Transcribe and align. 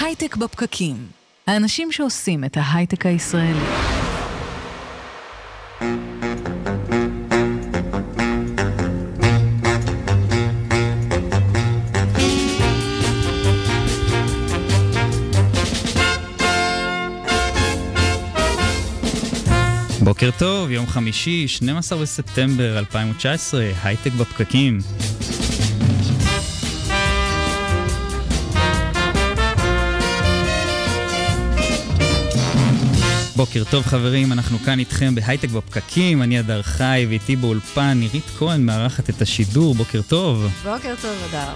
הייטק 0.00 0.36
בפקקים. 0.36 0.96
האנשים 1.46 1.92
שעושים 1.92 2.44
את 2.44 2.56
ההייטק 2.56 3.06
הישראלי. 3.06 3.58
בוקר 20.04 20.30
טוב, 20.38 20.70
יום 20.70 20.86
חמישי, 20.86 21.48
12 21.48 22.02
בספטמבר 22.02 22.78
2019, 22.78 23.70
הייטק 23.82 24.12
בפקקים. 24.12 24.78
בוקר 33.40 33.62
טוב 33.70 33.86
חברים, 33.86 34.32
אנחנו 34.32 34.58
כאן 34.58 34.78
איתכם 34.78 35.14
בהייטק 35.14 35.48
בפקקים, 35.48 36.22
אני 36.22 36.40
אדר 36.40 36.62
חי 36.62 37.06
ואיתי 37.08 37.36
באולפן 37.36 37.92
נירית 38.00 38.24
כהן 38.38 38.66
מארחת 38.66 39.10
את 39.10 39.22
השידור, 39.22 39.74
בוקר 39.74 40.00
טוב. 40.02 40.46
בוקר 40.64 40.94
טוב, 41.02 41.16
אדר. 41.30 41.52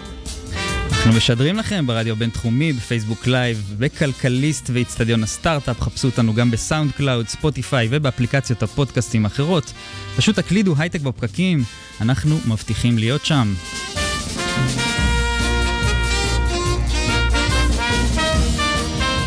אנחנו 0.90 1.12
משדרים 1.12 1.56
לכם 1.56 1.86
ברדיו 1.86 2.16
בינתחומי, 2.16 2.72
בפייסבוק 2.72 3.26
live, 3.26 3.74
בכלכליסט 3.78 4.70
ואיצטדיון 4.72 5.22
הסטארט-אפ, 5.22 5.80
חפשו 5.80 6.08
אותנו 6.08 6.34
גם 6.34 6.50
בסאונד 6.50 6.92
קלאוד, 6.92 7.28
ספוטיפיי 7.28 7.88
ובאפליקציות 7.90 8.62
הפודקאסטים 8.62 9.24
האחרות. 9.24 9.72
פשוט 10.16 10.36
תקלידו 10.36 10.74
הייטק 10.78 11.00
בפקקים, 11.00 11.64
אנחנו 12.00 12.38
מבטיחים 12.46 12.98
להיות 12.98 13.24
שם. 13.24 13.54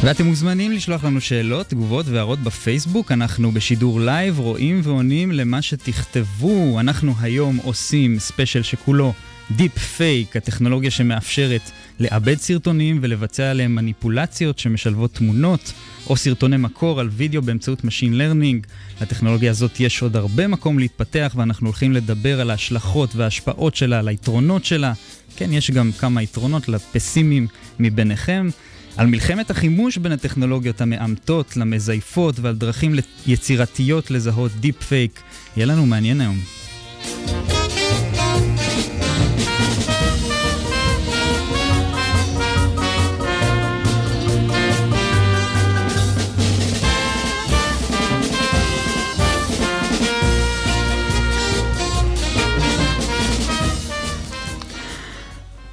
ואתם 0.08 0.25
מוזמנים 0.25 0.72
לשלוח 0.72 1.03
לנו 1.03 1.22
שאלות, 1.22 1.67
תגובות 1.67 2.05
והערות 2.08 2.39
בפייסבוק. 2.39 3.11
אנחנו 3.11 3.52
בשידור 3.52 4.00
live 4.02 4.39
רואים 4.39 4.81
ועונים 4.83 5.31
למה 5.31 5.61
שתכתבו. 5.61 6.80
אנחנו 6.80 7.13
היום 7.19 7.58
עושים 7.63 8.19
ספיישל 8.19 8.63
שכולו 8.63 9.13
deep 9.52 9.77
fake, 9.77 10.38
הטכנולוגיה 10.38 10.91
שמאפשרת 10.91 11.72
לעבד 12.00 12.35
סרטונים 12.35 13.00
ולבצע 13.02 13.52
עליהם 13.52 13.75
מניפולציות 13.75 14.59
שמשלבות 14.59 15.13
תמונות 15.13 15.73
או 16.09 16.16
סרטוני 16.16 16.58
מקור 16.58 17.00
על 17.00 17.09
וידאו 17.11 17.41
באמצעות 17.41 17.81
Machine 17.81 18.13
Learning. 18.13 18.67
לטכנולוגיה 19.02 19.52
הזאת 19.52 19.80
יש 19.80 20.02
עוד 20.02 20.16
הרבה 20.16 20.47
מקום 20.47 20.80
להתפתח 20.80 21.33
ואנחנו 21.35 21.67
הולכים 21.67 21.94
לדבר 21.94 22.41
על 22.41 22.50
ההשלכות 22.50 23.16
וההשפעות 23.16 23.75
שלה, 23.75 24.00
על 24.00 24.08
היתרונות 24.08 24.66
שלה. 24.66 24.94
כן, 25.35 25.53
יש 25.53 25.72
גם 25.72 25.91
כמה 25.91 26.22
יתרונות 26.22 26.69
לפסימים 26.69 27.47
מביניכם. 27.80 28.50
על 28.98 29.08
מלחמת 29.08 29.50
החימוש 29.50 29.98
בין 29.98 30.12
הטכנולוגיות 30.12 30.81
המאמתות 30.81 31.58
למזייפות 31.58 32.40
ועל 32.40 32.56
דרכים 32.56 32.95
יצירתיות 33.28 34.12
לזהות 34.12 34.52
deep 34.52 34.83
fake. 34.83 35.22
יהיה 35.58 35.66
לנו 35.66 35.86
מעניין 35.86 36.22
היום. 36.22 36.38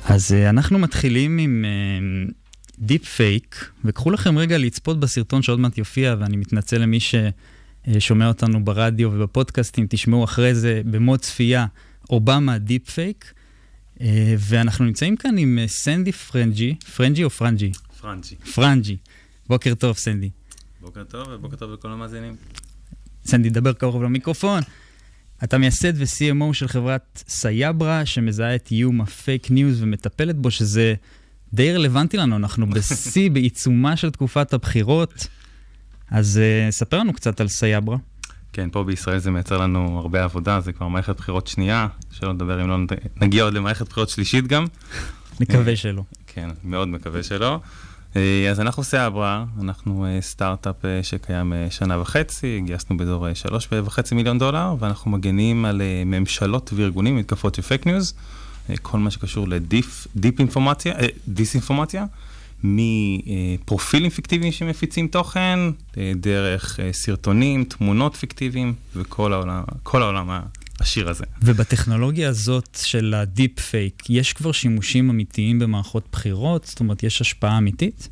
אז 0.04 0.32
uh, 0.32 0.50
אנחנו 0.50 0.78
מתחילים 0.78 1.38
עם 1.38 1.64
deep 2.78 3.04
fake, 3.04 3.70
וקחו 3.84 4.10
לכם 4.10 4.38
רגע 4.38 4.58
לצפות 4.58 5.00
בסרטון 5.00 5.42
שעוד 5.42 5.60
מעט 5.60 5.78
יופיע, 5.78 6.16
ואני 6.18 6.36
מתנצל 6.36 6.78
למי 6.78 6.98
ששומע 7.00 8.28
אותנו 8.28 8.64
ברדיו 8.64 9.10
ובפודקאסטים, 9.12 9.86
תשמעו 9.90 10.24
אחרי 10.24 10.54
זה 10.54 10.82
במוד 10.84 11.20
צפייה, 11.20 11.66
אובמה 12.10 12.58
deep 12.58 12.90
fake. 12.90 13.32
Uh, 13.94 14.02
ואנחנו 14.38 14.84
נמצאים 14.84 15.16
כאן 15.16 15.38
עם 15.38 15.58
uh, 15.64 15.68
סנדי 15.68 16.12
פרנג'י, 16.12 16.74
פרנג'י 16.96 17.24
או 17.24 17.30
פרנג'י? 17.30 17.72
פרנג'י. 18.00 18.36
פרנג'י. 18.54 18.96
בוקר 19.46 19.74
טוב, 19.74 19.96
סנדי. 19.96 20.30
בוקר 20.80 21.04
טוב 21.04 21.28
ובוקר 21.30 21.56
טוב 21.56 21.72
לכל 21.72 21.90
המאזינים. 21.90 22.36
סנדי, 23.26 23.50
דבר 23.50 23.72
קרוב 23.72 24.02
למיקרופון. 24.02 24.60
אתה 25.44 25.58
מייסד 25.58 25.92
ו-CMO 25.96 26.52
של 26.52 26.68
חברת 26.68 27.24
סייברה, 27.28 28.06
שמזהה 28.06 28.54
את 28.54 28.68
איום 28.70 29.00
הפייק 29.00 29.50
ניוז 29.50 29.82
ומטפלת 29.82 30.36
בו, 30.36 30.50
שזה 30.50 30.94
די 31.54 31.72
רלוונטי 31.72 32.16
לנו, 32.16 32.36
אנחנו 32.36 32.70
בשיא, 32.70 33.30
בעיצומה 33.34 33.96
של 33.96 34.10
תקופת 34.10 34.52
הבחירות. 34.52 35.26
אז 36.10 36.40
uh, 36.40 36.72
ספר 36.72 36.98
לנו 36.98 37.12
קצת 37.12 37.40
על 37.40 37.48
סייברה. 37.48 37.96
כן, 38.52 38.68
פה 38.72 38.84
בישראל 38.84 39.18
זה 39.18 39.30
מייצר 39.30 39.58
לנו 39.58 39.98
הרבה 39.98 40.24
עבודה, 40.24 40.60
זה 40.60 40.72
כבר 40.72 40.88
מערכת 40.88 41.16
בחירות 41.16 41.46
שנייה, 41.46 41.86
שלא 42.10 42.32
נדבר 42.32 42.62
אם 42.62 42.68
לא 42.68 42.76
נגיע 43.20 43.44
עוד 43.44 43.54
למערכת 43.54 43.88
בחירות 43.88 44.08
שלישית 44.08 44.46
גם. 44.46 44.64
מקווה 45.40 45.76
שלא. 45.76 46.02
כן, 46.26 46.48
מאוד 46.64 46.88
מקווה 46.88 47.22
שלא. 47.22 47.60
אה, 48.16 48.50
אז 48.50 48.60
אנחנו 48.60 48.84
סייברה, 48.84 49.44
אנחנו 49.62 50.06
אה, 50.06 50.20
סטארט-אפ 50.20 50.84
אה, 50.84 51.02
שקיים 51.02 51.52
שנה 51.70 52.00
וחצי, 52.00 52.62
גייסנו 52.66 52.96
באזור 52.96 53.34
שלוש 53.34 53.68
וחצי 53.72 54.14
מיליון 54.14 54.38
דולר, 54.38 54.74
ואנחנו 54.78 55.10
מגנים 55.10 55.64
על 55.64 55.82
ממשלות 56.06 56.72
וארגונים 56.76 57.16
מתקפות 57.16 57.54
של 57.54 57.62
פייק 57.62 57.86
ניוז, 57.86 58.14
כל 58.82 58.98
מה 58.98 59.10
שקשור 59.10 59.48
לדיס, 59.48 60.06
דיסאינפורמציה, 60.16 60.94
דיסאינפורמציה, 61.28 62.04
מפרופילים 62.64 64.10
פיקטיביים 64.10 64.52
שמפיצים 64.52 65.08
תוכן, 65.08 65.58
דרך 66.14 66.80
סרטונים, 66.92 67.64
תמונות 67.64 68.16
פיקטיביים, 68.16 68.74
וכל 68.96 69.32
העולם, 69.32 69.62
כל 69.82 70.02
העולם 70.02 70.40
העשיר 70.80 71.08
הזה. 71.08 71.24
ובטכנולוגיה 71.42 72.28
הזאת 72.28 72.78
של 72.82 73.14
ה 73.16 73.25
deep 73.25 73.60
fake, 73.60 74.02
יש 74.10 74.32
כבר 74.32 74.52
שימושים 74.52 75.10
אמיתיים 75.10 75.58
במערכות 75.58 76.04
בחירות? 76.12 76.64
זאת 76.64 76.80
אומרת, 76.80 77.02
יש 77.02 77.20
השפעה 77.20 77.58
אמיתית? 77.58 78.08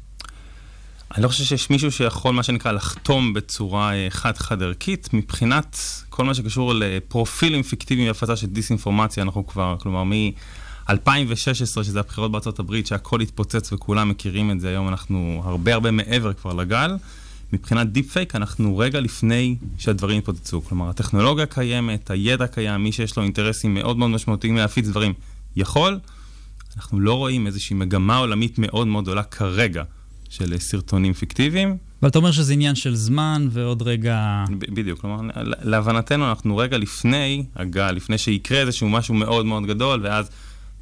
אני 1.15 1.23
לא 1.23 1.28
חושב 1.28 1.45
שיש 1.45 1.71
מישהו 1.71 1.93
שיכול, 1.93 2.34
מה 2.34 2.43
שנקרא, 2.43 2.73
לחתום 2.73 3.33
בצורה 3.33 3.95
אה, 3.95 4.06
חד-חד 4.11 4.62
ערכית. 4.62 5.09
מבחינת 5.12 5.78
כל 6.09 6.25
מה 6.25 6.34
שקשור 6.34 6.75
לפרופילים 6.75 7.62
פיקטיביים 7.62 8.09
והפצה 8.09 8.37
של 8.37 8.47
דיסאינפורמציה, 8.47 9.22
אנחנו 9.22 9.47
כבר, 9.47 9.77
כלומר, 9.81 10.05
מ-2016, 10.05 11.84
שזה 11.84 12.01
הבחירות 12.01 12.33
בארצות 12.33 12.59
הברית, 12.59 12.87
שהכל 12.87 13.21
התפוצץ 13.21 13.72
וכולם 13.72 14.09
מכירים 14.09 14.51
את 14.51 14.61
זה, 14.61 14.69
היום 14.69 14.89
אנחנו 14.89 15.43
הרבה 15.45 15.75
הרבה 15.75 15.91
מעבר 15.91 16.33
כבר 16.33 16.53
לגל. 16.53 16.97
מבחינת 17.53 17.93
דיפ 17.93 18.12
פייק 18.12 18.37
אנחנו 18.37 18.78
רגע 18.78 19.01
לפני 19.01 19.56
שהדברים 19.78 20.19
יתפוצצו. 20.19 20.62
כלומר, 20.62 20.89
הטכנולוגיה 20.89 21.47
קיימת, 21.47 22.11
הידע 22.11 22.47
קיים, 22.47 22.83
מי 22.83 22.93
שיש 22.93 23.17
לו 23.17 23.22
אינטרסים 23.22 23.75
מאוד 23.75 23.97
מאוד 23.99 24.11
משמעותיים 24.11 24.56
להפיץ 24.56 24.87
דברים 24.87 25.12
יכול. 25.56 25.99
אנחנו 26.77 27.01
לא 27.01 27.15
רואים 27.15 27.47
איזושהי 27.47 27.77
מגמה 27.77 28.17
עולמית 28.17 28.59
מאוד 28.59 28.87
מאוד 28.87 29.05
גדולה 29.05 29.22
כרגע 29.22 29.83
של 30.32 30.59
סרטונים 30.59 31.12
פיקטיביים. 31.12 31.76
אבל 32.03 32.10
אתה 32.10 32.19
אומר 32.19 32.32
שזה 32.32 32.53
עניין 32.53 32.75
של 32.75 32.94
זמן 32.94 33.48
ועוד 33.50 33.82
רגע... 33.82 34.44
ב- 34.59 34.75
בדיוק, 34.75 35.00
כלומר, 35.00 35.31
להבנתנו 35.62 36.28
אנחנו 36.28 36.56
רגע 36.56 36.78
לפני 36.78 37.44
הגל, 37.56 37.91
לפני 37.91 38.19
שיקרה 38.19 38.60
איזשהו 38.60 38.88
משהו 38.88 39.15
מאוד 39.15 39.47
מאוד 39.47 39.66
גדול, 39.66 40.00
ואז 40.03 40.31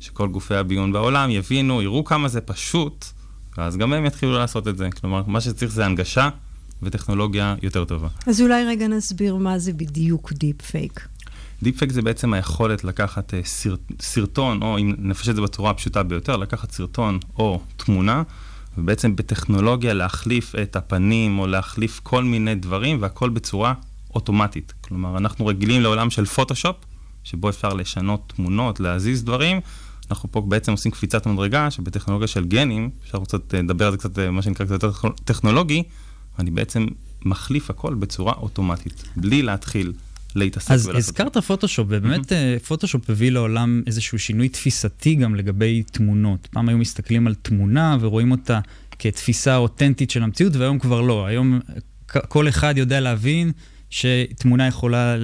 שכל 0.01 0.29
גופי 0.29 0.55
הביון 0.55 0.93
בעולם 0.93 1.31
יבינו, 1.31 1.83
יראו 1.83 2.05
כמה 2.05 2.29
זה 2.29 2.41
פשוט, 2.41 3.05
ואז 3.59 3.77
גם 3.77 3.93
הם 3.93 4.07
יתחילו 4.07 4.33
לעשות 4.33 4.69
את 4.69 4.77
זה. 4.77 4.89
כלומר, 5.01 5.23
מה 5.27 5.41
שצריך 5.41 5.73
זה 5.73 5.87
הנגשה. 5.87 6.29
וטכנולוגיה 6.83 7.55
יותר 7.63 7.85
טובה. 7.85 8.09
אז 8.27 8.41
אולי 8.41 8.65
רגע 8.65 8.89
נסביר 8.89 9.37
מה 9.37 9.59
זה 9.59 9.73
בדיוק 9.73 10.33
דיפ 10.33 10.63
פייק. 10.63 11.09
דיפ 11.63 11.79
פייק 11.79 11.93
זה 11.93 12.03
בעצם 12.03 12.33
היכולת 12.33 12.85
לקחת 12.85 13.35
uh, 13.35 13.37
סרט, 13.45 13.81
סרטון, 14.01 14.63
או 14.63 14.79
אם 14.79 14.95
נפשט 14.99 15.29
את 15.29 15.37
זה 15.37 15.43
בצורה 15.43 15.71
הפשוטה 15.71 16.03
ביותר, 16.03 16.37
לקחת 16.37 16.71
סרטון 16.71 17.19
או 17.39 17.61
תמונה, 17.77 18.23
ובעצם 18.79 19.17
בטכנולוגיה 19.17 19.95
להחליף 19.95 20.55
את 20.55 20.77
הפנים, 20.77 21.39
או 21.39 21.47
להחליף 21.47 22.01
כל 22.03 22.25
מיני 22.25 22.55
דברים, 22.55 23.03
והכל 23.03 23.29
בצורה 23.29 23.75
אוטומטית. 24.15 24.73
כלומר, 24.81 25.17
אנחנו 25.19 25.47
רגילים 25.47 25.83
לעולם 25.83 26.11
של 26.11 26.25
פוטושופ, 26.25 26.77
שבו 27.25 27.49
אפשר 27.49 27.75
לשנות 27.75 28.33
תמונות, 28.37 28.81
להזיז 28.81 29.25
דברים. 29.25 29.61
אנחנו 30.11 30.33
פה 30.33 30.41
בעצם 30.41 30.73
עושים 30.73 30.93
קפיצת 30.93 31.27
מדרגה, 31.27 31.71
שבטכנולוגיה 31.71 32.29
של 32.29 32.45
גנים, 32.45 32.91
אפשר 33.05 33.25
קצת 33.25 33.55
אה, 33.55 33.63
לדבר 33.63 33.87
על 33.87 33.93
זה 33.93 33.99
קצת, 33.99 34.19
אה, 34.19 34.31
מה 34.31 34.43
שנקרא, 34.43 34.67
קצת 34.67 34.85
טכנולוגי, 35.25 35.83
אני 36.39 36.51
בעצם 36.51 36.87
מחליף 37.25 37.71
הכל 37.71 37.95
בצורה 37.95 38.33
אוטומטית, 38.33 39.05
בלי 39.17 39.43
להתחיל 39.43 39.93
להתעסק 40.37 40.71
אז 40.71 40.91
הזכרת 40.95 41.37
פוטושופ, 41.37 41.87
ובאמת 41.91 42.33
mm-hmm. 42.33 42.67
פוטושופ 42.67 43.11
הביא 43.11 43.31
לעולם 43.31 43.83
איזשהו 43.87 44.19
שינוי 44.19 44.49
תפיסתי 44.49 45.15
גם 45.15 45.35
לגבי 45.35 45.83
תמונות. 45.93 46.49
פעם 46.51 46.69
היו 46.69 46.79
מסתכלים 46.79 47.27
על 47.27 47.35
תמונה 47.35 47.97
ורואים 48.01 48.31
אותה 48.31 48.61
כתפיסה 48.99 49.57
אותנטית 49.57 50.11
של 50.11 50.23
המציאות, 50.23 50.57
והיום 50.57 50.79
כבר 50.79 51.01
לא. 51.01 51.27
היום 51.27 51.61
כל 52.07 52.49
אחד 52.49 52.75
יודע 52.77 53.01
להבין 53.01 53.53
שתמונה 53.91 54.67
יכולה 54.67 55.15
אה, 55.15 55.19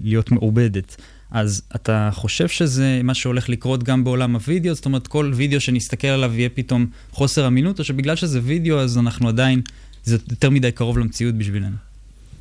להיות 0.00 0.30
מעובדת. 0.30 0.96
אז 1.30 1.62
אתה 1.74 2.10
חושב 2.12 2.48
שזה 2.48 3.00
מה 3.04 3.14
שהולך 3.14 3.48
לקרות 3.48 3.82
גם 3.82 4.04
בעולם 4.04 4.36
הוידאו? 4.36 4.74
זאת 4.74 4.86
אומרת, 4.86 5.06
כל 5.06 5.32
וידאו 5.34 5.60
שנסתכל 5.60 6.08
עליו 6.08 6.34
יהיה 6.34 6.48
פתאום 6.48 6.86
חוסר 7.10 7.46
אמינות, 7.46 7.78
או 7.78 7.84
שבגלל 7.84 8.16
שזה 8.16 8.40
וידאו 8.42 8.80
אז 8.80 8.98
אנחנו 8.98 9.28
עדיין, 9.28 9.60
זה 10.04 10.16
יותר 10.30 10.50
מדי 10.50 10.72
קרוב 10.72 10.98
למציאות 10.98 11.34
בשבילנו? 11.34 11.76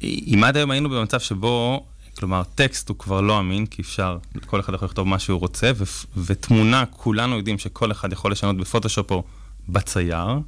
אם 0.04 0.44
עד 0.44 0.58
היום 0.58 0.72
היינו 0.72 0.90
במצב 0.90 1.20
שבו, 1.20 1.86
כלומר, 2.20 2.44
טקסט 2.56 2.90
הוא 2.90 2.98
כבר 2.98 3.22
לא 3.22 3.40
אמין, 3.40 3.66
כי 3.66 3.82
אפשר, 3.82 4.18
כל 4.46 4.60
אחד 4.60 4.74
יכול 4.74 4.88
לכתוב 4.88 5.08
מה 5.08 5.20
שהוא 5.20 5.40
רוצה, 5.40 5.72
ו- 5.76 5.84
ותמונה, 6.26 6.86
כולנו 6.86 7.38
יודעים 7.38 7.58
שכל 7.58 7.92
אחד 7.92 8.14
יכול 8.14 8.32
לשנות 8.32 8.58
בפוטושופ 8.58 9.12
או 9.12 9.24
בצייר, 9.70 10.40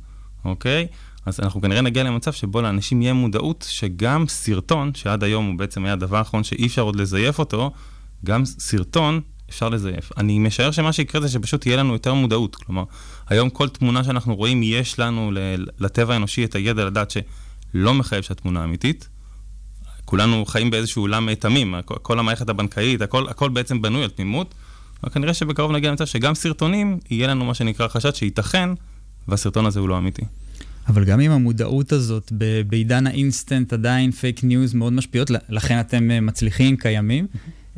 אוקיי? 0.45 0.87
אז 1.25 1.39
אנחנו 1.39 1.61
כנראה 1.61 1.81
נגיע 1.81 2.03
למצב 2.03 2.33
שבו 2.33 2.61
לאנשים 2.61 3.01
יהיה 3.01 3.13
מודעות 3.13 3.65
שגם 3.69 4.27
סרטון, 4.27 4.93
שעד 4.93 5.23
היום 5.23 5.45
הוא 5.45 5.57
בעצם 5.57 5.85
היה 5.85 5.93
הדבר 5.93 6.17
האחרון 6.17 6.43
שאי 6.43 6.67
אפשר 6.67 6.81
עוד 6.81 6.95
לזייף 6.95 7.39
אותו, 7.39 7.71
גם 8.25 8.45
סרטון 8.45 9.21
אפשר 9.49 9.69
לזייף. 9.69 10.11
אני 10.17 10.39
משער 10.39 10.71
שמה 10.71 10.93
שיקרה 10.93 11.21
זה 11.21 11.29
שפשוט 11.29 11.61
תהיה 11.61 11.77
לנו 11.77 11.93
יותר 11.93 12.13
מודעות. 12.13 12.55
כלומר, 12.55 12.83
היום 13.29 13.49
כל 13.49 13.69
תמונה 13.69 14.03
שאנחנו 14.03 14.35
רואים, 14.35 14.63
יש 14.63 14.99
לנו 14.99 15.31
לטבע 15.79 16.13
האנושי 16.13 16.45
את 16.45 16.55
הידע 16.55 16.85
לדעת 16.85 17.11
שלא 17.11 17.93
מחייב 17.93 18.23
שהתמונה 18.23 18.63
אמיתית. 18.63 19.09
כולנו 20.07 20.45
חיים 20.45 20.69
באיזשהו 20.71 21.04
עולם 21.04 21.36
תמים, 21.36 21.75
כל 21.86 22.19
המערכת 22.19 22.50
הבנקאית, 22.50 23.01
הכל, 23.01 23.30
הכל 23.30 23.50
בעצם 23.50 23.81
בנוי 23.81 24.04
על 24.04 24.09
תמימות. 24.09 24.54
אבל 25.04 25.12
כנראה 25.12 25.33
שבקרוב 25.33 25.71
נגיע 25.71 25.89
למצב 25.89 26.06
שגם 26.06 26.36
סרטונים, 26.36 27.00
יהיה 27.09 27.27
לנו 27.27 27.45
מה 27.45 27.54
שנקרא 27.54 27.88
חשד 27.88 28.15
שייתכן, 28.15 28.69
והסרטון 29.27 29.65
הזה 29.65 29.80
הוא 29.80 29.89
לא 29.89 29.98
אמיתי. 29.98 30.21
אבל 30.88 31.04
גם 31.04 31.19
עם 31.19 31.31
המודעות 31.31 31.92
הזאת, 31.92 32.31
בעידן 32.68 33.07
האינסטנט 33.07 33.74
עדיין 33.74 34.12
פייק 34.12 34.44
ניוז 34.44 34.74
מאוד 34.74 34.94
משפיעות, 34.94 35.31
לכן 35.50 35.80
אתם 35.80 36.12
אה, 36.12 36.21
מצליחים, 36.21 36.77
קיימים. 36.77 37.27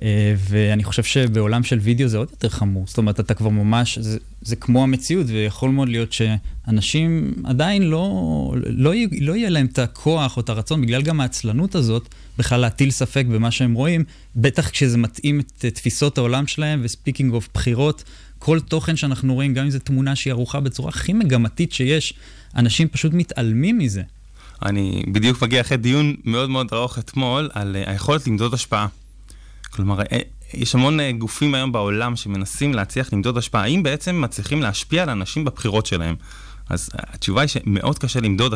אה, 0.01 0.34
ואני 0.38 0.84
חושב 0.84 1.04
שבעולם 1.04 1.63
של 1.63 1.80
וידאו 1.80 2.07
זה 2.07 2.18
עוד 2.18 2.28
יותר 2.31 2.50
חמור. 2.50 2.84
זאת 2.88 2.98
אומרת, 2.98 3.19
אתה 3.19 3.34
כבר 3.34 3.50
ממש, 3.50 3.98
זה, 3.98 4.18
זה 4.42 4.56
כמו 4.56 4.84
המציאות, 4.84 5.25
ויכול 5.30 5.69
מאוד 5.69 5.90
להיות 5.90 6.13
שאנשים 6.13 7.34
עדיין 7.44 7.84
לא, 7.84 8.54
לא, 8.66 8.94
לא 9.22 9.36
יהיה 9.36 9.50
להם 9.50 9.66
את 9.66 9.80
הכוח 9.80 10.38
או 10.38 10.42
את 10.42 10.50
הרצון, 10.50 10.81
בגלל 10.81 11.01
גם 11.01 11.22
העצלנות 11.22 11.75
הזאת, 11.75 12.16
בכלל 12.38 12.60
להטיל 12.60 12.92
ספק 12.92 13.25
במה 13.30 13.51
שהם 13.51 13.74
רואים, 13.74 14.04
בטח 14.36 14.69
כשזה 14.69 14.98
מתאים 14.98 15.40
את 15.40 15.66
תפיסות 15.66 16.18
העולם 16.18 16.48
שלהם, 16.48 16.81
ו 16.84 16.89
speaking 16.89 17.34
of 17.34 17.50
בחירות, 17.54 18.04
כל 18.40 18.60
תוכן 18.60 18.96
שאנחנו 18.96 19.34
רואים, 19.34 19.54
גם 19.54 19.63
אם 19.66 19.72
זו 19.72 19.80
תמונה 19.80 20.16
שהיא 20.16 20.31
ערוכה 20.31 20.60
בצורה 20.60 20.90
הכי 20.90 21.13
מגמתית 21.13 21.72
שיש, 21.72 22.13
אנשים 22.56 22.88
פשוט 22.88 23.13
מתעלמים 23.13 23.78
מזה. 23.78 24.01
אני 24.66 25.04
בדיוק 25.12 25.42
מגיע 25.42 25.62
אחרי 25.62 25.78
דיון 25.78 26.16
מאוד 26.25 26.50
מאוד 26.50 26.68
ארוך 26.74 27.00
אתמול 27.00 27.50
על 27.54 27.75
אה, 27.75 27.92
היכולת 27.92 28.28
למדוד 28.28 28.54
השפעה. 28.54 28.88
כלומר, 29.69 30.01
אה, 30.01 30.19
יש 30.54 30.75
המון 30.75 31.00
אה, 31.00 31.12
גופים 31.12 31.56
היום 31.56 31.71
בעולם 31.71 32.16
שמנסים 32.16 32.74
להצליח 32.74 33.13
למדוד 33.13 33.38
השפעה. 33.38 33.63
האם 33.63 33.83
בעצם 33.83 34.21
מצליחים 34.21 34.62
להשפיע 34.62 35.04
על 35.04 35.10
אנשים 35.10 35.45
בבחירות 35.45 35.86
שלהם? 35.86 36.16
אז 36.69 36.89
התשובה 36.94 37.42
היא 37.42 37.48
שמאוד 37.48 38.00
קשה 38.00 38.19
למדוד, 38.19 38.54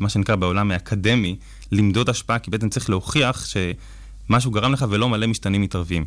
מה 0.00 0.08
שנקרא 0.08 0.36
בעולם 0.36 0.70
האקדמי, 0.70 1.36
למדוד 1.72 2.08
השפעה, 2.08 2.38
כי 2.38 2.50
בעצם 2.50 2.68
צריך 2.68 2.90
להוכיח 2.90 3.46
שמשהו 3.46 4.50
גרם 4.50 4.72
לך 4.72 4.84
ולא 4.90 5.08
מלא 5.08 5.26
משתנים 5.26 5.62
מתערבים. 5.62 6.04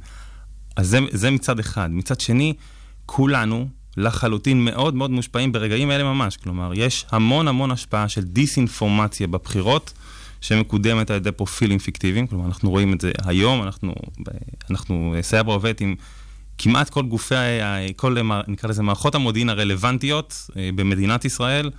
אז 0.76 0.88
זה, 0.88 1.00
זה 1.12 1.32
מצד 1.32 1.60
אחד. 1.60 1.90
מצד 1.92 2.20
שני, 2.20 2.54
כולנו 3.06 3.68
לחלוטין 3.98 4.66
מאוד 4.66 4.96
מאוד 4.96 5.12
מושפעים 5.12 5.52
ברגעים 5.52 5.92
אלה 5.92 6.04
ממש. 6.04 6.38
כלומר, 6.38 6.72
יש 6.76 7.06
המון 7.12 7.48
המון 7.48 7.72
השפעה 7.72 8.10
של 8.10 8.22
דיסאינפורמציה 8.22 9.28
בבחירות. 9.28 9.94
שמקודמת 10.44 11.10
על 11.10 11.18
ידי 11.18 11.32
פרופילים 11.32 11.80
פיקטיביים, 11.80 12.28
כלומר 12.28 12.46
אנחנו 12.46 12.70
רואים 12.70 12.94
את 12.94 13.02
זה 13.02 13.12
היום, 13.26 13.64
אנחנו, 13.64 13.94
אנחנו 14.70 15.16
סייבר 15.22 15.54
עובדת 15.54 15.82
עם 15.82 15.96
כמעט 16.58 16.90
כל 16.90 17.06
גופי, 17.06 17.36
כל 17.96 18.18
נקרא 18.48 18.70
לזה 18.70 18.84
מערכות 18.84 19.16
המודיעין 19.16 19.50
הרלוונטיות 19.50 20.50
אה, 20.58 20.70
במדינת 20.76 21.26
ישראל, 21.26 21.70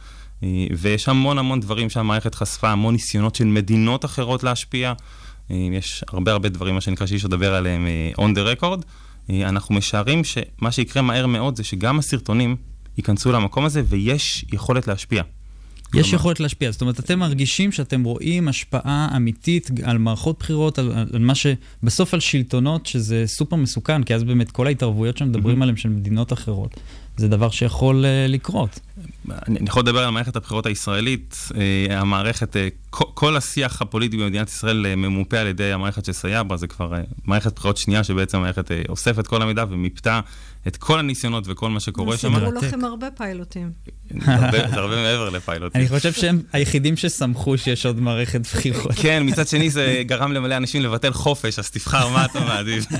אה, 0.43 0.67
ויש 0.77 1.09
המון 1.09 1.39
המון 1.39 1.61
דברים 1.61 1.91
שהמערכת 1.91 2.35
חשפה, 2.35 2.71
המון 2.71 2.95
ניסיונות 2.95 3.35
של 3.35 3.45
מדינות 3.45 4.05
אחרות 4.05 4.43
להשפיע, 4.43 4.93
אה, 5.51 5.57
יש 5.73 6.05
הרבה 6.09 6.33
הרבה 6.33 6.49
דברים, 6.49 6.75
מה 6.75 6.81
שנקרא, 6.81 7.07
שאי 7.07 7.17
אפשר 7.17 7.29
לדבר 7.29 7.55
עליהם 7.55 7.87
on 8.19 8.37
the 8.37 8.61
record. 8.61 8.83
אנחנו 9.31 9.75
משערים 9.75 10.25
שמה 10.25 10.73
שיקרה 10.73 11.03
מהר 11.03 11.27
מאוד 11.27 11.57
זה 11.57 11.65
שגם 11.65 11.99
הסרטונים 11.99 12.57
ייכנסו 12.97 13.33
למקום 13.33 13.65
הזה 13.65 13.83
ויש 13.89 14.45
יכולת 14.53 14.89
להשפיע. 14.89 15.23
יש 15.95 16.13
יכולת 16.13 16.41
להשפיע. 16.41 16.71
זאת 16.71 16.81
אומרת, 16.81 17.01
אתם 17.01 17.19
מרגישים 17.19 17.73
שאתם 17.73 18.05
רואים 18.05 18.49
השפעה 18.49 19.09
אמיתית 19.17 19.71
על 19.83 19.99
מערכות 19.99 20.39
בחירות, 20.39 20.79
על, 20.79 20.93
על 21.13 21.19
מה 21.19 21.35
ש... 21.35 21.47
בסוף 21.83 22.15
על 22.15 22.21
שלטונות, 22.21 22.87
שזה 22.87 23.23
סופר 23.27 23.57
מסוכן, 23.57 24.03
כי 24.03 24.15
אז 24.15 24.25
באמת 24.25 24.51
כל 24.51 24.67
ההתערבויות 24.67 25.17
שמדברים 25.19 25.63
עליהן 25.63 25.77
של 25.77 25.89
מדינות 25.89 26.33
אחרות, 26.33 26.81
זה 27.17 27.29
דבר 27.29 27.51
שיכול 27.51 28.05
uh, 28.05 28.31
לקרות. 28.31 28.81
אני 29.33 29.69
יכול 29.69 29.83
לדבר 29.83 30.05
על 30.05 30.11
מערכת 30.11 30.37
הבחירות 30.37 30.67
הישראלית. 30.67 31.37
אה, 31.57 32.01
המערכת, 32.01 32.57
אה, 32.57 32.69
כל 32.91 33.37
השיח 33.37 33.83
הפוליטי 33.83 34.17
במדינת 34.17 34.49
ישראל 34.49 34.87
אה, 34.87 34.97
ממופה 34.97 35.39
על 35.39 35.47
ידי 35.47 35.73
המערכת 35.73 36.05
של 36.05 36.13
סייברה, 36.13 36.57
זה 36.57 36.67
כבר 36.67 36.93
מערכת 37.25 37.55
בחירות 37.57 37.77
שנייה 37.77 38.05
שבעצם 38.05 38.39
המערכת 38.39 38.71
אוספת 38.89 39.27
כל 39.27 39.43
המידע 39.43 39.65
ומיפתה 39.71 40.21
את 40.67 40.77
כל 40.77 40.99
הניסיונות 40.99 41.45
וכל 41.47 41.71
מה 41.71 41.81
שקורה 41.81 42.17
שם. 42.17 42.35
סידרו 42.35 42.53
לכם 42.53 42.85
הרבה 42.85 43.11
פיילוטים. 43.11 43.71
זה 44.11 44.33
הרבה 44.73 44.97
מעבר 44.97 45.31
לפיילוטים. 45.31 45.81
אני 45.81 45.89
חושב 45.89 46.13
שהם 46.13 46.43
היחידים 46.53 46.97
ששמחו 46.97 47.59
שיש 47.59 47.87
עוד 47.87 48.01
מערכת 48.01 48.41
בחירות. 48.41 48.93
כן, 48.97 49.23
מצד 49.27 49.49
שני 49.49 49.71
זה 49.71 50.03
גרם 50.07 50.33
למלא 50.33 50.57
אנשים 50.57 50.83
לבטל 50.83 51.13
חופש, 51.13 51.59
אז 51.59 51.71
תבחר 51.71 52.09
מה 52.09 52.25
אתה 52.25 52.41
מעדיף. 52.41 52.87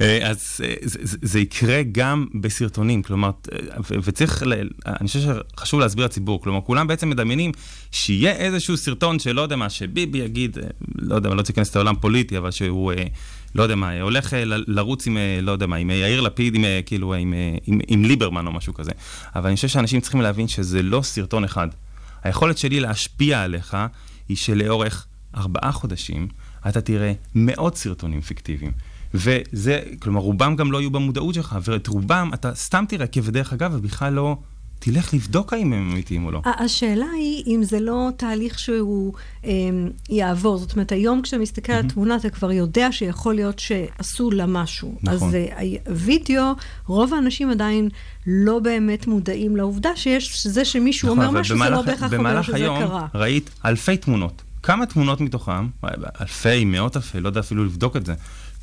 אה, 0.00 0.30
אז 0.30 0.60
אה, 0.64 0.74
זה, 0.82 1.16
זה 1.22 1.40
יקרה 1.40 1.82
גם 1.92 2.26
בסרטונים, 2.40 3.02
כלומר, 3.02 3.30
אה, 3.52 3.58
וצריך, 4.02 4.42
אני 4.86 5.08
חושב 5.08 5.20
שחשוב 5.20 5.80
להסביר 5.80 6.04
לציבור, 6.04 6.42
כלומר, 6.42 6.60
כולם 6.60 6.86
בעצם 6.86 7.10
מדמיינים 7.10 7.52
שיהיה 7.90 8.32
איזשהו 8.32 8.76
סרטון 8.76 9.18
שלא 9.18 9.40
יודע 9.40 9.56
מה, 9.56 9.70
שביבי 9.70 10.18
יגיד, 10.18 10.58
לא 10.98 11.14
יודע 11.14 11.28
מה, 11.28 11.34
לא 11.34 11.40
רוצה 11.40 11.52
להיכנס 11.52 11.76
לעולם 11.76 11.94
פוליטי, 11.96 12.38
אבל 12.38 12.50
שהוא, 12.50 12.92
לא 13.54 13.62
יודע 13.62 13.74
מה, 13.74 14.00
הולך 14.00 14.34
לרוץ 14.46 15.06
עם, 15.06 15.16
לא 15.42 15.52
יודע 15.52 15.66
מה, 15.66 15.76
עם 15.76 15.90
יאיר 15.90 16.20
לפיד, 16.20 16.54
עם, 16.54 16.64
כאילו, 16.86 17.14
עם, 17.14 17.34
עם, 17.66 17.80
עם 17.88 18.04
ליברמן 18.04 18.46
או 18.46 18.52
משהו 18.52 18.74
כזה. 18.74 18.90
אבל 19.34 19.46
אני 19.46 19.56
חושב 19.56 19.68
שאנשים 19.68 20.00
צריכים 20.00 20.20
להבין 20.20 20.48
שזה 20.48 20.82
לא 20.82 21.02
סרטון 21.02 21.44
אחד. 21.44 21.68
היכולת 22.22 22.58
שלי 22.58 22.80
להשפיע 22.80 23.42
עליך 23.42 23.76
היא 24.28 24.36
שלאורך 24.36 25.06
ארבעה 25.36 25.72
חודשים 25.72 26.28
אתה 26.68 26.80
תראה 26.80 27.12
מאות 27.34 27.76
סרטונים 27.76 28.20
פיקטיביים. 28.20 28.72
וזה, 29.14 29.80
כלומר, 29.98 30.20
רובם 30.20 30.56
גם 30.56 30.72
לא 30.72 30.80
יהיו 30.80 30.90
במודעות 30.90 31.34
שלך, 31.34 31.58
ואת 31.64 31.86
רובם 31.86 32.30
אתה 32.34 32.54
סתם 32.54 32.84
תראה 32.88 33.06
כבדרך 33.06 33.52
אגב, 33.52 33.72
ובכלל 33.74 34.12
לא... 34.12 34.36
תלך 34.82 35.14
לבדוק 35.14 35.52
האם 35.52 35.72
הם 35.72 35.90
אמיתיים 35.92 36.24
או 36.24 36.30
לא. 36.30 36.42
השאלה 36.44 37.06
היא 37.16 37.44
אם 37.46 37.62
זה 37.62 37.80
לא 37.80 38.08
תהליך 38.16 38.58
שהוא 38.58 39.12
אה, 39.44 39.50
יעבור. 40.10 40.58
זאת 40.58 40.72
אומרת, 40.72 40.92
היום 40.92 41.22
כשאתה 41.22 41.42
מסתכל 41.42 41.72
mm-hmm. 41.72 41.76
על 41.76 41.86
התמונה, 41.86 42.16
אתה 42.16 42.30
כבר 42.30 42.52
יודע 42.52 42.92
שיכול 42.92 43.34
להיות 43.34 43.58
שעשו 43.58 44.30
לה 44.30 44.46
משהו. 44.46 44.94
נכון. 45.02 45.28
אז 45.28 45.34
אה, 45.34 45.94
וידאו, 45.96 46.52
רוב 46.86 47.14
האנשים 47.14 47.50
עדיין 47.50 47.88
לא 48.26 48.58
באמת 48.58 49.06
מודעים 49.06 49.56
לעובדה 49.56 49.96
שיש 49.96 50.46
זה 50.46 50.64
שמישהו 50.64 51.08
נכון, 51.08 51.24
אומר 51.24 51.40
משהו, 51.40 51.56
במהלך, 51.56 51.70
זה 51.70 51.76
לא 51.76 51.82
בהכרח 51.82 52.12
אומר 52.12 52.42
שזה 52.42 52.56
היום 52.56 52.78
קרה. 52.78 53.06
ראית 53.14 53.50
אלפי 53.64 53.96
תמונות. 53.96 54.42
כמה 54.62 54.86
תמונות 54.86 55.20
מתוכם, 55.20 55.68
אלפי, 56.20 56.64
מאות 56.64 56.96
אלפי, 56.96 57.20
לא 57.20 57.28
יודע 57.28 57.40
אפילו 57.40 57.64
לבדוק 57.64 57.96
את 57.96 58.06
זה, 58.06 58.14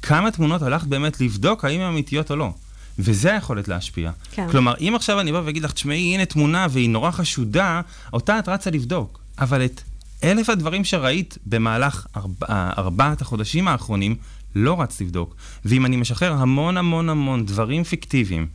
כמה 0.01 0.31
תמונות 0.31 0.61
הלכת 0.61 0.87
באמת 0.87 1.21
לבדוק 1.21 1.65
האם 1.65 1.81
הן 1.81 1.87
אמיתיות 1.87 2.31
או 2.31 2.35
לא. 2.35 2.53
וזה 2.99 3.33
היכולת 3.33 3.67
להשפיע. 3.67 4.11
כן. 4.31 4.47
כלומר, 4.51 4.73
אם 4.79 4.93
עכשיו 4.95 5.19
אני 5.19 5.31
בא 5.31 5.41
ואגיד 5.45 5.63
לך, 5.63 5.71
תשמעי, 5.71 6.13
הנה 6.13 6.25
תמונה 6.25 6.67
והיא 6.69 6.89
נורא 6.89 7.11
חשודה, 7.11 7.81
אותה 8.13 8.39
את 8.39 8.49
רצה 8.49 8.69
לבדוק. 8.69 9.19
אבל 9.39 9.65
את 9.65 9.81
אלף 10.23 10.49
הדברים 10.49 10.83
שראית 10.83 11.37
במהלך 11.45 12.07
ארבע, 12.15 12.71
ארבעת 12.77 13.21
החודשים 13.21 13.67
האחרונים, 13.67 14.15
לא 14.55 14.81
רצת 14.81 15.01
לבדוק. 15.01 15.35
ואם 15.65 15.85
אני 15.85 15.95
משחרר 15.95 16.33
המון 16.33 16.77
המון 16.77 17.09
המון 17.09 17.45
דברים 17.45 17.83
פיקטיביים, 17.83 18.47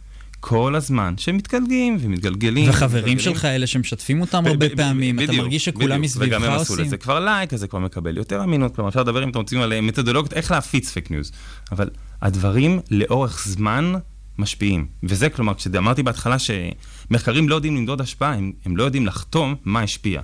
כל 0.45 0.75
הזמן, 0.75 1.15
שמתגלגלים 1.17 1.97
ומתגלגלים. 2.01 2.71
וחברים. 2.71 3.19
שלך 3.19 3.45
אלה 3.45 3.67
שמשתפים 3.67 4.21
אותם 4.21 4.47
הרבה 4.47 4.67
פעמים, 4.77 5.21
אתה 5.21 5.33
מרגיש 5.33 5.65
שכולם 5.65 6.01
מסביבך 6.01 6.35
עושים. 6.35 6.49
וגם 6.49 6.55
הם 6.55 6.61
עשו 6.61 6.77
לזה 6.77 6.97
כבר 6.97 7.21
לייק, 7.21 7.55
אז 7.55 7.61
זה 7.61 7.67
כבר 7.67 7.79
מקבל 7.79 8.17
יותר 8.17 8.45
אמינות, 8.45 8.75
כלומר 8.75 8.89
אפשר 8.89 9.01
לדבר 9.01 9.25
אם 9.25 9.29
אתם 9.29 9.39
רוצים 9.39 9.61
על 9.61 9.81
מתודולוגיות, 9.81 10.33
איך 10.33 10.51
להפיץ 10.51 10.91
פייק 10.91 11.11
ניוז. 11.11 11.33
אבל 11.73 11.91
הדברים 12.23 12.81
לאורך 12.91 13.45
זמן 13.49 13.93
משפיעים. 14.39 14.87
וזה 15.03 15.31
כלומר, 15.31 15.55
כשאמרתי 15.55 16.03
בהתחלה 16.03 16.37
שמחקרים 16.39 17.49
לא 17.49 17.55
יודעים 17.55 17.77
למדוד 17.77 18.01
השפעה, 18.01 18.35
הם, 18.35 18.53
הם 18.65 18.77
לא 18.77 18.83
יודעים 18.83 19.07
לחתום 19.07 19.55
מה 19.65 19.81
השפיע. 19.81 20.21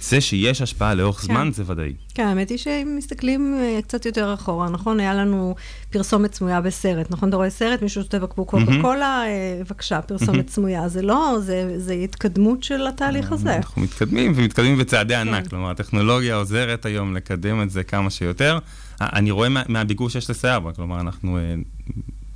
זה 0.00 0.20
שיש 0.20 0.62
השפעה 0.62 0.94
לאורך 0.94 1.20
כן. 1.20 1.26
זמן, 1.26 1.50
זה 1.52 1.62
ודאי. 1.66 1.92
כן, 2.14 2.26
האמת 2.26 2.50
היא 2.50 2.58
שאם 2.58 2.94
מסתכלים 2.98 3.54
uh, 3.58 3.82
קצת 3.82 4.06
יותר 4.06 4.34
אחורה, 4.34 4.68
נכון? 4.68 5.00
היה 5.00 5.14
לנו 5.14 5.54
פרסומת 5.90 6.34
סמויה 6.34 6.60
בסרט, 6.60 7.06
נכון? 7.10 7.28
אתה 7.28 7.36
רואה 7.36 7.50
סרט, 7.50 7.82
מישהו 7.82 8.02
שותה 8.02 8.18
בקבוק 8.18 8.50
קוקה 8.50 8.72
קולה, 8.82 9.22
אה, 9.26 9.60
בבקשה, 9.60 10.02
פרסומת 10.02 10.48
סמויה. 10.50 10.88
זה 10.88 11.02
לא, 11.02 11.36
זה, 11.40 11.74
זה 11.76 11.92
התקדמות 11.92 12.62
של 12.62 12.86
התהליך 12.86 13.32
הזה. 13.32 13.56
אנחנו 13.56 13.82
מתקדמים, 13.82 14.32
ומתקדמים 14.36 14.78
בצעדי 14.78 15.14
כן. 15.14 15.28
ענק. 15.28 15.48
כלומר, 15.48 15.70
הטכנולוגיה 15.70 16.36
עוזרת 16.36 16.86
היום 16.86 17.16
לקדם 17.16 17.62
את 17.62 17.70
זה 17.70 17.82
כמה 17.82 18.10
שיותר. 18.10 18.58
אני 19.00 19.30
רואה 19.30 19.48
מה, 19.48 19.62
מהביקוש 19.68 20.10
שיש 20.10 20.30
ל 20.30 20.60
Cyabra, 20.60 20.72
כלומר, 20.72 21.00
אנחנו 21.00 21.38
אה, 21.38 21.54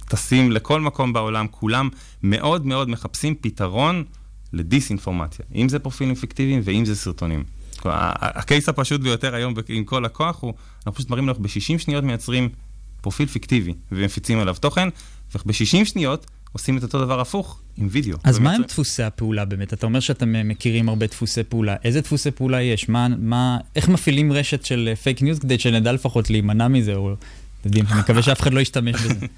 טסים 0.09 0.53
לכל 0.53 0.81
מקום 0.81 1.13
בעולם, 1.13 1.47
כולם 1.51 1.89
מאוד 2.23 2.67
מאוד 2.67 2.89
מחפשים 2.89 3.35
פתרון 3.41 4.05
לדיסאינפורמציה, 4.53 5.45
אם 5.55 5.69
זה 5.69 5.79
פרופילים 5.79 6.15
פיקטיביים 6.15 6.61
ואם 6.65 6.85
זה 6.85 6.97
סרטונים. 6.97 7.45
ה 7.85 8.02
case 8.02 8.69
הפשוט 8.69 9.01
ביותר 9.01 9.35
היום 9.35 9.55
עם 9.69 9.85
כל 9.85 10.05
הכוח 10.05 10.43
הוא, 10.43 10.55
אנחנו 10.77 10.93
פשוט 10.93 11.11
מראים 11.11 11.29
לך 11.29 11.39
ב-60 11.39 11.79
שניות 11.79 12.05
מייצרים 12.05 12.49
פרופיל 13.01 13.27
פיקטיבי 13.27 13.75
ומפיצים 13.93 14.39
עליו 14.39 14.55
תוכן, 14.61 14.89
וב-60 15.35 15.85
שניות 15.85 16.27
עושים 16.53 16.79
את 16.79 16.83
אותו 16.83 17.05
דבר 17.05 17.21
הפוך 17.21 17.61
עם 17.77 17.89
וידאו. 17.91 18.17
אז 18.25 18.39
מה 18.39 18.53
הם 18.53 18.63
דפוסי 18.63 19.03
הפעולה 19.03 19.45
באמת? 19.45 19.73
אתה 19.73 19.87
אומר 19.87 20.01
שאתם 20.01 20.49
מכירים 20.49 20.89
הרבה 20.89 21.07
דפוסי 21.07 21.43
פעולה. 21.43 21.77
איזה 21.85 22.01
דפוסי 22.01 22.31
פעולה 22.31 22.63
יש? 22.63 22.89
מה, 22.89 23.09
מה, 23.19 23.59
איך 23.77 23.89
מפעילים 23.89 24.33
רשת 24.33 24.65
של 24.65 24.93
פייק 25.03 25.23
ניוז 25.23 25.39
כדי 25.39 25.59
שנדע 25.59 25.93
לפחות 25.93 26.31
להימנע 26.31 26.69
מזה, 26.69 26.95
או 26.95 27.15
יודעים, 27.65 27.85
אני 27.91 28.01
מקווה 28.01 28.23
שאף 28.23 28.41
אחד 28.41 28.53
לא 28.53 28.61
ישתמש 28.61 28.97
בזה. 28.97 29.27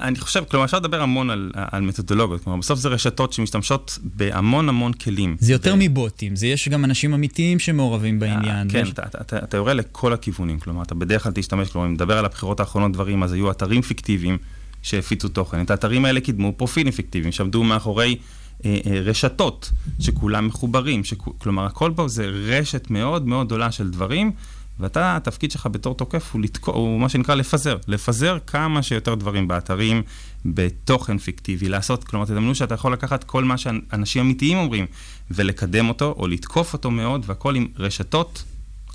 אני 0.00 0.18
חושב, 0.18 0.44
כלומר, 0.50 0.64
אפשר 0.64 0.76
לדבר 0.76 1.02
המון 1.02 1.30
על, 1.30 1.50
על 1.54 1.82
מתודולוגיות, 1.82 2.44
כלומר, 2.44 2.58
בסוף 2.58 2.78
זה 2.78 2.88
רשתות 2.88 3.32
שמשתמשות 3.32 3.98
בהמון 4.02 4.68
המון 4.68 4.92
כלים. 4.92 5.36
זה 5.38 5.52
יותר 5.52 5.74
ו... 5.74 5.76
מבוטים, 5.78 6.36
זה 6.36 6.46
יש 6.46 6.68
גם 6.68 6.84
אנשים 6.84 7.14
אמיתיים 7.14 7.58
שמעורבים 7.58 8.18
בעניין. 8.18 8.70
כן. 8.70 8.84
אתה, 8.92 9.02
אתה, 9.02 9.20
אתה, 9.20 9.38
אתה 9.38 9.56
יורה 9.56 9.74
לכל 9.74 10.12
הכיוונים, 10.12 10.58
כלומר, 10.58 10.82
אתה 10.82 10.94
בדרך 10.94 11.22
כלל 11.22 11.32
תשתמש, 11.34 11.70
כלומר, 11.70 11.86
אם 11.86 11.92
נדבר 11.92 12.18
על 12.18 12.24
הבחירות 12.24 12.60
האחרונות 12.60 12.92
דברים, 12.92 13.22
אז 13.22 13.32
היו 13.32 13.50
אתרים 13.50 13.82
פיקטיביים 13.82 14.38
שהפיצו 14.82 15.28
תוכן. 15.28 15.62
את 15.62 15.70
האתרים 15.70 16.04
האלה 16.04 16.20
קידמו 16.20 16.52
פרופילים 16.56 16.92
פיקטיביים, 16.92 17.32
שעמדו 17.32 17.64
מאחורי 17.64 18.16
אה, 18.64 18.78
אה, 18.86 19.00
רשתות, 19.00 19.70
שכולם 20.00 20.46
מחוברים, 20.46 21.04
שכ... 21.04 21.22
כלומר, 21.38 21.64
הכל 21.66 21.92
פה 21.96 22.08
זה 22.08 22.26
רשת 22.26 22.90
מאוד 22.90 23.26
מאוד 23.26 23.46
גדולה 23.46 23.72
של 23.72 23.90
דברים. 23.90 24.32
ואתה, 24.80 25.16
התפקיד 25.16 25.50
שלך 25.50 25.68
בתור 25.72 25.94
תוקף 25.94 26.30
הוא, 26.32 26.40
לתקוע, 26.42 26.74
הוא 26.74 27.00
מה 27.00 27.08
שנקרא 27.08 27.34
לפזר, 27.34 27.76
לפזר 27.88 28.38
כמה 28.46 28.82
שיותר 28.82 29.14
דברים 29.14 29.48
באתרים, 29.48 30.02
בתוכן 30.44 31.18
פיקטיבי, 31.18 31.68
לעשות, 31.68 32.04
כלומר, 32.04 32.26
תדמיינו 32.26 32.54
שאתה 32.54 32.74
יכול 32.74 32.92
לקחת 32.92 33.24
כל 33.24 33.44
מה 33.44 33.56
שאנשים 33.58 34.24
אמיתיים 34.24 34.58
אומרים, 34.58 34.86
ולקדם 35.30 35.88
אותו, 35.88 36.14
או 36.18 36.26
לתקוף 36.26 36.72
אותו 36.72 36.90
מאוד, 36.90 37.22
והכל 37.26 37.56
עם 37.56 37.66
רשתות 37.78 38.44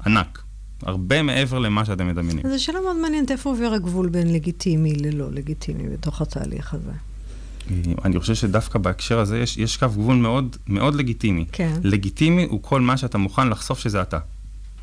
ענק. 0.06 0.42
הרבה 0.82 1.22
מעבר 1.22 1.60
למה 1.60 1.86
שאתם 1.86 2.08
מדמיינים. 2.08 2.50
זו 2.50 2.64
שאלה 2.64 2.80
מאוד 2.80 2.96
מעניינת, 2.96 3.32
איפה 3.32 3.50
עובר 3.50 3.74
הגבול 3.74 4.10
בין 4.10 4.34
לגיטימי 4.34 4.96
ללא 4.96 5.32
לגיטימי 5.32 5.90
בתוך 5.90 6.22
התהליך 6.22 6.74
הזה? 6.74 6.92
אני 8.06 8.20
חושב 8.20 8.36
שדווקא 8.36 8.80
בהקשר 8.80 9.20
הזה 9.20 9.40
יש, 9.40 9.58
יש 9.58 9.78
קו 9.78 9.88
גבול 9.90 10.16
מאוד, 10.16 10.58
מאוד 10.68 10.96
לגיטימי. 10.96 11.46
כן. 11.52 11.74
לגיטימי 11.84 12.44
הוא 12.44 12.60
כל 12.64 12.82
מה 12.82 12.98
שאתה 12.98 13.18
מוכן 13.18 13.48
לחשוף 13.50 13.80
שזה 13.80 14.02
אתה. 14.02 14.20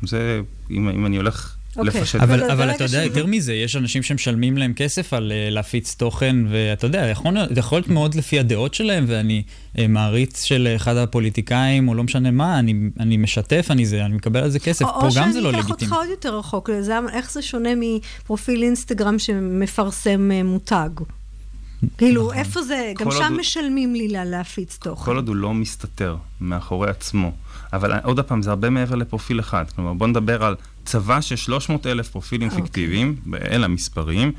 זה, 0.07 0.41
אם, 0.71 0.89
אם 0.89 1.05
אני 1.05 1.17
הולך 1.17 1.55
okay. 1.73 1.79
אוקיי. 1.79 2.01
לפשט. 2.01 2.19
אבל, 2.19 2.51
אבל 2.51 2.71
אתה 2.71 2.83
יודע, 2.83 3.03
יותר 3.03 3.25
מזה, 3.25 3.53
יש 3.53 3.75
אנשים 3.75 4.03
שמשלמים 4.03 4.57
להם 4.57 4.73
כסף 4.73 5.13
על 5.13 5.31
uh, 5.31 5.53
להפיץ 5.53 5.95
תוכן, 5.95 6.35
ואתה 6.49 6.87
יודע, 6.87 7.05
יכול, 7.05 7.33
יכול 7.57 7.77
להיות 7.77 7.89
מאוד 7.89 8.15
לפי 8.15 8.39
הדעות 8.39 8.73
שלהם, 8.73 9.05
ואני 9.07 9.43
uh, 9.75 9.79
מעריץ 9.89 10.43
של 10.43 10.73
אחד 10.75 10.97
הפוליטיקאים, 10.97 11.87
או 11.87 11.93
לא 11.93 12.03
משנה 12.03 12.31
מה, 12.31 12.59
אני, 12.59 12.73
אני 12.99 13.17
משתף, 13.17 13.67
אני 13.69 13.85
זה, 13.85 14.05
אני 14.05 14.15
מקבל 14.15 14.39
על 14.39 14.49
זה 14.49 14.59
כסף, 14.59 14.85
פה 14.85 15.09
גם 15.15 15.31
זה 15.31 15.41
לא 15.41 15.51
לגיטימי. 15.51 15.71
או 15.71 15.79
שאני 15.79 15.79
אקח 15.79 15.91
אותך 15.91 15.93
עוד 15.93 16.07
יותר 16.09 16.37
רחוק, 16.37 16.69
זה, 16.81 16.99
איך 17.13 17.31
זה 17.31 17.41
שונה 17.41 17.69
מפרופיל 17.75 18.63
אינסטגרם 18.63 19.19
שמפרסם 19.19 20.31
uh, 20.31 20.43
מותג? 20.43 20.89
כאילו, 21.97 22.23
נכון. 22.23 22.37
איפה 22.37 22.61
זה, 22.61 22.93
גם 22.99 23.11
שם 23.11 23.31
הוא... 23.31 23.39
משלמים 23.39 23.95
לי 23.95 24.07
להפיץ 24.07 24.77
תוכן. 24.77 25.05
כל 25.05 25.15
עוד 25.15 25.27
הוא 25.27 25.35
לא 25.35 25.53
מסתתר 25.53 26.15
מאחורי 26.41 26.89
עצמו. 26.89 27.31
אבל 27.73 27.99
עוד 28.03 28.19
פעם, 28.19 28.41
זה 28.41 28.49
הרבה 28.49 28.69
מעבר 28.69 28.95
לפרופיל 28.95 29.39
אחד. 29.39 29.65
כלומר, 29.75 29.93
בוא 29.93 30.07
נדבר 30.07 30.43
על 30.43 30.55
צבא 30.85 31.21
של 31.21 31.35
300 31.35 31.87
אלף 31.87 32.09
פרופילים 32.09 32.49
okay. 32.49 32.51
אוקיי. 32.51 32.63
פיקטיביים, 32.63 33.15
אלה 33.33 33.65
המספרים, 33.65 34.31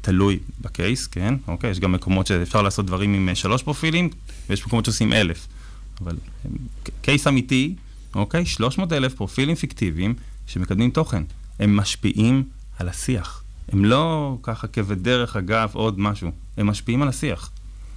תלוי 0.00 0.38
בקייס, 0.60 1.06
כן? 1.06 1.34
אוקיי, 1.48 1.70
יש 1.70 1.80
גם 1.80 1.92
מקומות 1.92 2.26
שאפשר 2.26 2.62
לעשות 2.62 2.86
דברים 2.86 3.14
עם 3.14 3.34
שלוש 3.34 3.62
פרופילים, 3.62 4.10
ויש 4.50 4.66
מקומות 4.66 4.84
שעושים 4.84 5.12
אלף. 5.12 5.46
אבל 6.00 6.16
קייס 7.02 7.26
אמיתי, 7.26 7.74
אוקיי? 8.14 8.46
300 8.46 8.92
אלף 8.92 9.14
פרופילים 9.14 9.56
פיקטיביים 9.56 10.14
שמקדמים 10.46 10.90
תוכן. 10.90 11.22
הם 11.58 11.76
משפיעים 11.76 12.42
על 12.78 12.88
השיח. 12.88 13.42
הם 13.72 13.84
לא 13.84 14.36
ככה 14.42 14.66
כבדרך 14.66 15.36
אגב 15.36 15.70
עוד 15.72 16.00
משהו, 16.00 16.30
הם 16.56 16.66
משפיעים 16.66 17.02
על 17.02 17.08
השיח. 17.08 17.50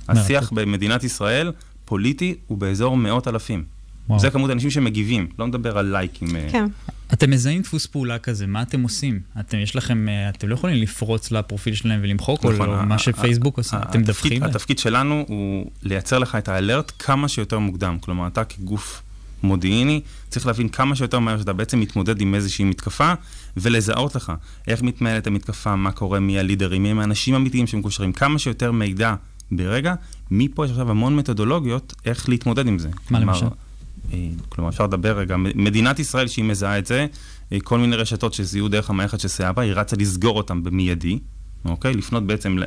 השיח 0.07 0.51
במדינת 0.51 1.03
ישראל, 1.03 1.51
פוליטי, 1.85 2.35
הוא 2.47 2.57
באזור 2.57 2.97
מאות 2.97 3.27
אלפים. 3.27 3.63
וואו. 4.09 4.19
זה 4.19 4.29
כמות 4.29 4.49
האנשים 4.49 4.71
שמגיבים, 4.71 5.27
לא 5.39 5.47
מדבר 5.47 5.77
על 5.77 5.85
לייקים. 5.85 6.35
אה. 6.35 6.47
כן. 6.51 6.65
אתם 7.13 7.31
מזהים 7.31 7.61
דפוס 7.61 7.85
פעולה 7.85 8.19
כזה, 8.19 8.47
מה 8.47 8.61
אתם 8.61 8.83
עושים? 8.83 9.19
אתם, 9.39 9.57
יש 9.57 9.75
לכם, 9.75 10.09
אה, 10.09 10.29
אתם 10.29 10.47
לא 10.47 10.53
יכולים 10.53 10.81
לפרוץ 10.81 11.31
לפרופיל 11.31 11.75
שלהם 11.75 11.99
ולמחוק, 12.03 12.45
נכון, 12.45 12.69
או 12.69 12.85
מה 12.85 12.97
שפייסבוק 12.97 13.57
עושה, 13.57 13.79
אתם 13.89 13.99
מדווחים 13.99 14.41
להם? 14.41 14.49
התפקיד 14.49 14.79
שלנו 14.79 15.25
הוא 15.27 15.71
לייצר 15.83 16.19
לך 16.19 16.35
את 16.35 16.47
האלרט 16.47 16.91
כמה 16.99 17.27
שיותר 17.27 17.59
מוקדם. 17.59 17.97
כלומר, 18.01 18.27
אתה 18.27 18.43
כגוף 18.43 19.01
מודיעיני, 19.43 20.01
צריך 20.29 20.47
להבין 20.47 20.69
כמה 20.69 20.95
שיותר 20.95 21.19
מהר 21.19 21.39
שאתה 21.39 21.53
בעצם 21.53 21.79
מתמודד 21.79 22.21
עם 22.21 22.35
איזושהי 22.35 22.65
מתקפה, 22.65 23.13
ולזהות 23.57 24.15
לך 24.15 24.31
איך 24.67 24.81
מתנהלת 24.81 25.27
המתקפה, 25.27 25.75
מה 25.75 25.91
קורה, 25.91 26.19
מי 26.19 26.39
הלידרים, 26.39 26.83
מי 26.83 26.91
הם 26.91 26.99
האנשים 26.99 27.33
האמיתיים 27.33 27.67
שמקושרים, 27.67 28.13
כמה 28.13 28.39
שיותר 28.39 28.71
מידע 28.71 29.15
ברגע. 29.51 29.93
מפה 30.31 30.65
יש 30.65 30.71
עכשיו 30.71 30.91
המון 30.91 31.15
מתודולוגיות 31.15 31.93
איך 32.05 32.29
להתמודד 32.29 32.67
עם 32.67 32.79
זה. 32.79 32.89
מה 32.89 33.19
כלומר, 33.19 33.33
למשל? 33.33 33.45
אה, 34.13 34.17
כלומר, 34.49 34.69
אפשר 34.69 34.83
לדבר 34.83 35.17
רגע, 35.17 35.37
מדינת 35.37 35.99
ישראל 35.99 36.27
שהיא 36.27 36.45
מזהה 36.45 36.77
את 36.77 36.85
זה, 36.85 37.07
אה, 37.53 37.57
כל 37.63 37.79
מיני 37.79 37.95
רשתות 37.95 38.33
שזיהו 38.33 38.67
דרך 38.67 38.89
המערכת 38.89 39.19
של 39.19 39.27
סייבה, 39.27 39.61
היא 39.61 39.73
רצה 39.73 39.95
לסגור 39.95 40.37
אותם 40.37 40.63
במיידי, 40.63 41.19
אוקיי? 41.65 41.93
לפנות 41.93 42.27
בעצם, 42.27 42.57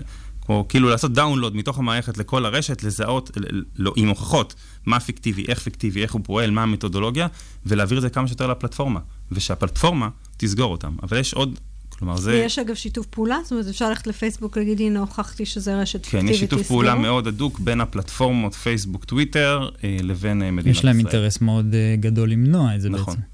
או 0.48 0.66
כאילו 0.68 0.88
לעשות 0.88 1.12
דאונלוד 1.12 1.56
מתוך 1.56 1.78
המערכת 1.78 2.18
לכל 2.18 2.46
הרשת, 2.46 2.82
לזהות, 2.82 3.30
לא, 3.76 3.92
עם 3.96 4.08
הוכחות, 4.08 4.54
מה 4.86 5.00
פיקטיבי, 5.00 5.44
איך 5.48 5.58
פיקטיבי, 5.58 6.02
איך 6.02 6.12
הוא 6.12 6.20
פועל, 6.24 6.50
מה 6.50 6.62
המתודולוגיה, 6.62 7.26
ולהעביר 7.66 7.98
את 7.98 8.02
זה 8.02 8.10
כמה 8.10 8.28
שיותר 8.28 8.46
לפלטפורמה, 8.46 9.00
ושהפלטפורמה 9.32 10.08
תסגור 10.36 10.72
אותם. 10.72 10.96
אבל 11.02 11.18
יש 11.18 11.34
עוד 11.34 11.58
כלומר, 11.98 12.16
זה... 12.16 12.30
ויש 12.30 12.58
אגב 12.58 12.74
שיתוף 12.74 13.06
פעולה? 13.06 13.38
זאת 13.42 13.52
אומרת, 13.52 13.66
אפשר 13.66 13.88
ללכת 13.88 14.06
לפייסבוק 14.06 14.56
ולהגיד, 14.56 14.80
הנה, 14.80 15.00
הוכחתי 15.00 15.46
שזה 15.46 15.80
רשת 15.80 16.04
פיקטיבית. 16.04 16.26
כן, 16.26 16.32
יש 16.32 16.40
שיתוף 16.40 16.66
פעולה 16.66 16.94
מאוד 16.94 17.26
הדוק 17.26 17.60
בין 17.60 17.80
הפלטפורמות 17.80 18.54
פייסבוק, 18.54 19.04
טוויטר, 19.04 19.68
אה, 19.84 19.96
לבין 20.02 20.42
אה, 20.42 20.50
מדינת 20.50 20.76
ישראל. 20.76 20.76
יש 20.76 20.84
להם 20.84 20.98
אינטרס 20.98 21.40
מאוד 21.40 21.74
אה, 21.74 21.96
גדול 22.00 22.30
למנוע 22.30 22.74
את 22.74 22.80
זה 22.80 22.90
נכון. 22.90 23.14
בעצם. 23.14 23.26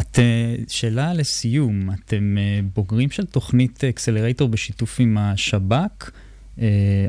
את, 0.00 0.18
שאלה 0.68 1.14
לסיום, 1.14 1.90
אתם 1.90 2.36
בוגרים 2.74 3.10
של 3.10 3.26
תוכנית 3.26 3.84
אקסלרייטור 3.84 4.48
בשיתוף 4.48 4.96
עם 5.00 5.18
השב"כ, 5.18 6.10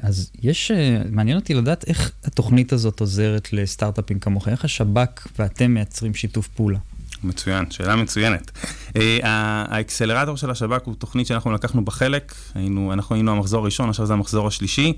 אז 0.02 0.32
יש, 0.44 0.72
מעניין 1.12 1.38
אותי 1.38 1.54
לדעת 1.54 1.88
איך 1.88 2.12
התוכנית 2.24 2.74
הזאת 2.74 3.00
עוזרת 3.00 3.54
לסטארט-אפים 3.54 4.20
כמוך, 4.20 4.48
איך 4.48 4.66
השב"כ 4.66 5.28
ואתם 5.40 5.74
מייצרים 5.74 6.14
שיתוף 6.14 6.48
פעולה. 6.48 6.80
מצוין, 7.24 7.72
שאלה 7.72 7.96
מצוינת. 7.96 8.52
אה, 8.96 9.20
האקסלרטור 9.24 10.38
של 10.38 10.52
השב"כ 10.52 10.82
הוא 10.84 10.96
תוכנית 10.96 11.28
שאנחנו 11.28 11.52
לקחנו 11.52 11.86
בחלק, 11.86 12.36
היינו, 12.56 12.94
אנחנו 12.94 13.16
היינו 13.16 13.32
המחזור 13.32 13.62
הראשון, 13.62 13.90
עכשיו 13.90 14.06
זה 14.06 14.14
המחזור 14.14 14.48
השלישי. 14.48 14.94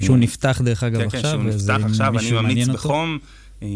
שהוא 0.00 0.18
נפתח 0.18 0.60
דרך 0.64 0.82
אגב 0.82 1.00
כן, 1.00 1.06
עכשיו, 1.06 1.22
כן, 1.22 1.28
שהוא 1.30 1.42
נפתח 1.42 1.78
עכשיו, 1.84 2.18
אני 2.18 2.32
ממליץ 2.32 2.68
בחום. 2.68 3.18
אה, 3.62 3.68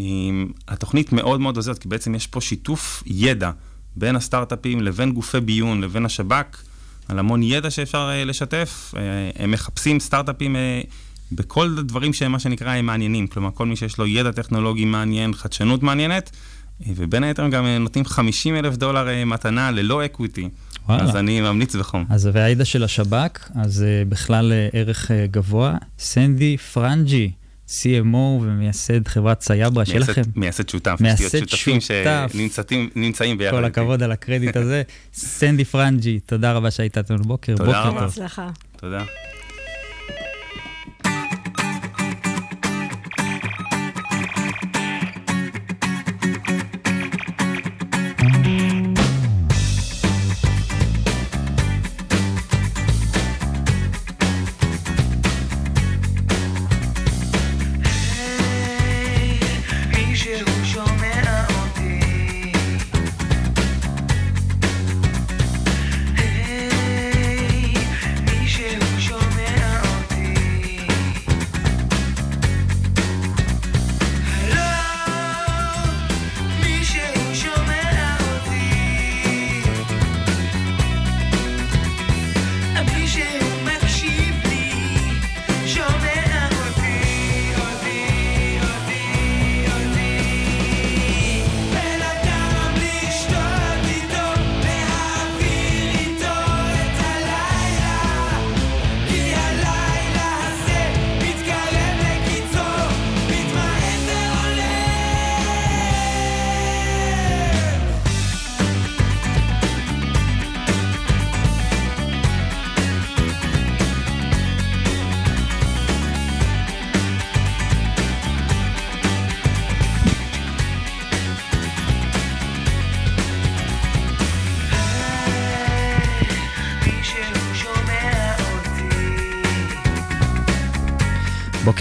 התוכנית 0.68 1.12
מאוד 1.12 1.40
מאוד 1.40 1.56
עוזרת, 1.56 1.78
כי 1.78 1.88
בעצם 1.88 2.14
יש 2.14 2.26
פה 2.26 2.40
שיתוף 2.40 3.02
ידע 3.06 3.50
בין 3.96 4.16
הסטארט-אפים 4.16 4.82
לבין 4.82 5.12
גופי 5.12 5.40
ביון 5.40 5.80
לבין 5.80 6.04
השב"כ, 6.04 6.62
על 7.08 7.18
המון 7.18 7.42
ידע 7.42 7.70
שאפשר 7.70 8.10
אה, 8.12 8.24
לשתף. 8.24 8.94
הם 9.38 9.50
מחפשים 9.50 10.00
סטארט-אפים 10.00 10.56
בכל 11.32 11.76
הדברים 11.78 12.12
שהם 12.12 12.32
מה 12.32 12.38
שנקרא 12.38 12.82
מעניינים, 12.82 13.26
כלומר 13.26 13.50
כל 13.54 13.66
מי 13.66 13.76
שיש 13.76 13.98
לו 13.98 14.06
ידע 14.06 14.32
טכנולוגי 14.32 14.84
מעניין, 14.84 15.34
חדשנות 15.34 15.82
מעניינת. 15.82 16.30
ובין 16.86 17.24
היתר 17.24 17.48
גם 17.48 17.66
נותנים 17.66 18.04
50 18.04 18.56
אלף 18.56 18.76
דולר 18.76 19.08
אה, 19.08 19.24
מתנה 19.24 19.70
ללא 19.70 20.04
equity. 20.04 20.48
וואלה. 20.88 21.02
אז 21.02 21.16
אני 21.16 21.40
ממליץ 21.40 21.76
בחום. 21.76 22.04
אז 22.10 22.28
והעידה 22.32 22.64
של 22.64 22.84
השב"כ, 22.84 23.50
אז 23.54 23.84
uh, 23.84 24.08
בכלל 24.08 24.52
ערך 24.72 25.10
גבוה. 25.30 25.74
סנדי 25.98 26.56
פרנג'י, 26.56 27.30
CMO 27.68 28.16
ומייסד 28.16 29.08
חברת 29.08 29.40
Cyabra, 29.40 29.84
שיהיה 29.84 30.00
לכם... 30.00 30.22
מייסד 30.36 30.68
שותף, 30.68 30.96
מייסד 31.00 31.38
שותפים 31.38 31.78
שנמצאים 31.80 33.38
ביחד. 33.38 33.56
כל 33.56 33.64
הכבוד 33.64 34.02
על 34.02 34.12
הקרדיט 34.12 34.56
הזה. 34.56 34.82
סנדי 35.14 35.64
פרנג'י, 35.64 36.20
תודה 36.20 36.52
רבה 36.52 36.70
שהיית 36.70 36.98
איתנו 36.98 37.22
בוקר. 37.22 37.56
תודה 37.56 37.82
רבה. 37.82 38.06
תודה. 38.76 39.04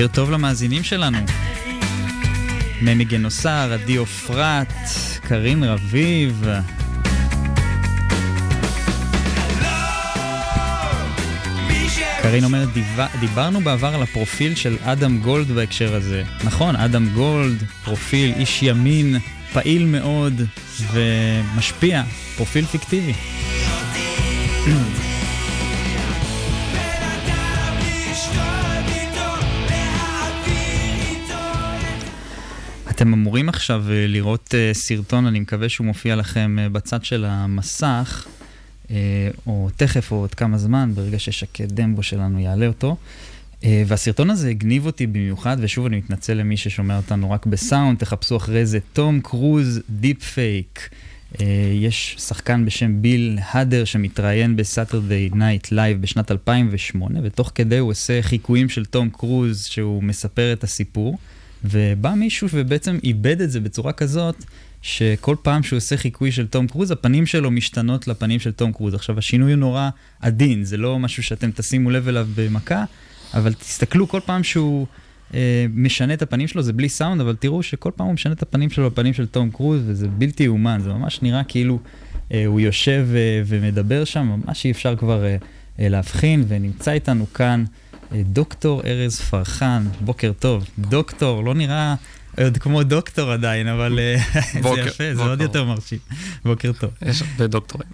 בוקר 0.04 0.16
טוב 0.16 0.32
למאזינים 0.32 0.84
שלנו. 0.84 1.18
מני 2.82 3.06
גנוסר, 3.06 3.74
עדי 3.74 3.96
עופרת, 3.96 4.74
קרין 5.22 5.64
רביב. 5.64 6.46
קרין 12.22 12.44
אומרת, 12.44 12.70
דיברנו 13.20 13.62
בעבר 13.62 13.96
על 13.96 14.04
הפרופיל 14.04 14.56
של 14.56 14.78
אדם 14.82 15.20
גולד 15.20 15.52
בהקשר 15.52 15.96
הזה. 15.96 16.24
נכון, 16.44 16.76
אדם 16.76 17.10
גולד, 17.10 17.64
פרופיל, 17.84 18.34
איש 18.38 18.64
ימין, 18.64 19.16
פעיל 19.54 19.86
מאוד 19.86 20.42
ומשפיע, 20.92 22.04
פרופיל 22.38 22.66
פיקטיבי. 22.66 23.14
אתם 33.04 33.14
אמורים 33.14 33.50
עכשיו 33.50 33.86
אה, 33.92 34.08
לראות 34.08 34.56
אה, 34.58 34.74
סרטון, 34.74 35.26
אני 35.26 35.40
מקווה 35.40 35.70
שהוא 35.70 35.88
מופיע 35.88 36.16
לכם 36.16 36.58
אה, 36.60 36.70
בצד 36.70 37.06
של 37.06 37.26
המסך, 37.26 38.28
או 39.48 39.70
תכף 39.76 40.12
או 40.12 40.18
עוד 40.18 40.36
כמה 40.36 40.58
זמן, 40.58 40.92
ברגע 40.96 41.20
ששקד 41.20 41.72
דמבו 41.72 42.04
שלנו 42.04 42.40
יעלה 42.40 42.68
אותו. 42.68 42.98
והסרטון 43.64 44.30
הזה 44.30 44.50
הגניב 44.50 44.86
אותי 44.86 45.08
במיוחד, 45.08 45.58
ושוב 45.60 45.86
אני 45.86 45.98
מתנצל 45.98 46.34
למי 46.34 46.58
ששומע 46.58 46.98
אותנו 46.98 47.32
רק 47.32 47.46
בסאונד, 47.46 47.98
תחפשו 47.98 48.38
אחרי 48.38 48.66
זה 48.66 48.80
תום 48.94 49.20
קרוז 49.22 49.82
דיפ 49.90 50.24
פייק. 50.24 50.90
יש 51.74 52.16
שחקן 52.20 52.66
בשם 52.66 53.02
ביל 53.02 53.40
האדר 53.42 53.86
שמתראיין 53.86 54.56
ב 54.56 54.64
Saturday 54.64 55.30
Night 55.34 55.72
Live 55.72 56.02
בשנת 56.02 56.32
2008, 56.32 57.20
ותוך 57.24 57.52
כדי 57.56 57.78
הוא 57.78 57.92
עושה 57.92 58.22
חיקויים 58.22 58.70
של 58.70 58.86
תום 58.86 59.10
קרוז 59.10 59.64
שהוא 59.64 60.04
מספר 60.04 60.54
את 60.54 60.64
הסיפור. 60.64 61.18
ובא 61.64 62.14
מישהו 62.14 62.48
ובעצם 62.54 62.98
איבד 63.04 63.42
את 63.42 63.52
זה 63.52 63.60
בצורה 63.60 63.94
כזאת, 63.94 64.44
שכל 64.82 65.36
פעם 65.42 65.64
שהוא 65.64 65.78
עושה 65.78 65.98
חיקוי 65.98 66.32
של 66.32 66.48
תום 66.48 66.68
קרוז, 66.68 66.92
הפנים 66.92 67.26
שלו 67.26 67.52
משתנות 67.52 68.08
לפנים 68.08 68.40
של 68.40 68.52
תום 68.52 68.74
קרוז. 68.74 68.94
עכשיו, 68.94 69.18
השינוי 69.18 69.52
הוא 69.52 69.60
נורא 69.60 69.90
עדין, 70.22 70.64
זה 70.64 70.78
לא 70.78 71.00
משהו 71.00 71.24
שאתם 71.24 71.52
תשימו 71.52 71.92
לב 71.92 72.08
אליו 72.08 72.28
במכה, 72.36 72.86
אבל 73.34 73.54
תסתכלו 73.54 74.08
כל 74.08 74.20
פעם 74.26 74.44
שהוא 74.44 74.88
אה, 75.34 75.66
משנה 75.74 76.14
את 76.14 76.22
הפנים 76.22 76.48
שלו, 76.48 76.62
זה 76.62 76.74
בלי 76.74 76.90
סאונד, 76.90 77.22
אבל 77.22 77.36
תראו 77.36 77.64
שכל 77.64 77.92
פעם 77.96 78.08
הוא 78.08 78.14
משנה 78.14 78.34
את 78.34 78.42
הפנים 78.42 78.70
שלו 78.70 78.88
לפנים 78.88 79.14
של 79.14 79.26
תום 79.26 79.52
קרוז, 79.52 79.82
וזה 79.86 80.08
בלתי 80.08 80.44
יאומן, 80.44 80.80
זה 80.84 80.90
ממש 80.90 81.22
נראה 81.22 81.44
כאילו 81.44 81.80
אה, 82.32 82.46
הוא 82.46 82.60
יושב 82.60 83.08
אה, 83.16 83.42
ומדבר 83.46 84.04
שם, 84.04 84.40
ממש 84.46 84.66
אי 84.66 84.72
אפשר 84.72 84.96
כבר 84.96 85.26
אה, 85.26 85.36
אה, 85.80 85.90
להבחין, 85.90 86.46
ונמצא 86.48 86.92
איתנו 86.92 87.34
כאן. 87.34 87.64
דוקטור 88.22 88.82
ארז 88.86 89.22
פרחן, 89.22 89.88
בוקר 90.02 90.32
טוב. 90.40 90.66
דוקטור, 90.80 91.44
לא 91.44 91.54
נראה 91.54 91.96
עוד 92.38 92.58
כמו 92.58 92.84
דוקטור 92.84 93.32
עדיין, 93.32 93.68
אבל 93.68 94.00
אה, 94.00 94.16
זה 94.64 94.82
יפה, 94.82 95.16
זה 95.16 95.22
עוד 95.24 95.42
יותר 95.42 95.64
מרשים. 95.64 96.00
בוקר 96.46 96.72
טוב. 96.80 96.92
יש 97.02 97.22
הרבה 97.22 97.48
דוקטורים. 97.48 97.90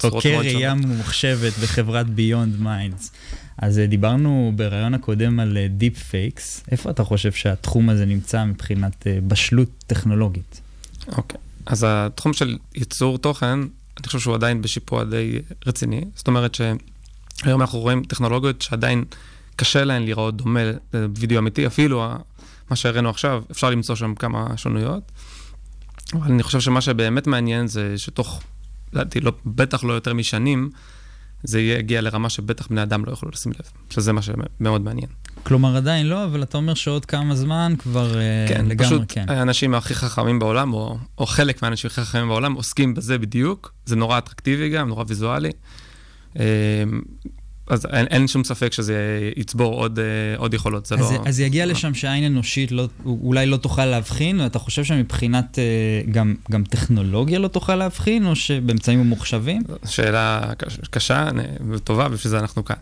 חוקר 0.00 0.38
ראייה 0.38 0.74
ממוחשבת 0.74 1.52
בחברת 1.62 2.10
Beyond 2.10 2.60
Minds. 2.60 3.12
אז 3.58 3.78
אה, 3.78 3.86
דיברנו 3.86 4.52
בריאיון 4.56 4.94
הקודם 4.94 5.40
על 5.40 5.58
deep 5.70 5.96
אה, 5.96 6.02
fakes. 6.02 6.64
איפה 6.70 6.90
אתה 6.90 7.04
חושב 7.04 7.32
שהתחום 7.32 7.88
הזה 7.88 8.06
נמצא 8.06 8.44
מבחינת 8.44 9.06
בשלות 9.26 9.70
טכנולוגית? 9.86 10.60
אוקיי, 11.08 11.40
אז 11.66 11.86
התחום 11.88 12.32
של 12.32 12.58
ייצור 12.74 13.18
תוכן, 13.18 13.58
אני 13.98 14.06
חושב 14.06 14.18
שהוא 14.18 14.34
עדיין 14.34 14.62
בשיפוע 14.62 15.04
די 15.04 15.38
רציני. 15.66 16.04
זאת 16.14 16.26
אומרת 16.26 16.54
שהיום 16.54 17.60
אנחנו 17.60 17.78
רואים 17.78 18.02
טכנולוגיות 18.04 18.62
שעדיין 18.62 19.04
קשה 19.58 19.84
להן 19.84 20.02
לראות 20.04 20.36
דומה 20.36 20.60
לוידאו 20.92 21.38
אמיתי, 21.38 21.66
אפילו 21.66 22.04
מה 22.70 22.76
שהראינו 22.76 23.10
עכשיו, 23.10 23.42
אפשר 23.50 23.70
למצוא 23.70 23.94
שם 23.94 24.14
כמה 24.14 24.56
שונויות. 24.56 25.12
אבל 26.14 26.32
אני 26.32 26.42
חושב 26.42 26.60
שמה 26.60 26.80
שבאמת 26.80 27.26
מעניין 27.26 27.66
זה 27.66 27.98
שתוך, 27.98 28.42
לדעתי, 28.92 29.20
לא, 29.20 29.32
בטח 29.46 29.84
לא 29.84 29.92
יותר 29.92 30.14
משנים, 30.14 30.70
זה 31.42 31.60
יגיע 31.60 32.00
לרמה 32.00 32.30
שבטח 32.30 32.66
בני 32.66 32.82
אדם 32.82 33.04
לא 33.04 33.10
יוכלו 33.10 33.30
לשים 33.30 33.52
לב, 33.52 33.70
שזה 33.90 34.12
מה 34.12 34.22
שמאוד 34.22 34.82
מעניין. 34.82 35.08
כלומר, 35.42 35.76
עדיין 35.76 36.06
לא, 36.06 36.24
אבל 36.24 36.42
אתה 36.42 36.56
אומר 36.56 36.74
שעוד 36.74 37.04
כמה 37.04 37.34
זמן 37.34 37.74
כבר 37.78 38.18
אה, 38.18 38.46
כן, 38.48 38.66
לגמרי 38.66 38.86
פשוט 38.86 39.02
כן. 39.08 39.24
האנשים 39.28 39.74
הכי 39.74 39.94
חכמים 39.94 40.38
בעולם, 40.38 40.72
או, 40.72 40.98
או 41.18 41.26
חלק 41.26 41.62
מהאנשים 41.62 41.90
הכי 41.90 42.00
חכמים 42.00 42.28
בעולם, 42.28 42.52
עוסקים 42.52 42.94
בזה 42.94 43.18
בדיוק. 43.18 43.72
זה 43.86 43.96
נורא 43.96 44.18
אטרקטיבי 44.18 44.68
גם, 44.68 44.88
נורא 44.88 45.04
ויזואלי. 45.08 45.50
אז 47.68 47.86
אין, 47.86 48.06
אין 48.06 48.28
שום 48.28 48.44
ספק 48.44 48.72
שזה 48.72 49.20
יצבור 49.36 49.74
עוד, 49.74 49.98
אה, 49.98 50.04
עוד 50.36 50.54
יכולות, 50.54 50.86
זה 50.86 50.94
אז 50.94 51.12
לא... 51.12 51.22
אז 51.26 51.40
יגיע 51.40 51.66
לשם 51.66 51.94
שעין 51.94 52.24
אנושית 52.24 52.72
לא, 52.72 52.88
אולי 53.04 53.46
לא 53.46 53.56
תוכל 53.56 53.84
להבחין, 53.84 54.40
ואתה 54.40 54.58
חושב 54.58 54.84
שמבחינת 54.84 55.58
אה, 55.58 55.64
גם, 56.10 56.34
גם 56.50 56.64
טכנולוגיה 56.64 57.38
לא 57.38 57.48
תוכל 57.48 57.76
להבחין, 57.76 58.26
או 58.26 58.36
שבאמצעים 58.36 59.00
ממוחשבים? 59.00 59.62
שאלה 59.86 60.52
קשה 60.90 61.28
וטובה, 61.70 62.06
ובשביל 62.10 62.30
זה 62.30 62.38
אנחנו 62.38 62.64
כאן. 62.64 62.76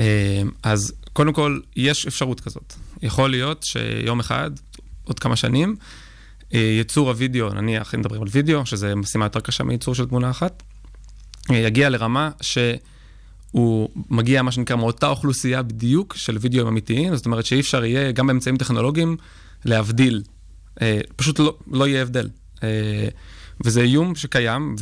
אה, 0.00 0.42
אז 0.62 0.92
קודם 1.12 1.32
כל, 1.32 1.60
יש 1.76 2.06
אפשרות 2.06 2.40
כזאת. 2.40 2.74
יכול 3.02 3.30
להיות 3.30 3.64
שיום 3.64 4.20
אחד, 4.20 4.50
עוד 5.04 5.18
כמה 5.18 5.36
שנים, 5.36 5.76
ייצור 6.52 7.10
הוידאו, 7.10 7.48
נניח, 7.48 7.94
אם 7.94 8.00
מדברים 8.00 8.22
על 8.22 8.28
וידאו, 8.30 8.66
שזה 8.66 8.94
משימה 8.94 9.24
יותר 9.24 9.40
קשה 9.40 9.64
מייצור 9.64 9.94
של 9.94 10.06
תמונה 10.06 10.30
אחת, 10.30 10.62
יגיע 11.50 11.88
לרמה 11.88 12.30
ש... 12.40 12.58
הוא 13.56 13.88
מגיע, 14.10 14.42
מה 14.42 14.52
שנקרא, 14.52 14.76
מאותה 14.76 15.08
אוכלוסייה 15.08 15.62
בדיוק 15.62 16.14
של 16.16 16.36
וידאוים 16.40 16.66
אמיתיים, 16.66 17.16
זאת 17.16 17.26
אומרת 17.26 17.46
שאי 17.46 17.60
אפשר 17.60 17.84
יהיה, 17.84 18.12
גם 18.12 18.26
באמצעים 18.26 18.56
טכנולוגיים, 18.56 19.16
להבדיל. 19.64 20.22
אה, 20.82 21.00
פשוט 21.16 21.38
לא, 21.38 21.56
לא 21.72 21.88
יהיה 21.88 22.02
הבדל. 22.02 22.28
אה, 22.62 23.08
וזה 23.64 23.80
איום 23.80 24.14
שקיים, 24.14 24.76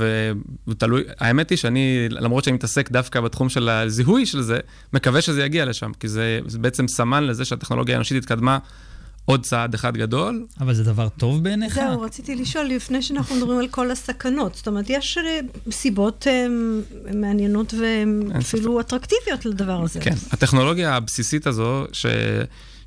ותלוי, 0.68 1.02
האמת 1.20 1.50
היא 1.50 1.58
שאני, 1.58 2.06
למרות 2.10 2.44
שאני 2.44 2.54
מתעסק 2.54 2.90
דווקא 2.90 3.20
בתחום 3.20 3.48
של 3.48 3.68
הזיהוי 3.68 4.26
של 4.26 4.42
זה, 4.42 4.58
מקווה 4.92 5.20
שזה 5.20 5.44
יגיע 5.44 5.64
לשם, 5.64 5.92
כי 6.00 6.08
זה, 6.08 6.40
זה 6.46 6.58
בעצם 6.58 6.88
סמן 6.88 7.24
לזה 7.24 7.44
שהטכנולוגיה 7.44 7.94
האנושית 7.94 8.16
התקדמה 8.22 8.58
עוד 9.26 9.42
צעד 9.42 9.74
אחד 9.74 9.96
גדול. 9.96 10.46
אבל 10.60 10.74
זה 10.74 10.84
דבר 10.84 11.08
טוב 11.08 11.44
בעיניך? 11.44 11.74
זהו, 11.74 12.00
רציתי 12.00 12.34
לשאול, 12.34 12.66
לפני 12.66 13.02
שאנחנו 13.02 13.36
מדברים 13.36 13.58
על 13.58 13.68
כל 13.68 13.90
הסכנות. 13.90 14.54
זאת 14.54 14.68
אומרת, 14.68 14.84
יש 14.88 15.18
אה, 15.18 15.40
סיבות 15.70 16.26
אה, 16.30 16.46
מעניינות 17.14 17.74
ואפילו 17.74 18.80
אטרקטיביות 18.80 19.46
לדבר 19.46 19.82
הזה. 19.82 20.00
כן, 20.00 20.14
הטכנולוגיה 20.30 20.96
הבסיסית 20.96 21.46
הזו 21.46 21.84
ש... 21.92 22.06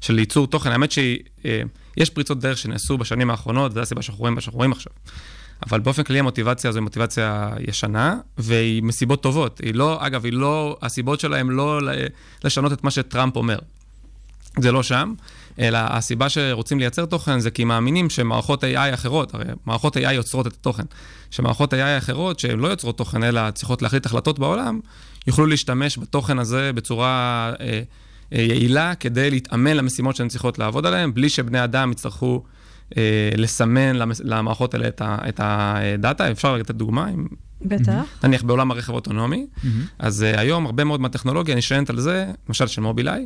של 0.01 0.19
ייצור 0.19 0.47
תוכן, 0.47 0.71
האמת 0.71 0.91
שיש 0.91 1.19
אה, 1.45 2.05
פריצות 2.13 2.39
דרך 2.39 2.57
שנעשו 2.57 2.97
בשנים 2.97 3.29
האחרונות, 3.29 3.71
וזו 3.71 3.81
הסיבה 3.81 4.01
שאנחנו 4.01 4.21
רואים 4.21 4.35
מה 4.35 4.41
שאנחנו 4.41 4.57
רואים 4.57 4.71
עכשיו. 4.71 4.93
אבל 5.65 5.79
באופן 5.79 6.03
כללי 6.03 6.19
המוטיבציה 6.19 6.69
הזו 6.69 6.79
היא 6.79 6.83
מוטיבציה 6.83 7.49
ישנה, 7.67 8.17
והיא 8.37 8.83
מסיבות 8.83 9.23
טובות. 9.23 9.59
היא 9.63 9.73
לא, 9.73 10.07
אגב, 10.07 10.25
היא 10.25 10.33
לא, 10.33 10.77
הסיבות 10.81 11.19
שלה 11.19 11.37
הן 11.37 11.47
לא 11.47 11.79
לשנות 12.43 12.73
את 12.73 12.83
מה 12.83 12.91
שטראמפ 12.91 13.35
אומר. 13.35 13.59
זה 14.59 14.71
לא 14.71 14.83
שם. 14.83 15.13
אלא 15.59 15.79
הסיבה 15.81 16.29
שרוצים 16.29 16.79
לייצר 16.79 17.05
תוכן 17.05 17.39
זה 17.39 17.51
כי 17.51 17.63
מאמינים 17.63 18.09
שמערכות 18.09 18.63
AI 18.63 18.93
אחרות, 18.93 19.33
הרי 19.33 19.45
מערכות 19.65 19.97
AI 19.97 20.11
יוצרות 20.11 20.47
את 20.47 20.53
התוכן, 20.53 20.83
שמערכות 21.31 21.73
AI 21.73 21.97
אחרות 21.97 22.39
שהן 22.39 22.59
לא 22.59 22.67
יוצרות 22.67 22.97
תוכן 22.97 23.23
אלא 23.23 23.51
צריכות 23.51 23.81
להחליט 23.81 24.05
החלטות 24.05 24.39
בעולם, 24.39 24.79
יוכלו 25.27 25.45
להשתמש 25.45 25.97
בתוכן 25.97 26.39
הזה 26.39 26.71
בצורה 26.73 27.53
אה, 27.59 27.81
אה, 28.33 28.41
יעילה 28.41 28.95
כדי 28.95 29.31
להתאמן 29.31 29.77
למשימות 29.77 30.15
שהן 30.15 30.27
צריכות 30.27 30.59
לעבוד 30.59 30.85
עליהן, 30.85 31.13
בלי 31.13 31.29
שבני 31.29 31.63
אדם 31.63 31.91
יצטרכו 31.91 32.43
אה, 32.97 33.29
לסמן 33.37 33.95
למס, 33.95 34.21
למערכות 34.23 34.73
האלה 34.73 34.87
את, 34.87 35.01
ה, 35.01 35.17
את 35.29 35.39
הדאטה. 35.43 36.31
אפשר 36.31 36.57
לתת 36.57 36.75
דוגמה? 36.75 37.09
אם... 37.09 37.27
בטח. 37.61 37.93
נניח 38.23 38.43
בעולם 38.43 38.71
הרכב 38.71 38.91
האוטונומי, 38.91 39.47
mm-hmm. 39.55 39.67
אז 39.99 40.25
uh, 40.33 40.39
היום 40.39 40.65
הרבה 40.65 40.83
מאוד 40.83 41.01
מהטכנולוגיה 41.01 41.55
נשענת 41.55 41.89
על 41.89 41.99
זה, 41.99 42.31
למשל 42.47 42.67
של 42.67 42.81
מובילאיי, 42.81 43.25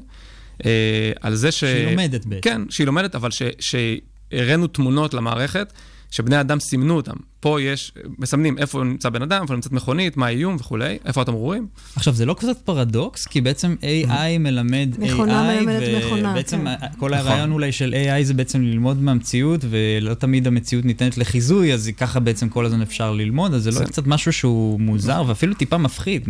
על 1.21 1.35
זה 1.35 1.51
ש... 1.51 1.59
שהיא 1.59 1.85
לומדת 1.85 2.25
בעצם. 2.25 2.41
כן, 2.41 2.61
שהיא 2.69 2.87
לומדת, 2.87 3.15
אבל 3.15 3.29
שהראינו 3.59 4.67
תמונות 4.67 5.13
למערכת, 5.13 5.73
שבני 6.11 6.39
אדם 6.39 6.59
סימנו 6.59 6.95
אותם. 6.95 7.15
פה 7.41 7.61
יש, 7.61 7.91
מסמנים 8.19 8.57
איפה 8.57 8.83
נמצא 8.83 9.09
בן 9.09 9.21
אדם, 9.21 9.41
איפה 9.41 9.53
נמצאת 9.53 9.71
מכונית, 9.71 10.17
מה 10.17 10.25
האיום 10.25 10.55
וכולי, 10.55 10.97
איפה 11.05 11.21
אתם 11.21 11.33
רואים. 11.33 11.67
עכשיו, 11.95 12.13
זה 12.13 12.25
לא 12.25 12.33
קצת 12.33 12.57
פרדוקס, 12.57 13.27
כי 13.27 13.41
בעצם 13.41 13.75
AI 13.81 14.39
מלמד 14.39 14.89
AI, 14.95 15.01
מכונה 15.01 15.43
מלמדת 15.43 16.05
מכונה, 16.05 16.29
ובעצם 16.29 16.65
כן. 16.79 16.87
כל 16.97 17.13
הרעיון 17.13 17.39
נכון. 17.39 17.51
אולי 17.51 17.71
של 17.71 17.93
AI 17.93 18.23
זה 18.23 18.33
בעצם 18.33 18.61
ללמוד 18.61 19.01
מהמציאות, 19.01 19.61
ולא 19.69 20.13
תמיד 20.13 20.47
המציאות 20.47 20.85
ניתנת 20.85 21.17
לחיזוי, 21.17 21.73
אז 21.73 21.91
ככה 21.97 22.19
בעצם 22.19 22.49
כל 22.49 22.65
הזמן 22.65 22.81
אפשר 22.81 23.11
ללמוד, 23.11 23.53
אז 23.53 23.63
זה 23.63 23.71
לא 23.71 23.85
קצת 23.85 24.07
משהו 24.07 24.33
שהוא 24.33 24.79
מוזר, 24.79 25.23
ואפילו 25.27 25.53
טיפה 25.53 25.77
מפחיד, 25.77 26.29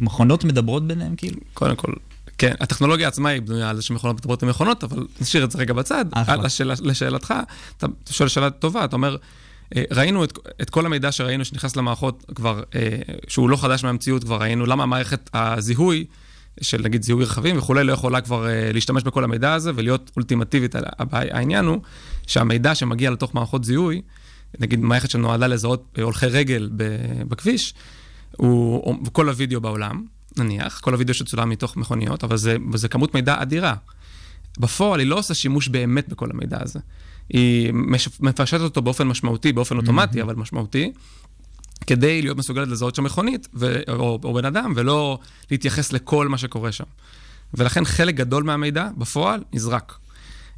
מכונות 0.00 0.44
מדברות 0.44 0.86
ביניהם, 0.86 1.16
כאילו. 1.16 1.40
קודם 1.54 1.76
כל, 1.76 1.92
כן, 2.38 2.52
הטכנולוגיה 2.60 3.08
עצמה 3.08 3.28
היא 3.28 3.42
בנויה 3.42 3.70
על 3.70 3.76
זה 3.76 3.82
שמכונות 3.82 4.16
מדברות 4.16 4.42
עם 4.42 4.48
מכונות, 4.48 4.84
אבל 4.84 5.06
נשאיר 5.20 5.44
את 5.44 5.50
זה 5.50 5.58
רגע 5.58 5.74
בצד. 5.74 6.04
אחלה. 6.12 6.36
לשאל, 6.36 6.70
לשאלתך, 6.82 7.34
אתה 7.76 7.86
שואל 8.10 8.28
שאלה 8.28 8.50
טובה, 8.50 8.84
אתה 8.84 8.96
אומר, 8.96 9.16
ראינו 9.74 10.24
את, 10.24 10.38
את 10.62 10.70
כל 10.70 10.86
המידע 10.86 11.12
שראינו 11.12 11.44
שנכנס 11.44 11.76
למערכות 11.76 12.24
כבר, 12.34 12.62
אה, 12.74 12.98
שהוא 13.28 13.50
לא 13.50 13.56
חדש 13.56 13.84
מהמציאות, 13.84 14.24
כבר 14.24 14.36
ראינו 14.40 14.66
למה 14.66 14.86
מערכת 14.86 15.30
הזיהוי 15.34 16.04
של 16.60 16.82
נגיד 16.82 17.02
זיהוי 17.02 17.24
רכבים 17.24 17.58
וכולי, 17.58 17.84
לא 17.84 17.92
יכולה 17.92 18.20
כבר 18.20 18.46
uh, 18.46 18.72
להשתמש 18.72 19.02
בכל 19.02 19.24
המידע 19.24 19.52
הזה 19.52 19.72
ולהיות 19.74 20.10
אולטימטיבית. 20.16 20.74
העניין 21.10 21.64
הוא 21.64 21.80
שהמידע 22.26 22.74
שמגיע 22.74 23.10
לתוך 23.10 23.34
מערכות 23.34 23.64
זיהוי, 23.64 24.02
נגיד 24.60 24.80
מערכת 24.80 25.10
שנועדה 25.10 25.46
לזהות 25.46 25.98
הולכי 26.02 26.26
רגל 26.26 26.70
בכביש, 27.28 27.74
הוא, 28.36 29.06
כל 29.12 29.28
הוידאו 29.28 29.60
בעולם, 29.60 30.04
נניח, 30.36 30.80
כל 30.80 30.94
הוידאו 30.94 31.14
שצולם 31.14 31.50
מתוך 31.50 31.76
מכוניות, 31.76 32.24
אבל 32.24 32.36
זה, 32.36 32.56
זה 32.74 32.88
כמות 32.88 33.14
מידע 33.14 33.42
אדירה. 33.42 33.74
בפועל 34.58 35.00
היא 35.00 35.08
לא 35.08 35.18
עושה 35.18 35.34
שימוש 35.34 35.68
באמת 35.68 36.08
בכל 36.08 36.30
המידע 36.30 36.58
הזה. 36.62 36.78
היא 37.28 37.72
מפשטת 38.20 38.60
אותו 38.60 38.82
באופן 38.82 39.06
משמעותי, 39.06 39.52
באופן 39.52 39.76
אוטומטי, 39.76 40.20
mm-hmm. 40.20 40.24
אבל 40.24 40.34
משמעותי, 40.34 40.92
כדי 41.86 42.22
להיות 42.22 42.38
מסוגלת 42.38 42.68
לזהות 42.68 42.94
שם 42.94 43.04
מכונית 43.04 43.48
ו- 43.54 43.80
או, 43.88 44.18
או 44.24 44.34
בן 44.34 44.44
אדם, 44.44 44.72
ולא 44.76 45.18
להתייחס 45.50 45.92
לכל 45.92 46.28
מה 46.28 46.38
שקורה 46.38 46.72
שם. 46.72 46.84
ולכן 47.54 47.84
חלק 47.84 48.14
גדול 48.14 48.42
מהמידע 48.42 48.88
בפועל 48.96 49.40
נזרק. 49.52 49.98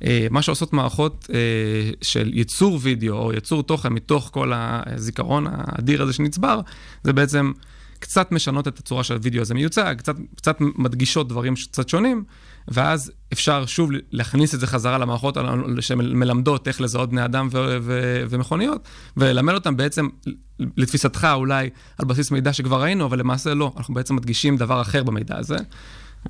אה, 0.04 0.26
מה 0.31 0.42
שעושות 0.42 0.72
מערכות 0.72 1.26
אה, 1.35 1.90
של 2.02 2.31
ייצור 2.35 2.78
וידאו 2.83 3.16
או 3.16 3.33
ייצור 3.33 3.62
תוכן 3.62 3.92
מתוך 3.92 4.31
כל 4.33 4.52
הזיכרון 4.54 5.46
האדיר 5.50 6.02
הזה 6.02 6.12
שנצבר, 6.12 6.61
זה 7.04 7.12
בעצם 7.12 7.52
קצת 7.98 8.33
משנות 8.33 8.68
את 8.68 8.78
הצורה 8.78 9.04
שהווידאו 9.04 9.40
הזה 9.40 9.54
מיוצג, 9.54 9.94
קצת, 9.98 10.16
קצת 10.37 10.57
מדגישות 10.61 11.28
דברים 11.28 11.54
קצת 11.54 11.88
שונים, 11.88 12.24
ואז 12.68 13.12
אפשר 13.33 13.66
שוב 13.66 13.90
להכניס 14.11 14.54
את 14.54 14.61
זה 14.61 14.66
חזרה 14.66 14.98
למערכות 14.98 15.37
שמלמדות 15.81 16.68
איך 16.68 16.81
לזהות 16.81 17.11
בני 17.11 17.24
אדם 17.24 17.48
ו- 17.52 17.78
ו- 17.83 18.24
ומכוניות, 18.28 18.88
וללמד 19.16 19.54
אותם 19.54 19.76
בעצם, 19.76 20.09
לתפיסתך 20.76 21.28
אולי, 21.35 21.70
על 21.98 22.07
בסיס 22.07 22.31
מידע 22.31 22.52
שכבר 22.52 22.83
ראינו, 22.83 23.04
אבל 23.04 23.18
למעשה 23.18 23.54
לא, 23.54 23.72
אנחנו 23.76 23.94
בעצם 23.94 24.16
מדגישים 24.16 24.57
דבר 24.57 24.81
אחר 24.81 25.02
במידע 25.02 25.38
הזה. 25.38 25.57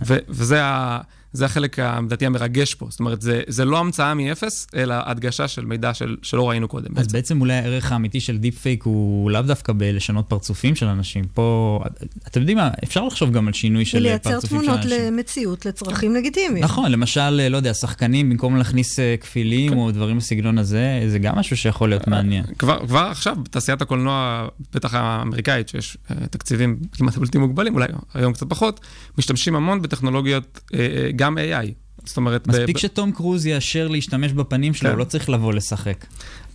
ו- 0.07 0.19
וזה 0.29 0.65
ה- 0.65 1.01
החלק, 1.43 1.79
לדעתי, 1.79 2.27
המרגש 2.27 2.75
פה. 2.75 2.87
זאת 2.91 3.01
אומרת, 3.01 3.23
זה, 3.23 3.43
זה 3.47 3.65
לא 3.65 3.79
המצאה 3.79 4.15
מאפס, 4.15 4.67
אלא 4.75 4.95
הדגשה 4.99 5.49
של 5.49 5.65
מידע 5.65 5.95
של, 5.95 6.17
שלא 6.23 6.51
ראינו 6.51 6.69
קודם. 6.69 6.91
אז 6.91 7.07
בעצם. 7.07 7.13
בעצם 7.13 7.41
אולי 7.41 7.55
הערך 7.55 7.93
האמיתי 7.93 8.21
של 8.21 8.39
דיפ 8.39 8.59
פייק 8.59 8.83
הוא 8.83 9.31
לאו 9.31 9.43
דווקא 9.43 9.73
בלשנות 9.77 10.25
פרצופים 10.29 10.77
של 10.77 10.87
אנשים. 10.87 11.25
פה, 11.35 11.81
אתם 12.27 12.41
יודעים 12.41 12.59
מה, 12.59 12.71
אפשר 12.85 13.05
לחשוב 13.05 13.33
גם 13.33 13.47
על 13.47 13.53
שינוי 13.53 13.85
של 13.85 14.19
פרצופים 14.19 14.63
של 14.63 14.71
אנשים. 14.71 14.73
ולייצר 14.73 14.87
תמונות 14.87 15.13
למציאות, 15.13 15.67
לצרכים 15.67 16.15
לגיטימיים. 16.15 16.65
נכון, 16.65 16.93
למשל, 16.93 17.31
לא 17.31 17.57
יודע, 17.57 17.75
שחקנים, 17.75 18.31
במקום 18.31 18.57
להכניס 18.57 19.01
אה, 19.01 19.15
כפילים 19.21 19.71
כן. 19.71 19.77
או 19.77 19.91
דברים 19.91 20.19
בסגנון 20.19 20.59
הזה, 20.59 21.05
זה 21.09 21.19
גם 21.19 21.39
משהו 21.39 21.57
שיכול 21.57 21.89
להיות 21.89 22.09
מעניין. 22.09 22.45
כבר, 22.59 22.87
כבר 22.87 23.09
עכשיו, 23.11 23.37
בתעשיית 23.43 23.83
הקולנוע, 23.83 24.49
בטח 24.75 24.95
האמריקאית, 24.95 25.69
שיש 25.69 25.97
אה, 26.11 26.27
תקציבים 26.27 26.79
כמעט 26.93 27.17
בלתי 27.17 27.39
מוגבלים, 27.39 27.75
אולי 27.75 27.87
היום 28.15 28.33
קצת 28.33 28.47
פחות, 28.49 28.81
משתמשים 29.19 29.57
המון 29.57 29.83
בטכנולוגיות, 29.83 30.61
אה, 30.75 30.79
אה, 30.79 31.11
גם 31.29 31.39
AI. 31.39 31.73
זאת 32.05 32.17
אומרת... 32.17 32.49
מספיק 32.49 32.77
ב... 32.77 32.79
שתום 32.79 33.13
קרוז 33.13 33.47
יאשר 33.47 33.89
להשתמש 33.89 34.33
בפנים 34.33 34.75
שלו, 34.75 34.89
כן. 34.89 34.95
הוא 34.95 34.99
לא 34.99 35.05
צריך 35.05 35.29
לבוא 35.31 35.53
לשחק. 35.53 36.07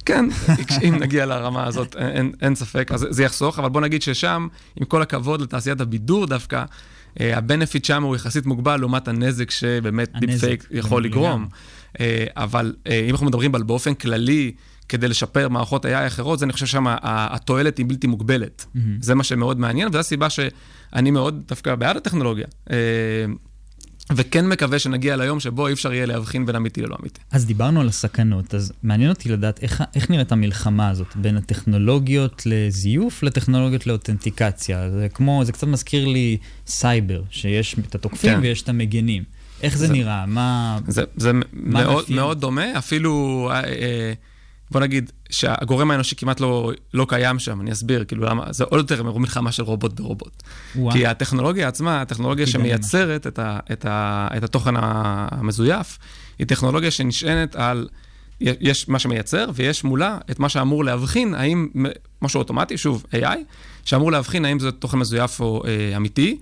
כן, 0.06 0.26
אם 0.88 0.96
נגיע 0.96 1.26
לרמה 1.26 1.68
הזאת, 1.68 1.96
אין, 1.96 2.32
אין 2.42 2.56
ספק, 2.56 2.92
אז 2.92 3.08
זה 3.10 3.24
יחסוך, 3.24 3.60
אבל 3.60 3.70
בוא 3.70 3.82
נגיד 3.82 4.02
ששם, 4.02 4.48
עם 4.76 4.86
כל 4.86 5.02
הכבוד 5.02 5.42
לתעשיית 5.42 5.82
הבידור 5.82 6.26
דווקא, 6.26 6.64
ה 7.20 7.28
benefit 7.28 7.86
שם 7.86 8.04
הוא 8.04 8.16
יחסית 8.16 8.46
מוגבל 8.46 8.78
לעומת 8.78 9.08
הנזק 9.08 9.52
שבאמת 9.52 10.12
דיפ 10.20 10.40
פייק 10.40 10.68
יכול 10.72 11.04
לגרום. 11.04 11.48
אבל 12.36 12.76
אם 12.90 13.10
אנחנו 13.10 13.26
מדברים 13.26 13.56
על 13.56 13.64
באופן 13.64 13.94
כללי, 13.94 14.52
כדי 14.90 15.08
לשפר 15.08 15.50
מערכות 15.50 15.86
AI 15.86 16.08
אחרות, 16.08 16.44
אני 16.44 16.54
חושב 16.54 16.66
שם 16.66 16.86
התועלת 17.02 17.78
היא 17.78 17.86
בלתי 17.90 18.08
מוגבלת. 18.08 18.66
Mm-hmm. 18.66 18.80
זה 19.02 19.16
מה 19.16 19.24
שמאוד 19.24 19.60
מעניין, 19.60 19.88
וזו 19.88 20.00
הסיבה 20.00 20.30
שאני 20.30 21.12
מאוד 21.12 21.44
דווקא 21.48 21.76
בעד 21.76 21.98
הטכנולוגיה. 21.98 22.48
וכן 24.12 24.48
מקווה 24.48 24.80
שנגיע 24.80 25.16
ליום 25.16 25.40
שבו 25.40 25.68
אי 25.68 25.74
אפשר 25.74 25.94
יהיה 25.94 26.06
להבחין 26.06 26.46
בין 26.46 26.56
אמיתי 26.56 26.82
ללא 26.82 26.96
אמיתי. 27.02 27.20
אז 27.32 27.46
דיברנו 27.46 27.82
על 27.82 27.88
הסכנות, 27.88 28.56
אז 28.56 28.74
מעניין 28.84 29.10
אותי 29.10 29.30
לדעת 29.30 29.64
איך, 29.64 29.84
איך 29.96 30.10
נראית 30.10 30.32
המלחמה 30.32 30.90
הזאת 30.90 31.16
בין 31.16 31.38
הטכנולוגיות 31.38 32.42
לזיוף 32.46 33.24
לטכנולוגיות 33.24 33.88
לאותנטיקציה. 33.88 34.90
זה 34.92 35.08
כמו, 35.14 35.46
זה 35.46 35.52
קצת 35.52 35.68
מזכיר 35.68 36.08
לי 36.08 36.38
סייבר, 36.68 37.22
שיש 37.30 37.76
את 37.80 37.96
התוקפים 37.96 38.36
כן. 38.36 38.40
ויש 38.42 38.62
את 38.62 38.70
המגנים. 38.70 39.24
איך 39.62 39.78
זה, 39.78 39.88
זה 39.88 39.94
נראה? 39.94 40.26
מה... 40.26 40.80
זה, 40.88 41.04
זה 41.18 41.34
מה 41.34 41.44
מאוד, 41.54 42.06
מאוד 42.10 42.42
דומה, 42.42 42.78
אפילו... 42.78 43.50
אה, 43.52 43.64
אה, 43.64 44.14
בוא 44.74 44.82
נגיד 44.82 45.12
שהגורם 45.30 45.92
האנושי 45.92 46.16
כמעט 46.16 46.40
לא, 46.40 46.72
לא 46.94 47.06
קיים 47.10 47.40
שם, 47.40 47.62
אני 47.62 47.72
אסביר, 47.72 48.04
כאילו 48.06 48.26
למה, 48.26 48.54
זה 48.54 48.64
עוד 48.64 48.80
יותר 48.80 49.04
מלחמה 49.04 49.52
של 49.52 49.64
רובוט 49.64 49.94
ברובוט. 49.94 50.44
וואו. 50.76 50.92
כי 50.92 51.08
הטכנולוגיה 51.08 51.68
עצמה, 51.68 52.02
הטכנולוגיה 52.02 52.48
שמייצרת 52.48 53.28
את, 53.28 53.40
ה, 53.40 53.60
את, 53.72 53.86
ה, 53.86 54.28
את 54.38 54.44
התוכן 54.44 54.74
המזויף, 54.78 56.00
היא 56.40 56.48
טכנולוגיה 56.48 56.92
שנשענת 56.92 57.56
על, 57.56 57.88
יש 58.42 58.90
מה 58.90 59.00
שמייצר, 59.00 59.50
ויש 59.54 59.84
מולה 59.84 60.18
את 60.32 60.40
מה 60.40 60.50
שאמור 60.50 60.86
להבחין, 60.86 61.34
האם, 61.34 61.68
משהו 62.22 62.40
אוטומטי, 62.40 62.78
שוב, 62.78 63.06
AI, 63.12 63.38
שאמור 63.86 64.12
להבחין 64.12 64.46
האם 64.46 64.60
זה 64.60 64.72
תוכן 64.72 64.98
מזויף 64.98 65.40
או 65.40 65.64
אה, 65.66 65.98
אמיתי. 65.98 66.40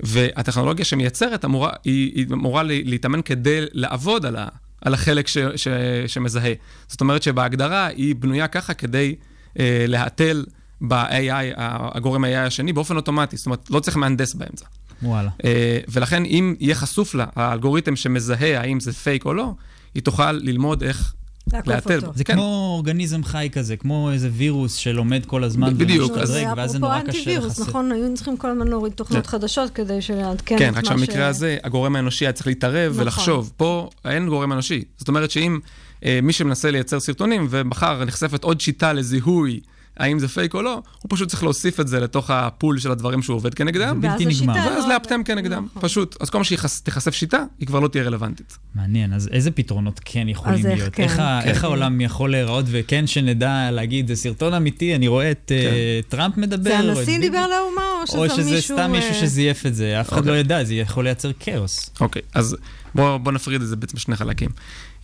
והטכנולוגיה 0.00 0.84
שמייצרת 0.84 1.44
אמורה, 1.44 1.70
היא, 1.84 2.12
היא 2.14 2.26
אמורה 2.32 2.62
להתאמן 2.62 3.22
כדי 3.22 3.64
לעבוד 3.72 4.26
על, 4.26 4.36
ה, 4.36 4.48
על 4.82 4.94
החלק 4.94 5.28
ש, 5.28 5.38
ש, 5.56 5.68
שמזהה. 6.06 6.52
זאת 6.88 7.00
אומרת 7.00 7.22
שבהגדרה 7.22 7.86
היא 7.86 8.14
בנויה 8.14 8.48
ככה 8.48 8.74
כדי 8.74 9.14
אה, 9.58 9.84
להתל 9.88 10.44
ב-AI, 10.80 11.54
הגורם 11.56 12.24
ה-AI 12.24 12.46
השני, 12.46 12.72
באופן 12.72 12.96
אוטומטי. 12.96 13.36
זאת 13.36 13.46
אומרת, 13.46 13.70
לא 13.70 13.80
צריך 13.80 13.96
מהנדס 13.96 14.34
באמצע. 14.34 14.66
וואלה. 15.02 15.30
אה, 15.44 15.78
ולכן, 15.88 16.24
אם 16.24 16.54
יהיה 16.60 16.74
חשוף 16.74 17.14
לה 17.14 17.26
האלגוריתם 17.36 17.96
שמזהה 17.96 18.60
האם 18.60 18.80
זה 18.80 18.92
פייק 18.92 19.24
או 19.24 19.34
לא, 19.34 19.52
היא 19.94 20.02
תוכל 20.02 20.32
ללמוד 20.32 20.82
איך 20.82 21.14
אותו. 21.54 22.12
זה 22.14 22.24
כן. 22.24 22.34
כמו 22.34 22.72
אורגניזם 22.76 23.24
חי 23.24 23.48
כזה, 23.52 23.76
כמו 23.76 24.10
איזה 24.12 24.30
וירוס 24.32 24.74
שלומד 24.74 25.26
כל 25.26 25.44
הזמן. 25.44 25.78
בדיוק. 25.78 26.12
זה 26.24 26.52
אפרופו 26.52 26.92
אנטי-וירוס, 26.92 27.60
נכון? 27.60 27.92
היו 27.92 28.14
צריכים 28.14 28.36
כל 28.36 28.50
הזמן 28.50 28.68
להוריד 28.68 28.92
תוכנות 28.92 29.26
כן. 29.26 29.30
חדשות 29.30 29.70
כדי 29.70 30.02
שלעדכן 30.02 30.58
כן, 30.58 30.68
את 30.70 30.74
מה 30.74 30.84
ש... 30.84 30.88
כן, 30.88 30.94
רק 30.94 30.98
שבמקרה 30.98 31.26
הזה, 31.26 31.58
הגורם 31.64 31.96
האנושי 31.96 32.24
היה 32.24 32.32
צריך 32.32 32.46
להתערב 32.46 32.92
נכון. 32.92 33.02
ולחשוב. 33.02 33.52
פה 33.56 33.90
אין 34.04 34.28
גורם 34.28 34.52
אנושי. 34.52 34.84
זאת 34.98 35.08
אומרת 35.08 35.30
שאם 35.30 35.58
אה, 36.04 36.18
מי 36.22 36.32
שמנסה 36.32 36.70
לייצר 36.70 37.00
סרטונים, 37.00 37.46
ומחר 37.50 38.04
נחשפת 38.04 38.44
עוד 38.44 38.60
שיטה 38.60 38.92
לזיהוי 38.92 39.60
האם 39.96 40.18
זה 40.18 40.28
פייק 40.28 40.54
או 40.54 40.62
לא, 40.62 40.74
הוא 40.74 41.08
פשוט 41.08 41.28
צריך 41.28 41.42
להוסיף 41.42 41.80
את 41.80 41.88
זה 41.88 42.00
לתוך 42.00 42.30
הפול 42.30 42.78
של 42.78 42.90
הדברים 42.90 43.22
שהוא 43.22 43.36
עובד 43.36 43.54
כנגדם. 43.54 44.00
בלתי 44.00 44.26
נגמר. 44.26 44.54
ואז 44.54 44.84
לא 44.84 44.88
לאפטם 44.88 45.22
כנגדם, 45.24 45.66
נכון. 45.70 45.82
פשוט. 45.82 46.16
אז 46.20 46.30
כל 46.30 46.38
מה 46.38 46.44
שתיחשף 46.44 47.14
שיטה, 47.14 47.44
היא 47.58 47.66
כבר 47.66 47.80
לא 47.80 47.88
תהיה 47.88 48.04
רלוונטית. 48.04 48.58
מעניין, 48.74 49.12
אז 49.12 49.28
איזה 49.32 49.50
פתרונות 49.50 50.00
כן 50.04 50.28
יכולים 50.28 50.66
להיות? 50.66 50.94
כן, 50.94 51.02
איך, 51.02 51.16
כן. 51.16 51.40
איך 51.44 51.64
העולם 51.64 52.00
יכול 52.00 52.30
להיראות, 52.30 52.64
וכן 52.68 53.06
שנדע 53.06 53.70
להגיד, 53.70 54.08
זה 54.08 54.16
סרטון 54.16 54.54
אמיתי, 54.54 54.94
אני 54.94 55.08
רואה 55.08 55.30
את 55.30 55.42
כן. 55.46 55.54
uh, 56.06 56.10
טראמפ 56.10 56.36
מדבר. 56.36 56.70
זה 56.70 56.78
הנשיא 56.78 57.20
דיבר 57.20 57.46
לאומה, 57.46 57.82
או 58.00 58.06
שזה 58.06 58.18
מישהו... 58.18 58.38
או 58.38 58.60
שזה 58.60 58.74
סתם 58.74 58.92
מישהו 58.92 59.10
אה, 59.10 59.14
שזייף 59.14 59.66
את 59.66 59.74
זה, 59.74 60.00
אף 60.00 60.08
אחד 60.08 60.18
אוקיי. 60.18 60.32
לא 60.32 60.36
ידע, 60.36 60.64
זה 60.64 60.74
יכול 60.74 61.04
לייצר 61.04 61.30
כאוס. 61.40 61.90
אוקיי, 62.00 62.22
אז 62.34 62.56
בואו 62.94 63.18
בוא 63.18 63.32
נפריד 63.32 63.62
את 63.62 63.68
זה 63.68 63.76
בעצם 63.76 63.96
שני 63.98 64.16
חלקים. 64.16 64.50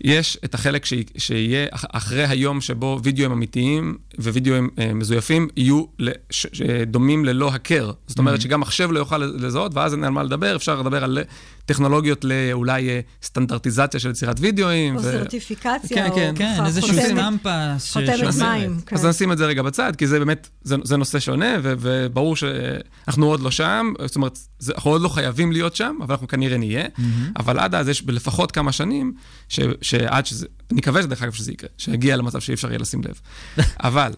יש 0.01 0.39
את 0.45 0.55
החלק 0.55 0.85
ש... 0.85 0.95
שיהיה 1.17 1.67
אחרי 1.73 2.25
היום 2.25 2.61
שבו 2.61 3.01
וידאוים 3.03 3.33
אמיתיים 3.33 3.97
ווידאוים 4.19 4.69
אה, 4.79 4.95
מזויפים 4.95 5.49
יהיו 5.57 5.85
לש... 5.99 6.47
דומים 6.87 7.25
ללא 7.25 7.49
הכר. 7.49 7.93
זאת 8.07 8.19
אומרת 8.19 8.39
mm-hmm. 8.39 8.43
שגם 8.43 8.61
מחשב 8.61 8.89
לא 8.93 8.99
יוכל 8.99 9.19
לזהות, 9.19 9.75
ואז 9.75 9.95
אין 9.95 10.05
על 10.05 10.11
מה 10.11 10.23
לדבר, 10.23 10.57
אפשר 10.57 10.81
לדבר 10.81 11.05
על 11.05 11.19
טכנולוגיות 11.67 12.25
לאולי 12.25 12.89
אה, 12.89 13.01
סטנדרטיזציה 13.23 14.01
של 14.01 14.11
יצירת 14.11 14.37
וידאוים. 14.41 14.97
או 14.97 15.01
ו... 15.01 15.03
סרטיפיקציה, 15.03 15.97
כן, 15.97 16.11
או 16.11 16.15
כן, 16.15 16.35
כן, 16.37 16.65
איזשהו 16.67 16.95
סטמפה. 16.95 17.75
חותמת 17.93 18.35
מים, 18.39 18.81
כן. 18.87 18.97
אז 18.97 19.07
נשים 19.07 19.33
את 19.33 19.39
זה 19.39 19.47
רגע 19.47 19.63
בצד, 19.63 19.97
כי 19.97 20.07
זה 20.07 20.19
באמת, 20.19 20.49
זה, 20.63 20.77
זה 20.85 20.97
נושא 20.97 21.21
שונה, 21.21 21.55
ו, 21.63 21.75
וברור 21.79 22.37
שאנחנו 22.37 23.27
עוד 23.27 23.41
לא 23.41 23.51
שם, 23.51 23.93
זאת 24.07 24.17
אומרת, 24.17 24.39
זה, 24.59 24.73
אנחנו 24.75 24.91
עוד 24.91 25.03
לא 25.03 25.09
חייבים 25.09 25.53
להיות 25.53 25.77
שם, 25.77 25.97
אבל 26.03 26.15
אנחנו 26.15 26.29
כנראה 26.29 26.59
נהיה. 26.59 26.85
Mm-hmm. 26.85 27.01
אבל 27.37 27.59
עד 27.59 27.75
אז 27.75 27.89
יש 27.89 28.05
לפחות 28.09 28.53
כמה 28.53 28.73
שנים, 28.73 29.15
ש, 29.49 29.61
שעד 29.83 30.27
שזה, 30.27 30.47
אני 30.71 30.79
מקווה 30.79 31.03
שדרך 31.03 31.23
אגב 31.23 31.33
שזה 31.33 31.53
יקרה, 31.53 31.71
שיגיע 31.79 32.17
למצב 32.17 32.41
שאי 32.41 32.55
אפשר 32.55 32.69
יהיה 32.69 32.79
לשים 32.79 33.01
לב. 33.05 33.21
אבל... 33.81 34.13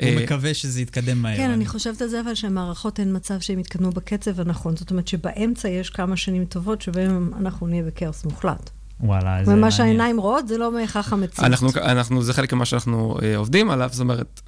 הוא 0.00 0.08
אה, 0.08 0.22
מקווה 0.24 0.54
שזה 0.54 0.82
יתקדם 0.82 1.22
מהר. 1.22 1.36
כן, 1.36 1.50
אני 1.50 1.66
חושבת 1.66 2.02
על 2.02 2.08
זה, 2.08 2.20
אבל 2.20 2.34
שהמערכות 2.34 2.98
הן 2.98 3.16
מצב 3.16 3.40
שהן 3.40 3.58
יתקדמו 3.58 3.90
בקצב 3.90 4.40
הנכון. 4.40 4.76
זאת 4.76 4.90
אומרת 4.90 5.08
שבאמצע 5.08 5.68
יש 5.68 5.90
כמה 5.90 6.16
שנים 6.16 6.44
טובות 6.44 6.82
שבהן 6.82 7.30
אנחנו 7.38 7.66
נהיה 7.66 7.82
בכאוס 7.82 8.24
מוחלט. 8.24 8.70
וואלה, 9.00 9.20
זה 9.20 9.28
מעניין. 9.28 9.58
ומה 9.58 9.70
שהעיניים 9.70 10.20
רואות 10.20 10.48
זה 10.48 10.58
לא 10.58 10.70
בהכרח 10.70 11.12
המציאות. 11.12 11.50
אנחנו, 11.50 11.68
אנחנו, 11.76 12.22
זה 12.22 12.32
חלק 12.32 12.52
ממה 12.52 12.64
שאנחנו 12.64 13.16
אה, 13.22 13.36
עובדים 13.36 13.70
עליו, 13.70 13.88
זאת 13.92 14.00
אומרת, 14.00 14.40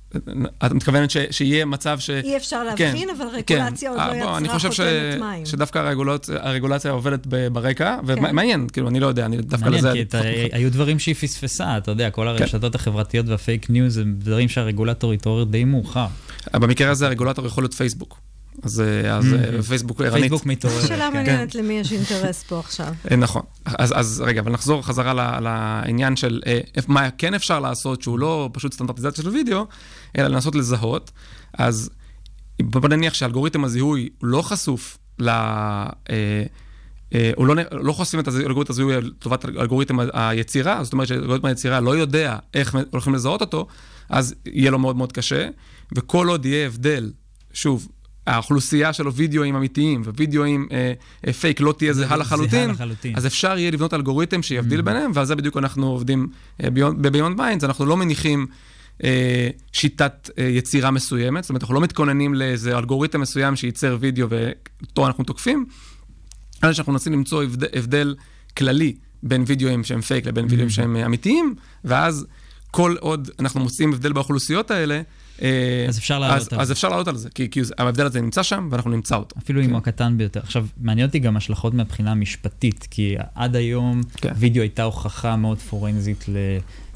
את 0.67 0.73
מתכוונת 0.73 1.11
ש, 1.11 1.17
שיהיה 1.31 1.65
מצב 1.65 1.99
ש... 1.99 2.11
אי 2.11 2.37
אפשר 2.37 2.65
להבחין, 2.65 3.09
כן, 3.09 3.15
אבל 3.19 3.27
כן. 3.47 3.55
רגולציה 3.55 3.91
כן. 3.91 4.01
עוד 4.01 4.17
לא 4.17 4.35
אה, 4.35 4.41
יצרה 4.45 4.59
חותמת 4.59 5.21
מים. 5.21 5.47
שדווקא 5.47 5.79
הרגולצ... 5.79 6.31
הרגולציה 6.31 6.91
עובדת 6.91 7.27
ברקע, 7.53 7.97
כן. 8.07 8.13
ומעניין, 8.19 8.67
כאילו, 8.73 8.89
אני 8.89 9.01
לא 9.01 9.07
יודע, 9.07 9.27
אני 9.27 9.37
דווקא 9.37 9.69
לזה... 9.69 9.89
מעניין, 9.89 10.07
כי 10.09 10.17
את, 10.17 10.55
היו 10.55 10.73
דברים 10.73 10.99
שהיא 10.99 11.15
פספסה, 11.15 11.77
אתה 11.77 11.91
יודע, 11.91 12.11
כל 12.11 12.23
כן. 12.23 12.43
הרשתות 12.43 12.73
כן. 12.73 12.79
החברתיות 12.79 13.29
והפייק 13.29 13.71
ניוז 13.71 13.99
הם 13.99 14.15
דברים 14.19 14.49
שהרגולטור 14.49 15.13
התעורר 15.13 15.45
די 15.45 15.65
מאוחר. 15.65 16.07
במקרה 16.55 16.91
הזה 16.91 17.07
הרגולטור 17.07 17.47
יכול 17.47 17.65
להיות 17.65 17.75
פייסבוק. 17.75 18.28
אז, 18.63 18.83
אז 19.11 19.25
mm-hmm. 19.25 19.63
פייסבוק 19.63 20.01
ערנית. 20.01 20.21
פייסבוק 20.21 20.47
מתעורר. 20.47 20.87
שאלה 20.87 21.11
מעניינת 21.11 21.55
למי 21.55 21.75
יש 21.75 21.93
אינטרס 21.93 22.43
פה 22.43 22.59
עכשיו. 22.59 22.95
נכון. 23.19 23.43
אז, 23.67 23.93
אז 23.97 24.23
רגע, 24.27 24.41
אבל 24.41 24.53
נחזור 24.53 24.83
חזרה 24.83 25.41
לעניין 25.41 26.17
של 26.17 26.41
מה 26.89 27.11
כן 27.11 27.35
אפשר 27.35 27.61
לעשות, 27.61 28.03
שהוא 28.03 28.19
לא 28.19 28.51
פשוט 28.53 28.75
סטנדרטיזציה 28.75 29.25
של 29.25 29.31
וידאו, 29.31 29.67
אלא 30.19 30.29
לנסות 30.29 30.55
לזהות. 30.55 31.11
אז 31.59 31.91
בוא 32.63 32.89
נניח 32.89 33.15
שאלגוריתם 33.15 33.65
הזיהוי 33.65 34.09
לא 34.23 34.43
חשוף 34.43 34.99
ל... 35.19 35.31
הוא 37.37 37.47
לא, 37.47 37.55
לא 37.73 37.93
חושפים 37.93 38.21
את 38.21 38.29
אלגוריתם 38.29 38.73
הזיהוי 38.73 39.01
לטובת 39.01 39.45
אלגוריתם 39.45 39.97
היצירה, 40.13 40.85
זאת 40.85 40.93
אומרת 40.93 41.09
שאלגוריתם 41.09 41.47
היצירה 41.47 41.81
לא 41.81 41.97
יודע 41.97 42.37
איך 42.55 42.77
הולכים 42.91 43.15
לזהות 43.15 43.41
אותו, 43.41 43.67
אז 44.09 44.35
יהיה 44.47 44.71
לו 44.71 44.79
מאוד 44.79 44.97
מאוד 44.97 45.13
קשה, 45.13 45.49
וכל 45.95 46.29
עוד 46.29 46.47
יהיה 46.47 46.67
הבדל, 46.67 47.13
שוב, 47.53 47.89
האוכלוסייה 48.29 48.93
שלו 48.93 49.15
וידאוים 49.15 49.57
אמיתיים 49.57 50.03
ווידאוים 50.05 50.69
אה, 50.73 50.93
אה, 51.27 51.33
פייק 51.33 51.61
לא 51.61 51.75
תהיה 51.79 51.93
זהה 51.93 52.17
לחלוטין, 52.17 52.71
לחלוטין, 52.71 53.17
אז 53.17 53.27
אפשר 53.27 53.59
יהיה 53.59 53.71
לבנות 53.71 53.95
אלגוריתם 53.95 54.43
שיבדיל 54.43 54.81
mm-hmm. 54.81 54.83
ביניהם, 54.83 55.11
ועל 55.15 55.25
זה 55.25 55.37
בדיוק 55.37 55.57
אנחנו 55.57 55.87
עובדים 55.87 56.29
אה, 56.63 56.71
ב-Beyond 56.71 57.37
Minds, 57.37 57.65
אנחנו 57.65 57.87
לא 57.87 57.97
מניחים 57.97 58.47
אה, 59.05 59.49
שיטת 59.73 60.31
אה, 60.39 60.45
יצירה 60.45 60.91
מסוימת, 60.91 61.45
זאת 61.45 61.51
אומרת, 61.51 61.63
אנחנו 61.63 61.75
לא 61.75 61.81
מתכוננים 61.81 62.35
לאיזה 62.35 62.79
אלגוריתם 62.79 63.21
מסוים 63.21 63.57
שייצר 63.57 63.97
וידאו 64.01 64.27
ואותו 64.31 65.07
אנחנו 65.07 65.25
תוקפים, 65.25 65.67
אלא 66.65 66.73
שאנחנו 66.73 66.93
מנסים 66.93 67.13
למצוא 67.13 67.43
הבדל, 67.43 67.67
הבדל 67.73 68.15
כללי 68.57 68.97
בין 69.23 69.45
וידאוים 69.47 69.85
שהם 69.85 70.01
פייק 70.01 70.27
לבין 70.27 70.45
mm-hmm. 70.45 70.51
וידאוים 70.51 70.71
שהם 70.71 70.97
אמיתיים, 70.97 71.55
ואז 71.85 72.27
כל 72.71 72.95
עוד 73.01 73.31
אנחנו 73.39 73.61
מוצאים 73.61 73.93
הבדל 73.93 74.13
באוכלוסיות 74.13 74.71
האלה, 74.71 74.95
אה, 74.95 75.03
אז 75.89 75.99
אפשר 75.99 76.19
לעלות 76.19 76.37
על 76.37 76.43
זה. 76.51 76.57
אז 76.57 76.73
אפשר 76.73 76.89
לעלות 76.89 77.09
על 77.09 77.17
זה, 77.17 77.29
כי, 77.31 77.51
כי 77.51 77.61
ההבדל 77.79 78.07
הזה 78.07 78.21
נמצא 78.21 78.43
שם 78.43 78.69
ואנחנו 78.71 78.91
נמצא 78.91 79.17
אותו. 79.17 79.37
אפילו 79.39 79.61
כן. 79.61 79.67
אם 79.67 79.71
הוא 79.71 79.79
הקטן 79.79 80.19
ביותר. 80.19 80.41
עכשיו, 80.41 80.67
מעניין 80.81 81.07
אותי 81.07 81.19
גם 81.19 81.37
השלכות 81.37 81.75
מהבחינה 81.75 82.11
המשפטית, 82.11 82.89
כי 82.91 83.17
עד 83.35 83.57
היום 83.57 84.01
כן. 84.17 84.33
וידאו 84.37 84.63
הייתה 84.63 84.83
הוכחה 84.83 85.37
מאוד 85.37 85.59
פורנזית. 85.59 86.27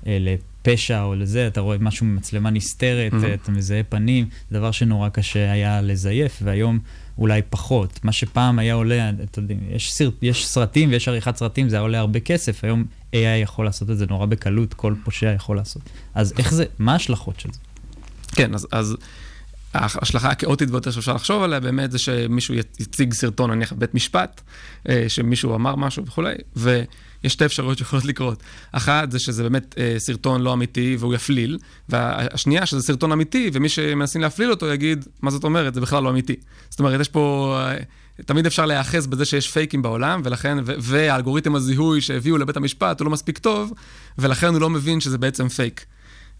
אה, 0.07 0.19
לפשע 0.21 1.03
או 1.03 1.15
לזה, 1.15 1.47
אתה 1.47 1.61
רואה 1.61 1.77
משהו 1.81 2.07
ממצלמה 2.07 2.51
נסתרת. 2.51 3.13
אתה 3.43 3.53
מזהה 3.53 3.83
פנים, 3.83 4.29
דבר 4.53 4.71
שנורא 4.71 5.09
קשה 5.09 5.53
היה 5.53 5.81
לזייף, 5.81 6.39
והיום 6.43 6.79
אולי 7.19 7.43
פחות. 7.51 8.01
מה 8.05 8.13
שפעם 8.13 8.59
היה 8.59 8.75
עולה, 8.75 9.11
אתה 9.11 9.39
יודע, 9.39 9.55
יש, 9.71 9.93
סרט, 9.93 10.15
יש 10.23 10.47
סרטים 10.47 10.91
ויש 10.91 11.09
עריכת 11.09 11.37
סרטים, 11.37 11.69
זה 11.69 11.77
היה 11.77 11.83
עולה 11.83 11.99
הרבה 11.99 12.21
כסף, 12.21 12.65
היום 12.65 12.85
AI 13.13 13.17
יכול 13.43 13.65
לעשות 13.65 13.91
את 13.91 13.99
זה 13.99 14.07
נורא 14.07 14.27
בקלות, 14.27 14.75
כל 14.75 14.95
פושע 15.05 15.33
יכול 15.33 15.57
לעשות. 15.57 15.83
אז 16.15 16.35
איך 16.39 16.55
זה, 16.55 16.65
מה 16.79 16.93
ההשלכות 16.93 17.41
של 17.41 17.49
זה? 17.53 17.59
כן, 18.35 18.55
אז, 18.55 18.67
אז 18.73 18.97
ההשלכה 19.75 20.31
הכאוטית 20.31 20.71
ביותר 20.71 20.91
שאפשר 20.91 21.15
לחשוב 21.15 21.43
עליה 21.43 21.61
באמת 21.61 21.93
זה 21.93 21.99
שמישהו 21.99 22.55
יציג 22.55 23.15
סרטון, 23.15 23.51
נניח 23.51 23.73
בבית 23.73 23.95
משפט, 23.95 24.41
אה, 24.89 25.05
שמישהו 25.09 25.55
אמר 25.55 25.77
משהו 25.77 26.07
וכולי, 26.07 26.35
ויש 26.57 26.83
שתי 27.27 27.45
אפשרויות 27.45 27.79
שיכולות 27.79 28.05
לקרות. 28.05 28.43
אחת 28.73 29.11
זה 29.11 29.19
שזה 29.19 29.43
באמת 29.43 29.75
אה, 29.79 29.95
סרטון 29.99 30.43
לא 30.43 30.53
אמיתי 30.53 30.97
והוא 30.99 31.15
יפליל, 31.15 31.59
והשנייה 31.89 32.67
שזה 32.67 32.83
סרטון 32.83 33.13
אמיתי 33.13 33.51
ומי 33.53 33.69
שמנסים 33.69 34.21
להפליל 34.21 34.51
אותו 34.51 34.67
יגיד, 34.67 35.05
מה 35.23 35.31
זאת 35.31 35.45
אומרת, 35.45 35.75
זה 35.75 35.81
בכלל 35.81 36.03
לא 36.03 36.11
אמיתי. 36.11 36.37
זאת 36.71 36.81
אומרת, 36.81 37.01
יש 37.01 37.09
פה... 37.09 37.57
אה, 37.61 37.77
תמיד 38.27 38.47
אפשר 38.47 38.67
להיאחז 38.67 39.07
בזה 39.07 39.25
שיש 39.25 39.51
פייקים 39.51 39.83
בעולם, 39.83 40.21
ולכן, 40.25 40.59
והאלגוריתם 40.65 41.55
הזיהוי 41.55 42.01
שהביאו 42.01 42.39
לבית 42.39 42.57
המשפט 42.57 43.01
הוא 43.01 43.05
לא 43.05 43.11
מספיק 43.11 43.39
טוב, 43.39 43.73
ולכן 44.19 44.47
הוא 44.47 44.61
לא 44.61 44.71
מבין 44.71 45.01
שזה 45.01 45.19
בעצם 45.19 45.49
פייק. 45.49 45.85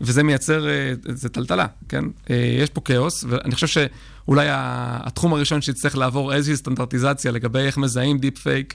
וזה 0.01 0.23
מייצר, 0.23 0.69
אה, 0.69 0.93
טלטלה, 1.33 1.67
כן? 1.89 2.05
אה, 2.31 2.57
יש 2.63 2.71
פה 2.71 2.81
כאוס, 2.81 3.25
ואני 3.29 3.55
חושב 3.55 3.67
שאולי 3.67 4.47
התחום 4.51 5.33
הראשון 5.33 5.63
שיצטרך 5.63 5.97
לעבור 5.97 6.35
איזושהי 6.35 6.57
סטנדרטיזציה 6.57 7.33
לגבי 7.33 7.59
איך 7.59 7.79
מזהים 7.79 8.19
דיפ 8.19 8.39
פייק 8.39 8.75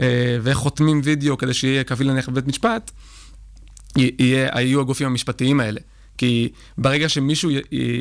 אה, 0.00 0.38
ואיך 0.42 0.58
חותמים 0.58 1.00
וידאו 1.04 1.38
כדי 1.38 1.54
שיהיה 1.54 1.84
קביל 1.84 2.12
נניח 2.12 2.28
בבית 2.28 2.46
משפט, 2.46 2.90
יהיה, 3.96 4.48
יהיו 4.60 4.80
הגופים 4.80 5.06
המשפטיים 5.06 5.60
האלה. 5.60 5.80
כי 6.18 6.48
ברגע 6.78 7.08
שמישהו 7.08 7.50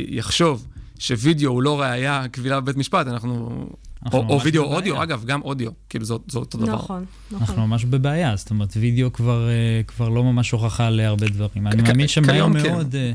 יחשוב 0.07 0.67
שווידאו 0.99 1.51
הוא 1.51 1.63
לא 1.63 1.81
ראייה 1.81 2.25
קבילה 2.31 2.61
בבית 2.61 2.77
משפט, 2.77 3.07
אנחנו 3.07 3.67
או, 4.13 4.25
או 4.29 4.41
וידאו 4.41 4.63
אודיו, 4.63 5.03
אגב, 5.03 5.25
גם 5.25 5.41
אודיו, 5.41 5.71
כאילו 5.89 6.05
זה, 6.05 6.13
זה 6.27 6.39
אותו 6.39 6.57
דבר. 6.57 6.73
נכון, 6.73 7.05
נכון. 7.31 7.41
אנחנו 7.41 7.67
ממש 7.67 7.85
בבעיה, 7.85 8.35
זאת 8.35 8.49
אומרת, 8.49 8.73
וידאו 8.77 9.13
כבר, 9.13 9.49
אה, 9.49 9.81
כבר 9.87 10.09
לא 10.09 10.23
ממש 10.23 10.51
הוכחה 10.51 10.89
להרבה 10.89 11.27
דברים. 11.27 11.67
אני 11.67 11.81
מאמין 11.81 12.07
שמהר 12.07 12.45
כן. 12.45 12.71
מאוד, 12.71 12.95
אה, 12.95 13.11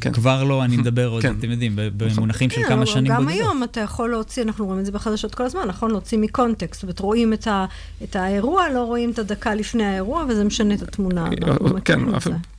כן. 0.00 0.12
כבר 0.12 0.44
לא, 0.44 0.64
אני 0.64 0.76
מדבר 0.82 1.08
עוד, 1.08 1.22
כן. 1.22 1.34
אתם 1.38 1.50
יודעים, 1.50 1.72
במונחים 1.76 2.50
של 2.50 2.62
כמה 2.68 2.86
שנים 2.86 3.04
בודדות. 3.04 3.22
גם 3.22 3.28
היום 3.28 3.62
אתה 3.62 3.80
יכול 3.80 4.10
להוציא, 4.10 4.42
אנחנו 4.42 4.66
רואים 4.66 4.80
את 4.80 4.86
זה 4.86 4.92
בחדשות 4.92 5.34
כל 5.34 5.44
הזמן, 5.44 5.62
נכון? 5.66 5.90
להוציא 5.90 6.18
מקונטקסט, 6.18 6.74
זאת 6.74 6.82
אומרת, 6.82 7.00
רואים 7.00 7.32
את, 7.32 7.46
ה, 7.46 7.66
את 8.02 8.16
האירוע, 8.16 8.68
לא 8.74 8.84
רואים 8.84 9.10
את 9.10 9.18
הדקה 9.18 9.54
לפני 9.54 9.84
האירוע, 9.84 10.24
וזה 10.28 10.44
משנה 10.44 10.74
את 10.74 10.82
התמונה. 10.82 11.26
אה, 11.26 11.80
כן, 11.84 12.00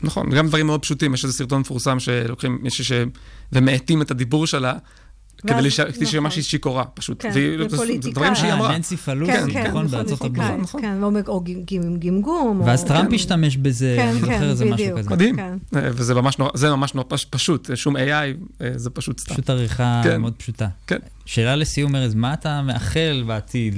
נכון, 0.02 0.30
גם 0.30 0.48
דברים 0.48 0.66
מאוד 0.66 0.82
פשוטים, 0.82 1.14
יש 1.14 1.24
איזה 1.24 1.38
סרטון 1.38 1.62
מפורסם 1.62 2.00
שלוקחים 2.00 2.60
מישהי 2.62 2.86
ש... 2.86 2.92
ומאטים 3.54 4.02
את 4.02 4.12
הדיבור 4.12 4.48
שלה. 4.48 4.74
כדי 5.48 5.72
שמשהי 5.72 6.20
נכון. 6.20 6.42
שיכורה, 6.42 6.86
פשוט. 6.86 7.22
כן, 7.22 7.32
ופוליטיקה. 7.60 8.14
דברים 8.14 8.36
שהיא 8.36 8.54
אמרה. 8.54 8.78
ננסי 8.78 8.98
פלוסי, 8.98 9.32
כן, 9.54 9.68
נכון, 9.68 9.88
בארצות 9.88 10.22
הברית. 10.22 10.52
נכון. 10.62 10.82
כן, 10.82 11.04
או 11.28 11.44
גמגום. 12.00 12.62
ואז 12.66 12.84
טראמפ 12.84 13.14
השתמש 13.14 13.58
בזה, 13.58 14.10
אני 14.10 14.20
זוכר 14.20 14.50
איזה 14.50 14.66
משהו 14.66 14.98
כזה. 14.98 15.10
מדהים, 15.10 15.40
אה, 15.40 15.56
וזה 15.74 16.14
ממש 16.76 16.94
נורא 16.96 17.08
פשוט, 17.30 17.70
שום 17.76 17.96
AI, 17.96 18.00
אה, 18.00 18.72
זה 18.76 18.90
פשוט 18.90 19.20
סתם. 19.20 19.34
פשוט 19.34 19.50
עריכה 19.50 20.02
מאוד 20.20 20.34
פשוטה. 20.34 20.68
כן. 20.88 21.00
שאלה 21.26 21.56
לסיום, 21.56 21.96
ארז, 21.96 22.14
מה 22.14 22.34
אתה 22.34 22.62
מאחל 22.62 23.24
בעתיד 23.28 23.76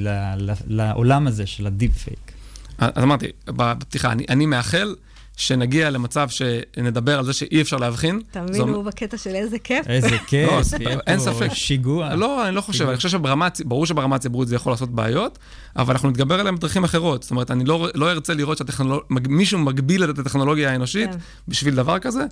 לעולם 0.67 1.28
הזה 1.28 1.45
של 1.45 1.67
הדיפ 1.67 1.97
פייק? 1.97 2.32
אז 2.78 3.04
אמרתי, 3.04 3.28
בפתיחה, 3.45 4.12
אני 4.30 4.45
מאחל... 4.45 4.95
שנגיע 5.38 5.89
למצב 5.89 6.30
שנדבר 6.30 7.20
על 7.20 7.26
זה 7.26 7.34
שאי 7.34 7.62
אפשר 7.62 7.78
להבחין. 7.78 8.22
תאמין, 8.32 8.62
הוא 8.62 8.84
בקטע 8.84 9.17
של 9.17 9.36
איזה 9.36 9.60
כיף. 9.60 9.88
איזה 9.88 10.17
כיף, 10.28 10.50
לא, 10.80 10.91
אין 11.08 11.20
ספק. 11.20 11.54
שיגוע. 11.54 12.15
לא, 12.15 12.48
אני 12.48 12.56
לא 12.56 12.62
חושב, 12.62 12.88
אני 12.88 12.98
חושב 12.98 13.10
שברור 13.10 13.86
שברמה 13.86 14.15
הציבורית 14.15 14.50
זה 14.50 14.56
יכול 14.56 14.74
לעשות 14.74 14.89
בעיות, 14.89 15.39
אבל 15.76 15.94
אנחנו 15.94 16.10
נתגבר 16.10 16.39
עליהם 16.39 16.56
בדרכים 16.56 16.84
אחרות. 16.84 17.24
זאת 17.24 17.32
אומרת, 17.32 17.52
אני 17.52 17.65
לא, 17.65 17.88
לא 17.96 18.12
ארצה 18.12 18.34
לראות 18.34 18.58
שמישהו 18.58 19.60
מגביל 19.60 20.04
את 20.04 20.20
הטכנולוגיה 20.20 20.72
האנושית 20.72 21.12
כן. 21.12 21.17
בשביל 21.48 21.76
דבר 21.76 22.00
כזה. 22.00 22.26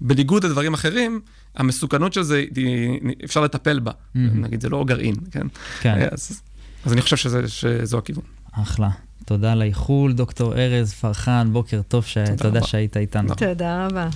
בניגוד 0.00 0.44
לדברים 0.44 0.74
אחרים, 0.74 1.20
המסוכנות 1.56 2.12
של 2.12 2.22
זה, 2.22 2.44
אפשר 3.24 3.40
לטפל 3.40 3.80
בה. 3.80 3.92
נגיד, 4.14 4.60
זה 4.60 4.68
לא 4.68 4.84
גרעין, 4.84 5.14
כן? 5.30 5.46
כן. 5.80 6.08
אז, 6.12 6.42
אז 6.84 6.92
אני 6.92 7.02
חושב 7.02 7.16
שזה, 7.16 7.48
שזו 7.48 7.98
הכיוון. 7.98 8.24
אחלה. 8.52 8.90
תודה 9.24 9.52
על 9.52 9.62
האיחול, 9.62 10.12
דוקטור 10.12 10.54
ארז 10.54 10.92
פרחן, 10.92 11.48
בוקר 11.52 11.80
טוב, 11.88 12.04
ש... 12.04 12.18
תודה, 12.18 12.36
תודה 12.36 12.62
שהיית 12.62 12.96
איתנו. 12.96 13.34
תודה 13.34 13.86
רבה. 13.86 14.08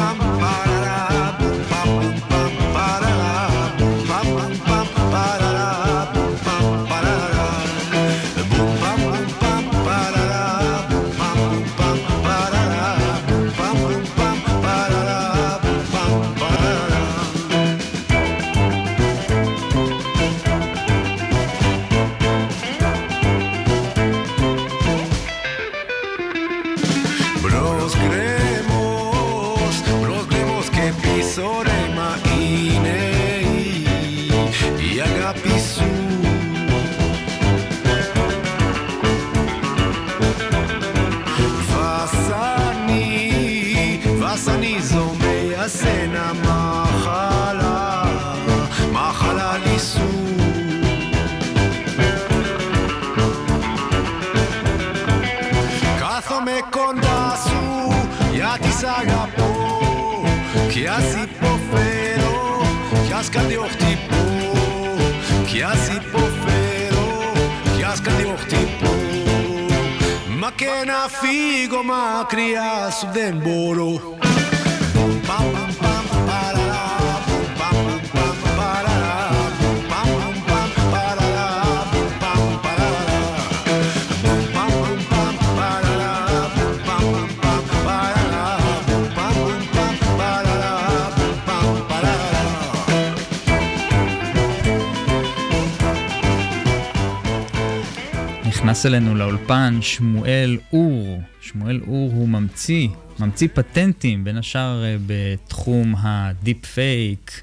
נכנס 98.83 98.95
אלינו 98.95 99.15
לאולפן 99.15 99.79
שמואל 99.81 100.59
אור. 100.73 101.23
שמואל 101.41 101.81
אור 101.87 102.11
הוא 102.15 102.29
ממציא, 102.29 102.89
ממציא 103.19 103.49
פטנטים, 103.55 104.25
בין 104.25 104.37
השאר 104.37 104.85
אה, 104.85 104.97
בתחום 105.07 105.95
הדיפ 105.99 106.67
פייק. 106.67 107.43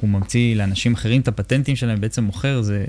הוא 0.00 0.10
ממציא 0.10 0.56
לאנשים 0.56 0.94
אחרים 0.94 1.20
את 1.20 1.28
הפטנטים 1.28 1.76
שלהם, 1.76 2.00
בעצם 2.00 2.24
מוכר, 2.24 2.62
זה 2.62 2.84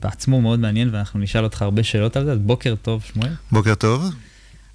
בעצמו 0.00 0.40
מאוד 0.40 0.60
מעניין, 0.60 0.88
ואנחנו 0.92 1.20
נשאל 1.20 1.44
אותך 1.44 1.62
הרבה 1.62 1.82
שאלות 1.82 2.16
על 2.16 2.24
זה. 2.24 2.32
אז 2.32 2.38
בוקר 2.38 2.74
טוב, 2.82 3.02
שמואל. 3.12 3.32
בוקר 3.52 3.74
טוב. 3.74 4.02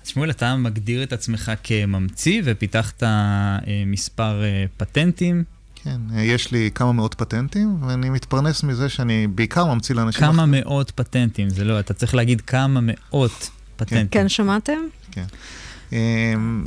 אז 0.04 0.08
שמואל, 0.08 0.30
אתה 0.30 0.56
מגדיר 0.56 1.04
את 1.04 1.14
עצמך 1.14 1.52
כממציא 1.64 2.42
ופיתחת 2.46 3.04
אה, 3.04 3.60
מספר 3.86 4.44
אה, 4.44 4.66
פטנטים. 4.78 5.44
כן, 5.88 6.20
יש 6.20 6.52
לי 6.52 6.70
כמה 6.76 6.92
מאות 6.92 7.14
פטנטים, 7.14 7.84
ואני 7.84 8.10
מתפרנס 8.10 8.64
מזה 8.64 8.90
שאני 8.90 9.28
בעיקר 9.28 9.66
ממציא 9.66 9.96
לאנשים... 9.96 10.20
כמה 10.20 10.44
אחרים. 10.44 10.52
מאות 10.52 10.92
פטנטים, 10.92 11.50
זה 11.50 11.64
לא, 11.64 11.80
אתה 11.80 11.94
צריך 11.94 12.16
להגיד 12.16 12.42
כמה 12.42 12.80
מאות 12.84 13.50
פטנטים. 13.76 14.08
כן, 14.08 14.22
כן 14.22 14.30
שמעתם? 14.30 14.80
כן. 15.12 15.26
Um, 15.90 15.94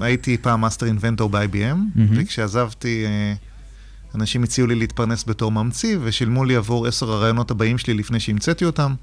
הייתי 0.01 0.37
פעם 0.37 0.61
master 0.61 0.87
inventor 0.87 1.29
ב-IBM, 1.29 1.77
mm-hmm. 1.97 2.01
וכשעזבתי, 2.11 3.07
uh, 3.07 4.17
אנשים 4.17 4.43
הציעו 4.43 4.67
לי 4.67 4.75
להתפרנס 4.75 5.25
בתור 5.27 5.53
ממציא, 5.53 5.99
ושילמו 6.03 6.45
לי 6.45 6.57
עבור 6.57 6.87
עשר 6.87 7.13
הרעיונות 7.13 7.51
הבאים 7.51 7.79
שלי 7.79 7.95
לפני 7.95 8.21
שהמצאתי 8.21 8.65
אותם. 8.65 8.95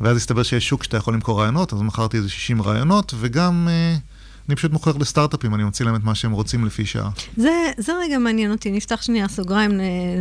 ואז 0.00 0.16
הסתבר 0.16 0.42
שיש 0.42 0.68
שוק 0.68 0.84
שאתה 0.84 0.96
יכול 0.96 1.14
למכור 1.14 1.40
רעיונות, 1.40 1.72
אז 1.72 1.82
מכרתי 1.82 2.16
איזה 2.16 2.28
60 2.28 2.62
רעיונות, 2.62 3.14
וגם... 3.20 3.68
Uh, 3.68 4.17
אני 4.48 4.56
פשוט 4.56 4.72
מוכר 4.72 4.92
לסטארט-אפים, 4.92 5.54
אני 5.54 5.64
מוציא 5.64 5.84
להם 5.84 5.96
את 5.96 6.04
מה 6.04 6.14
שהם 6.14 6.32
רוצים 6.32 6.64
לפי 6.64 6.86
שעה. 6.86 7.10
זה, 7.36 7.70
זה 7.78 7.92
רגע 8.02 8.18
מעניין 8.18 8.50
אותי, 8.50 8.70
נפתח 8.70 9.02
שנייה 9.02 9.28
סוגריים, 9.28 9.70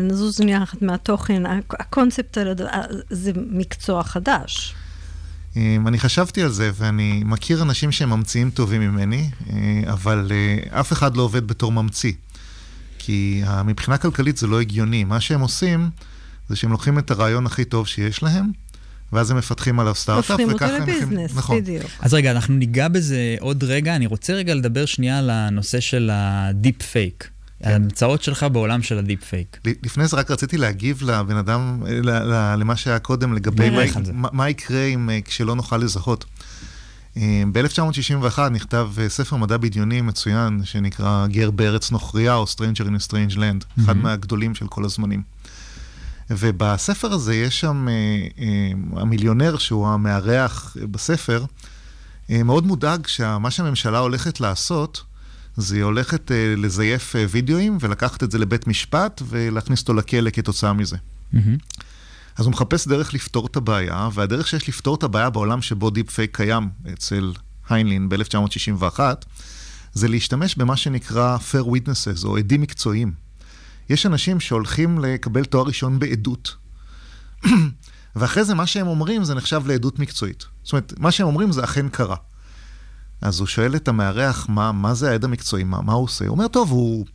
נזוז 0.03 0.37
שנייה 0.37 0.63
אחת 0.63 0.81
מהתוכן. 0.81 1.43
הקונספט 1.69 2.37
הזה 2.37 2.65
זה 3.09 3.31
מקצוע 3.35 4.03
חדש. 4.03 4.75
אמ, 5.55 5.87
אני 5.87 5.99
חשבתי 5.99 6.43
על 6.43 6.51
זה, 6.51 6.71
ואני 6.75 7.21
מכיר 7.25 7.61
אנשים 7.61 7.91
שהם 7.91 8.09
ממציאים 8.09 8.49
טובים 8.49 8.81
ממני, 8.81 9.29
אה, 9.49 9.93
אבל 9.93 10.31
אה, 10.31 10.79
אף 10.79 10.93
אחד 10.93 11.17
לא 11.17 11.21
עובד 11.21 11.47
בתור 11.47 11.71
ממציא. 11.71 12.13
כי 12.99 13.43
מבחינה 13.65 13.97
כלכלית 13.97 14.37
זה 14.37 14.47
לא 14.47 14.61
הגיוני. 14.61 15.03
מה 15.03 15.21
שהם 15.21 15.41
עושים, 15.41 15.89
זה 16.49 16.55
שהם 16.55 16.71
לוקחים 16.71 16.99
את 16.99 17.11
הרעיון 17.11 17.45
הכי 17.45 17.65
טוב 17.65 17.87
שיש 17.87 18.23
להם, 18.23 18.51
ואז 19.13 19.31
הם 19.31 19.37
מפתחים 19.37 19.79
עליו 19.79 19.95
סטארט-אפ, 19.95 20.39
וככה 20.49 20.65
הם... 20.65 20.81
הופכים 20.81 20.93
אותו 20.99 21.05
לביזנס, 21.05 21.35
נכון. 21.35 21.59
בדיוק. 21.59 21.85
אז 21.99 22.13
רגע, 22.13 22.31
אנחנו 22.31 22.53
ניגע 22.53 22.87
בזה 22.87 23.35
עוד 23.39 23.63
רגע. 23.63 23.95
אני 23.95 24.05
רוצה 24.05 24.33
רגע 24.33 24.55
לדבר 24.55 24.85
שנייה 24.85 25.19
על 25.19 25.29
הנושא 25.29 25.79
של 25.79 26.09
הדיפ 26.13 26.81
פייק. 26.81 27.29
כן. 27.63 27.69
ההמצאות 27.71 28.23
שלך 28.23 28.45
בעולם 28.51 28.81
של 28.81 28.97
הדיפ 28.97 29.23
פייק. 29.23 29.59
לפני 29.83 30.07
זה 30.07 30.17
רק 30.17 30.31
רציתי 30.31 30.57
להגיב 30.57 31.03
לבן 31.03 31.37
אדם, 31.37 31.83
למה 32.57 32.75
שהיה 32.75 32.99
קודם, 32.99 33.33
לגבי 33.33 33.69
מה, 33.69 33.83
מה, 34.13 34.29
מה 34.31 34.49
יקרה 34.49 34.83
אם, 34.83 35.09
אה, 35.09 35.19
כשלא 35.25 35.55
נוכל 35.55 35.77
לזהות. 35.77 36.25
אה, 37.17 37.43
ב-1961 37.51 38.39
נכתב 38.51 38.89
אה, 38.97 39.09
ספר 39.09 39.35
מדע 39.35 39.57
בדיוני 39.57 40.01
מצוין, 40.01 40.61
שנקרא 40.63 41.27
גר 41.27 41.51
בארץ 41.51 41.91
נוכריה, 41.91 42.35
או 42.35 42.43
Stranger 42.43 42.87
in 42.87 43.01
a 43.01 43.07
Strange 43.09 43.35
Land, 43.35 43.39
mm-hmm. 43.39 43.83
אחד 43.83 43.97
מהגדולים 43.97 44.55
של 44.55 44.67
כל 44.67 44.85
הזמנים. 44.85 45.21
ובספר 46.29 47.13
הזה 47.13 47.35
יש 47.35 47.59
שם, 47.59 47.87
אה, 47.89 47.93
אה, 48.39 49.01
המיליונר 49.01 49.57
שהוא 49.57 49.87
המארח 49.87 50.77
בספר, 50.91 51.45
אה, 52.29 52.43
מאוד 52.43 52.65
מודאג 52.65 53.07
שמה 53.07 53.51
שהממשלה 53.51 53.99
הולכת 53.99 54.39
לעשות, 54.39 55.03
זה 55.57 55.75
היא 55.75 55.83
הולכת 55.83 56.31
לזייף 56.57 57.15
וידאוים 57.29 57.77
ולקחת 57.81 58.23
את 58.23 58.31
זה 58.31 58.37
לבית 58.37 58.67
משפט 58.67 59.21
ולהכניס 59.29 59.81
אותו 59.81 59.93
לכלא 59.93 60.29
כתוצאה 60.29 60.73
מזה. 60.73 60.97
Mm-hmm. 61.33 61.37
אז 62.37 62.45
הוא 62.45 62.51
מחפש 62.51 62.87
דרך 62.87 63.13
לפתור 63.13 63.45
את 63.45 63.55
הבעיה, 63.55 64.09
והדרך 64.13 64.47
שיש 64.47 64.69
לפתור 64.69 64.95
את 64.95 65.03
הבעיה 65.03 65.29
בעולם 65.29 65.61
שבו 65.61 65.89
דיפ 65.89 66.11
פייק 66.11 66.37
קיים 66.37 66.69
אצל 66.93 67.33
היינלין 67.69 68.09
ב-1961, 68.09 68.99
זה 69.93 70.07
להשתמש 70.07 70.55
במה 70.55 70.77
שנקרא 70.77 71.37
fair 71.51 71.65
witnesses, 71.65 72.25
או 72.25 72.37
עדים 72.37 72.61
מקצועיים. 72.61 73.26
יש 73.89 74.05
אנשים 74.05 74.39
שהולכים 74.39 74.99
לקבל 74.99 75.45
תואר 75.45 75.65
ראשון 75.65 75.99
בעדות, 75.99 76.55
ואחרי 78.15 78.43
זה 78.43 78.53
מה 78.53 78.67
שהם 78.67 78.87
אומרים 78.87 79.23
זה 79.23 79.35
נחשב 79.35 79.61
לעדות 79.67 79.99
מקצועית. 79.99 80.45
זאת 80.63 80.73
אומרת, 80.73 80.93
מה 80.97 81.11
שהם 81.11 81.27
אומרים 81.27 81.51
זה 81.51 81.63
אכן 81.63 81.89
קרה. 81.89 82.15
אז 83.21 83.39
הוא 83.39 83.47
שואל 83.47 83.75
את 83.75 83.87
המארח, 83.87 84.45
מה, 84.49 84.71
מה 84.71 84.93
זה 84.93 85.11
העד 85.11 85.23
המקצועי, 85.23 85.63
מה, 85.63 85.81
מה 85.81 85.93
הוא 85.93 86.03
עושה? 86.03 86.25
הוא 86.25 86.31
אומר, 86.31 86.47
טוב, 86.47 86.71
הוא... 86.71 87.05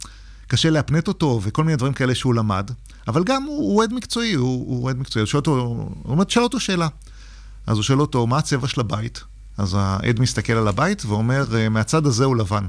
קשה 0.52 0.70
להפנט 0.70 1.08
אותו 1.08 1.40
וכל 1.42 1.64
מיני 1.64 1.76
דברים 1.76 1.92
כאלה 1.92 2.14
שהוא 2.14 2.34
למד, 2.34 2.70
אבל 3.08 3.24
גם 3.24 3.42
הוא, 3.42 3.82
עד 3.82 3.92
מקצועי, 3.92 4.32
הוא, 4.32 4.90
עד 4.90 4.98
מקצועי. 4.98 5.22
הוא 5.22 5.26
שואל 5.26 5.38
אותו, 5.40 5.50
הוא 5.50 6.12
אומר, 6.12 6.24
תשאל 6.24 6.42
אותו 6.42 6.60
שאלה. 6.60 6.88
אז 7.66 7.76
הוא 7.76 7.82
שואל 7.82 8.00
אותו, 8.00 8.26
מה 8.26 8.38
הצבע 8.38 8.68
של 8.68 8.80
הבית? 8.80 9.24
אז 9.58 9.76
העד 9.78 10.20
מסתכל 10.20 10.52
על 10.52 10.68
הבית 10.68 11.04
ואומר, 11.04 11.44
מהצד 11.70 12.06
הזה 12.06 12.24
הוא 12.24 12.36
לבן. 12.36 12.66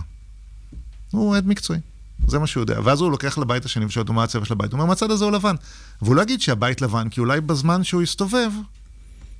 הוא 1.12 1.36
עד 1.36 1.48
מקצועי. 1.48 1.80
זה 2.28 2.40
מה 2.40 2.48
שהוא 2.48 2.62
יודע. 2.62 2.80
ואז 2.84 3.02
הוא 3.02 3.12
לוקח 3.12 3.38
לבית 3.38 3.66
השני 3.66 3.86
ושואל 3.86 4.04
אותו 4.04 4.14
מה 4.14 4.24
הצבע 4.24 4.46
של 4.46 4.54
הבית. 4.54 4.72
הוא 4.72 4.78
אומר, 4.78 4.90
מהצד 4.90 5.12
הזה 5.12 5.26
הוא 5.26 5.32
לבן. 5.32 5.56
והוא 6.02 6.16
לא 6.16 6.22
יגיד 6.22 6.42
שהבית 6.42 6.82
לבן, 6.82 7.10
כי 7.10 7.20
אולי 7.20 7.42
בזמן 7.42 7.84
שהוא 7.84 8.02
הסתובב, 8.02 8.52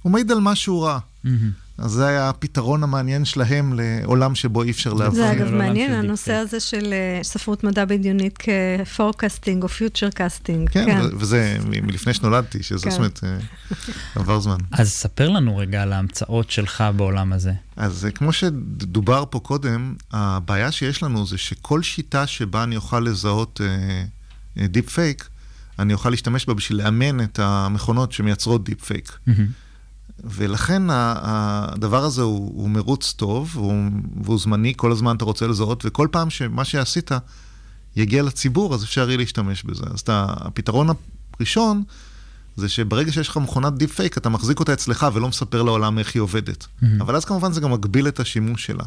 הוא 0.02 0.12
מעיד 0.12 0.32
על 0.32 0.40
מה 0.40 0.56
שהוא 0.56 0.86
ראה. 0.86 1.00
Mm-hmm. 1.00 1.30
אז 1.78 1.92
זה 1.92 2.08
היה 2.08 2.30
הפתרון 2.30 2.84
המעניין 2.84 3.26
שלהם 3.26 3.74
לעולם 3.80 4.36
שבו 4.36 4.64
אי 4.64 4.72
אפשר 4.72 4.94
להבין. 4.94 5.16
זה 5.16 5.32
אגב 5.32 5.52
מעניין, 5.52 5.94
הנושא 5.94 6.34
הזה 6.34 6.60
של 6.60 6.94
אה, 6.94 7.24
ספרות 7.24 7.64
מדע 7.64 7.86
בדיונית 7.86 8.40
כ-forecasting 8.86 9.64
או 9.64 9.70
future 9.70 10.10
casting. 10.10 10.70
כן, 10.70 10.86
כן, 10.86 11.00
וזה 11.18 11.58
מלפני 11.66 12.14
שנולדתי, 12.14 12.64
שזה 12.64 12.90
זאת 12.90 12.98
אומרת, 12.98 13.20
אה, 13.24 13.38
עבר 14.16 14.40
זמן. 14.40 14.58
אז 14.72 14.90
ספר 14.90 15.30
לנו 15.30 15.58
רגע 15.58 15.82
על 15.82 15.94
ההמצאות 15.94 16.52
שלך 16.52 16.84
בעולם 16.96 17.34
הזה. 17.34 17.54
אז 17.76 18.06
אה, 18.06 18.12
כמו 18.12 18.34
שדובר 18.34 19.24
פה 19.30 19.40
קודם, 19.40 19.96
הבעיה 20.12 20.72
שיש 20.72 21.04
לנו 21.04 21.28
זה 21.28 21.38
שכל 21.38 21.82
שיטה 21.82 22.28
שבה 22.28 22.64
אני 22.64 22.76
אוכל 22.76 23.00
לזהות 23.00 23.62
דיפ 24.58 24.90
פייק, 24.90 25.30
אני 25.80 25.94
אוכל 25.94 26.10
להשתמש 26.10 26.46
בה 26.46 26.54
בשביל 26.54 26.78
לאמן 26.78 27.24
את 27.24 27.40
המכונות 27.40 28.12
שמייצרות 28.12 28.64
דיפ 28.64 28.84
פייק. 28.84 29.18
Mm-hmm. 29.28 29.63
ולכן 30.24 30.82
הדבר 30.90 32.04
הזה 32.04 32.22
הוא, 32.22 32.52
הוא 32.56 32.70
מרוץ 32.70 33.14
טוב, 33.18 33.52
והוא, 33.54 33.90
והוא 34.24 34.40
זמני, 34.40 34.74
כל 34.76 34.92
הזמן 34.92 35.16
אתה 35.16 35.26
רוצה 35.26 35.48
לזהות, 35.48 35.84
וכל 35.86 36.08
פעם 36.12 36.30
שמה 36.30 36.66
שעשית 36.66 37.12
יגיע 37.96 38.24
לציבור, 38.24 38.74
אז 38.74 38.84
אפשר 38.84 39.10
יהיה 39.10 39.18
להשתמש 39.18 39.64
בזה. 39.64 39.84
אז 39.94 40.00
אתה, 40.00 40.26
הפתרון 40.30 40.88
הראשון 41.40 41.84
זה 42.56 42.70
שברגע 42.70 43.12
שיש 43.12 43.28
לך 43.28 43.38
מכונת 43.38 43.74
דיפ 43.74 43.96
פייק, 43.96 44.18
אתה 44.18 44.30
מחזיק 44.30 44.60
אותה 44.60 44.74
אצלך 44.74 45.08
ולא 45.14 45.28
מספר 45.28 45.62
לעולם 45.62 46.00
איך 46.00 46.16
היא 46.16 46.22
עובדת. 46.22 46.64
Mm-hmm. 46.64 46.86
אבל 47.02 47.16
אז 47.16 47.26
כמובן 47.26 47.52
זה 47.52 47.62
גם 47.62 47.72
מגביל 47.72 48.08
את 48.08 48.20
השימוש 48.20 48.66
שלה. 48.66 48.84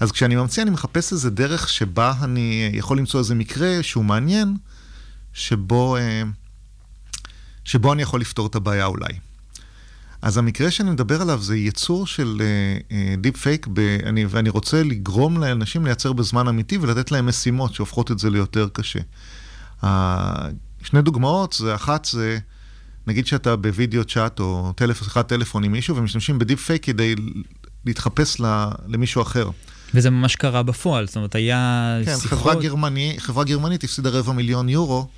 אז 0.00 0.12
כשאני 0.12 0.36
ממציא, 0.36 0.62
אני 0.62 0.70
מחפש 0.70 1.12
איזה 1.12 1.30
דרך 1.30 1.68
שבה 1.68 2.12
אני 2.22 2.70
יכול 2.72 2.98
למצוא 2.98 3.20
איזה 3.20 3.34
מקרה 3.34 3.82
שהוא 3.82 4.04
מעניין, 4.04 4.56
שבו, 5.32 5.96
אה, 5.96 6.22
שבו 7.64 7.92
אני 7.92 8.02
יכול 8.02 8.20
לפתור 8.20 8.46
את 8.46 8.54
הבעיה 8.54 8.86
אולי. 8.86 9.12
אז 10.22 10.38
המקרה 10.38 10.70
שאני 10.70 10.90
מדבר 10.90 11.22
עליו 11.22 11.42
זה 11.42 11.56
יצור 11.56 12.06
של 12.06 12.42
דיפ 13.18 13.36
uh, 13.36 13.38
פייק, 13.38 13.66
uh, 13.66 13.70
ואני 14.28 14.48
רוצה 14.48 14.82
לגרום 14.82 15.40
לאנשים 15.40 15.86
לייצר 15.86 16.12
בזמן 16.12 16.48
אמיתי 16.48 16.78
ולתת 16.78 17.10
להם 17.10 17.26
משימות 17.26 17.74
שהופכות 17.74 18.10
את 18.10 18.18
זה 18.18 18.30
ליותר 18.30 18.68
קשה. 18.72 18.98
Uh, 19.82 19.86
שני 20.82 21.02
דוגמאות, 21.02 21.52
זה 21.52 21.74
אחת 21.74 22.04
זה, 22.04 22.38
נגיד 23.06 23.26
שאתה 23.26 23.56
בווידאו 23.56 24.04
צ'אט 24.04 24.40
או 24.40 24.72
טלפ, 24.76 25.04
שיחת 25.04 25.28
טלפון 25.28 25.64
עם 25.64 25.72
מישהו 25.72 25.96
ומשתמשים 25.96 26.38
בדיפ 26.38 26.60
פייק 26.60 26.84
כדי 26.84 27.14
להתחפש 27.86 28.40
למישהו 28.86 29.22
אחר. 29.22 29.50
וזה 29.94 30.10
ממש 30.10 30.36
קרה 30.36 30.62
בפועל, 30.62 31.06
זאת 31.06 31.16
אומרת, 31.16 31.34
היה 31.34 31.98
כן, 32.04 32.16
שיחות... 32.16 32.30
כן, 32.30 32.36
חברה, 32.36 32.54
גרמני, 32.54 33.14
חברה 33.18 33.44
גרמנית 33.44 33.84
הפסידה 33.84 34.10
רבע 34.10 34.32
מיליון 34.32 34.68
יורו. 34.68 35.08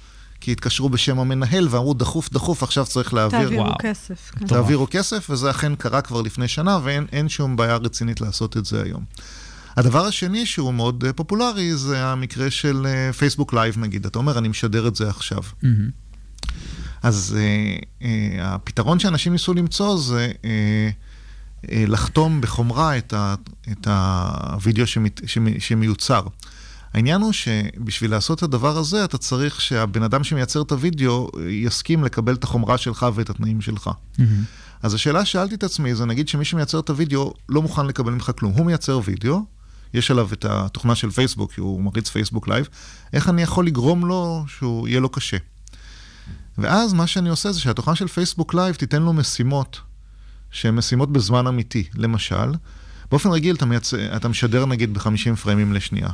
כי 0.41 0.53
התקשרו 0.53 0.89
בשם 0.89 1.19
המנהל 1.19 1.69
ואמרו, 1.71 1.95
דחוף, 1.95 2.33
דחוף, 2.33 2.63
עכשיו 2.63 2.87
צריך 2.87 3.15
להעביר... 3.15 3.41
תעבירו 3.41 3.63
וואו. 3.63 3.77
כסף. 3.81 4.31
כן. 4.39 4.47
תעבירו 4.47 4.87
כסף, 4.91 5.31
וזה 5.31 5.51
אכן 5.51 5.75
קרה 5.75 6.01
כבר 6.01 6.23
לפני 6.23 6.49
שנה, 6.49 6.79
ואין 6.85 7.29
שום 7.29 7.57
בעיה 7.57 7.77
רצינית 7.77 8.21
לעשות 8.21 8.57
את 8.57 8.65
זה 8.65 8.83
היום. 8.83 9.05
הדבר 9.77 10.07
השני 10.07 10.47
שהוא 10.47 10.75
מאוד 10.75 11.05
uh, 11.05 11.13
פופולרי 11.13 11.77
זה 11.77 12.05
המקרה 12.05 12.51
של 12.51 12.87
פייסבוק 13.19 13.53
uh, 13.53 13.57
Live 13.57 13.79
נגיד. 13.79 14.07
אתה 14.07 14.19
אומר, 14.19 14.39
אני 14.39 14.49
משדר 14.49 14.89
את 14.89 14.97
זה 14.97 15.09
עכשיו. 15.09 15.43
Mm-hmm. 15.43 15.67
אז 17.03 17.37
אה, 17.39 17.77
אה, 18.03 18.55
הפתרון 18.55 18.99
שאנשים 18.99 19.33
ניסו 19.33 19.55
למצוא 19.55 19.99
זה 19.99 20.33
אה, 20.45 20.91
אה, 21.73 21.85
לחתום 21.89 22.41
בחומרה 22.41 22.99
את, 22.99 23.13
ה, 23.13 23.35
את 23.73 23.87
הוידאו 24.53 24.87
שמת, 24.87 25.21
שמי, 25.27 25.61
שמיוצר. 25.61 26.23
העניין 26.95 27.21
הוא 27.21 27.33
שבשביל 27.33 28.11
לעשות 28.11 28.39
את 28.39 28.43
הדבר 28.43 28.79
הזה, 28.79 29.05
אתה 29.05 29.19
צריך 29.19 29.61
שהבן 29.61 30.03
אדם 30.03 30.25
שמייצר 30.25 30.63
את 30.63 30.73
הוידאו 30.73 31.29
יסכים 31.49 32.05
לקבל 32.05 32.35
את 32.35 32.45
החומרה 32.45 32.79
שלך 32.79 33.07
ואת 33.15 33.31
התנאים 33.31 33.61
שלך. 33.61 33.87
Mm-hmm. 33.89 34.23
אז 34.83 34.95
השאלה 34.95 35.25
ששאלתי 35.25 35.55
את 35.55 35.65
עצמי 35.65 35.95
זה, 35.95 36.07
נגיד 36.07 36.29
שמי 36.29 36.45
שמייצר 36.45 36.81
את 36.81 36.91
הוידאו 36.91 37.35
לא 37.49 37.63
מוכן 37.63 37.87
לקבל 37.87 38.13
ממך 38.13 38.31
כלום. 38.39 38.53
הוא 38.53 38.67
מייצר 38.67 39.01
וידאו, 39.05 39.45
יש 39.95 40.11
עליו 40.11 40.29
את 40.33 40.45
התוכנה 40.45 40.95
של 40.95 41.11
פייסבוק, 41.11 41.53
כי 41.53 41.61
הוא 41.61 41.83
מריץ 41.83 42.09
פייסבוק 42.09 42.49
Live, 42.49 42.69
איך 43.13 43.29
אני 43.29 43.43
יכול 43.43 43.67
לגרום 43.67 44.07
לו 44.07 44.45
שהוא 44.49 44.89
יהיה 44.89 45.01
לו 45.01 45.09
קשה? 45.09 45.37
ואז 46.59 46.93
מה 46.93 47.07
שאני 47.07 47.29
עושה 47.29 47.53
זה 47.53 47.61
שהתוכנה 47.61 47.95
של 47.95 48.09
פייסבוק 48.09 48.55
Live 48.55 48.75
תיתן 48.75 49.03
לו 49.03 49.13
משימות, 49.13 49.81
שהן 50.51 50.75
משימות 50.75 51.13
בזמן 51.13 51.47
אמיתי. 51.47 51.89
למשל, 51.95 52.53
באופן 53.11 53.31
רגיל 53.31 53.57
אתה, 53.57 53.67
מייצ... 53.67 53.95
אתה 53.95 54.29
משדר 54.29 54.67
נגיד 54.67 54.95
ב-50 54.95 55.37
פריימים 55.43 55.73
לשנייה. 55.73 56.09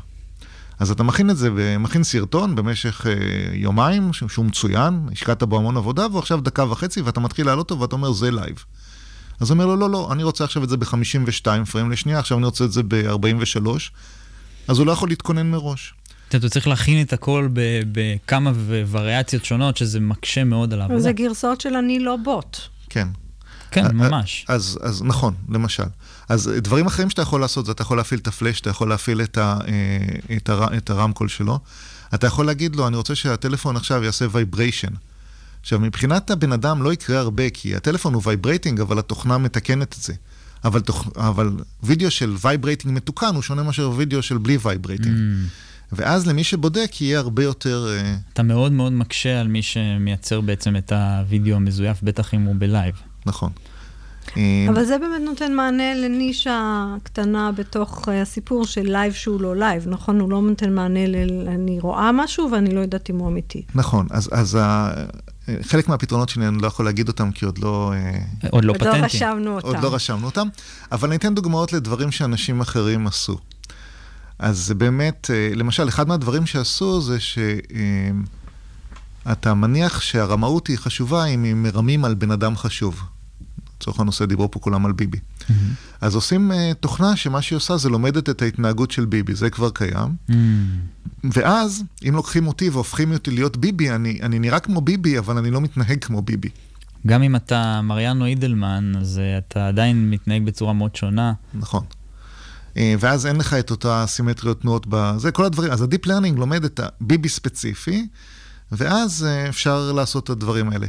אז 0.79 0.91
אתה 0.91 1.03
מכין 1.03 1.31
את 1.31 1.37
זה, 1.37 1.77
מכין 1.79 2.05
סרטון 2.05 2.55
במשך 2.55 3.07
אה, 3.07 3.13
יומיים, 3.53 4.13
שהוא 4.13 4.45
מצוין, 4.45 5.01
השקעת 5.13 5.43
בו 5.43 5.59
המון 5.59 5.77
עבודה, 5.77 6.07
והוא 6.07 6.19
עכשיו 6.19 6.41
דקה 6.41 6.65
וחצי, 6.65 7.01
ואתה 7.01 7.21
מתחיל 7.21 7.47
להעלות 7.47 7.71
אותו, 7.71 7.83
ואתה 7.83 7.97
אומר, 7.97 8.13
זה 8.13 8.31
לייב. 8.31 8.65
אז 9.41 9.51
הוא 9.51 9.55
אומר 9.55 9.67
לו, 9.67 9.77
לא, 9.77 9.91
לא, 9.91 10.13
אני 10.13 10.23
רוצה 10.23 10.45
עכשיו 10.45 10.65
את 10.65 10.69
זה 10.69 10.77
ב-52 10.77 11.65
פריים 11.71 11.91
לשנייה, 11.91 12.19
עכשיו 12.19 12.39
אני 12.39 12.47
רוצה 12.47 12.65
את 12.65 12.73
זה 12.73 12.83
ב-43, 12.89 13.69
אז 14.69 14.79
הוא 14.79 14.87
לא 14.87 14.93
יכול 14.93 15.09
להתכונן 15.09 15.51
מראש. 15.51 15.95
אתה 16.29 16.49
צריך 16.49 16.69
להכין 16.69 17.03
את 17.03 17.13
הכל 17.13 17.49
בכמה 17.93 18.53
וריאציות 18.91 19.45
שונות, 19.45 19.77
שזה 19.77 20.01
מקשה 20.01 20.45
מאוד 20.45 20.73
על 20.73 20.81
העבודה. 20.81 21.01
זה 21.01 21.13
גרסאות 21.13 21.61
של 21.61 21.77
אני 21.77 22.01
לא 22.01 22.17
בוט. 22.25 22.59
כן. 22.91 23.09
כן, 23.71 23.97
ממש. 23.97 24.45
אז, 24.49 24.79
אז 24.83 25.03
נכון, 25.03 25.35
למשל. 25.49 25.83
אז 26.29 26.53
דברים 26.63 26.87
אחרים 26.87 27.11
שאתה 27.11 27.23
יכול 27.23 27.41
לעשות, 27.41 27.67
זה 27.67 27.73
אתה 27.73 27.83
יכול 27.83 27.97
להפעיל 27.97 28.21
את 28.21 28.27
הפלאש, 28.27 28.61
אתה 28.61 28.71
יכול 28.71 28.89
להפעיל 28.89 29.23
את, 29.23 29.39
ה, 29.39 29.59
אה, 29.69 30.37
את, 30.37 30.49
הר, 30.49 30.77
את 30.77 30.91
הרמקול 30.91 31.29
שלו. 31.29 31.59
אתה 32.15 32.27
יכול 32.27 32.47
להגיד 32.47 32.77
לו, 32.77 32.89
אני 32.89 32.97
רוצה 32.97 33.15
שהטלפון 33.15 33.77
עכשיו 33.77 34.05
יעשה 34.05 34.27
vibration. 34.31 34.93
עכשיו, 35.61 35.81
מבחינת 35.81 36.31
הבן 36.31 36.53
אדם 36.53 36.83
לא 36.83 36.93
יקרה 36.93 37.19
הרבה, 37.19 37.51
כי 37.51 37.77
הטלפון 37.77 38.15
הוא 38.15 38.23
vibrating, 38.25 38.81
אבל 38.81 38.99
התוכנה 38.99 39.39
מתקנת 39.39 39.95
את 39.99 40.03
זה. 40.03 40.15
אבל, 40.65 40.81
תוכ... 40.81 41.09
אבל 41.17 41.51
וידאו 41.83 42.11
של 42.11 42.37
vibrating 42.41 42.97
מתוקן 42.97 43.35
הוא 43.35 43.43
שונה 43.43 43.63
מאשר 43.63 43.91
וידאו 43.97 44.23
של 44.23 44.39
בלי 44.39 44.59
vibrating. 44.63 45.17
Mm. 45.17 45.93
ואז 45.93 46.27
למי 46.27 46.45
שבודק 46.45 47.01
יהיה 47.01 47.19
הרבה 47.19 47.45
יותר... 47.45 47.89
אה, 47.91 48.17
אתה 48.33 48.43
מאוד 48.43 48.73
מאוד 48.73 48.93
מקשה 48.93 49.41
על 49.41 49.49
מי 49.49 49.63
שמייצר 49.63 50.41
בעצם 50.41 50.77
את 50.77 50.93
הוידאו 50.93 51.57
המזויף, 51.57 52.03
בטח 52.03 52.35
אם 52.35 52.43
הוא 52.43 52.55
בלייב. 52.59 52.95
נכון. 53.27 53.51
אה, 54.37 54.67
אבל 54.69 54.85
זה 54.85 54.99
באמת 54.99 55.21
נותן 55.25 55.55
מענה 55.55 55.95
לנישה 55.95 56.85
קטנה 57.03 57.53
בתוך 57.53 58.09
אה, 58.09 58.23
הסיפור 58.23 58.67
של 58.67 58.83
לייב 58.83 59.13
שהוא 59.13 59.41
לא 59.41 59.57
לייב, 59.57 59.89
נכון? 59.89 60.21
הוא 60.21 60.31
לא 60.31 60.43
נותן 60.43 60.75
מענה 60.75 61.07
ל... 61.07 61.49
אני 61.49 61.81
רואה 61.81 62.13
משהו 62.13 62.51
ואני 62.53 62.75
לא 62.75 62.81
יודעת 62.81 63.11
אם 63.11 63.19
הוא 63.19 63.29
אמיתי. 63.29 63.63
נכון, 63.75 64.07
אז, 64.11 64.29
אז 64.33 64.59
ה... 64.61 64.93
חלק 65.63 65.89
מהפתרונות 65.89 66.29
שלי 66.29 66.49
אני 66.49 66.63
לא 66.63 66.67
יכול 66.67 66.85
להגיד 66.85 67.09
אותם 67.09 67.31
כי 67.31 67.45
עוד 67.45 67.59
לא... 67.59 67.93
עוד 68.51 68.65
לא 68.65 68.73
פטנטים. 68.73 68.93
עוד 68.93 69.01
לא 69.01 69.05
רשמנו 69.05 69.57
אותם. 69.57 69.67
עוד 69.67 69.77
לא 69.83 69.95
רשמנו 69.95 70.27
אותם, 70.27 70.49
אבל 70.93 71.09
אני 71.09 71.17
אתן 71.17 71.35
דוגמאות 71.35 71.73
לדברים 71.73 72.11
שאנשים 72.11 72.61
אחרים 72.61 73.07
עשו. 73.07 73.37
אז 74.39 74.59
זה 74.59 74.75
באמת, 74.75 75.31
למשל, 75.55 75.89
אחד 75.89 76.09
מהדברים 76.09 76.47
שעשו 76.47 77.01
זה 77.01 77.17
שאתה 79.25 79.55
מניח 79.55 80.01
שהרמאות 80.01 80.67
היא 80.67 80.79
חשובה 80.79 81.25
אם 81.25 81.45
הם 81.45 81.63
מרמים 81.63 82.05
על 82.05 82.15
בן 82.15 82.31
אדם 82.31 82.57
חשוב. 82.57 83.03
לצורך 83.81 84.01
הנושא 84.01 84.25
דיברו 84.25 84.51
פה 84.51 84.61
כולם 84.61 84.87
על 84.87 84.93
ביבי. 84.93 85.19
Mm-hmm. 85.19 85.53
אז 86.01 86.15
עושים 86.15 86.51
uh, 86.51 86.55
תוכנה 86.81 87.17
שמה 87.17 87.43
שהיא 87.43 87.57
עושה 87.57 87.77
זה 87.77 87.89
לומדת 87.89 88.29
את 88.29 88.43
ההתנהגות 88.43 88.91
של 88.91 89.05
ביבי, 89.05 89.35
זה 89.35 89.51
כבר 89.51 89.71
קיים. 89.71 90.17
Mm-hmm. 90.31 90.33
ואז, 91.25 91.83
אם 92.09 92.15
לוקחים 92.15 92.47
אותי 92.47 92.69
והופכים 92.69 93.13
אותי 93.13 93.31
להיות 93.31 93.57
ביבי, 93.57 93.91
אני, 93.91 94.19
אני 94.23 94.39
נראה 94.39 94.61
כמו 94.61 94.81
ביבי, 94.81 95.19
אבל 95.19 95.39
אני 95.39 95.51
לא 95.51 95.61
מתנהג 95.61 96.05
כמו 96.05 96.23
ביבי. 96.23 96.49
גם 97.07 97.23
אם 97.23 97.37
אתה 97.37 97.81
מריאנו 97.83 98.27
אידלמן, 98.27 98.93
אז 99.01 99.21
uh, 99.21 99.39
אתה 99.39 99.69
עדיין 99.69 100.11
מתנהג 100.11 100.45
בצורה 100.45 100.73
מאוד 100.73 100.97
שונה. 100.97 101.33
נכון. 101.55 101.85
Uh, 102.75 102.79
ואז 103.01 103.27
אין 103.27 103.37
לך 103.37 103.55
את 103.55 103.71
אותה 103.71 104.05
סימטריות 104.07 104.61
תנועות 104.61 104.87
בזה, 104.89 105.31
כל 105.31 105.45
הדברים. 105.45 105.73
אז 105.73 105.83
ה 105.83 105.88
deep 105.88 106.07
learning 106.07 106.39
לומד 106.39 106.65
את 106.65 106.81
הביבי 106.81 107.29
ספציפי, 107.29 108.07
ואז 108.73 109.27
אפשר 109.49 109.93
לעשות 109.93 110.25
את 110.25 110.31
הדברים 110.31 110.69
האלה. 110.69 110.87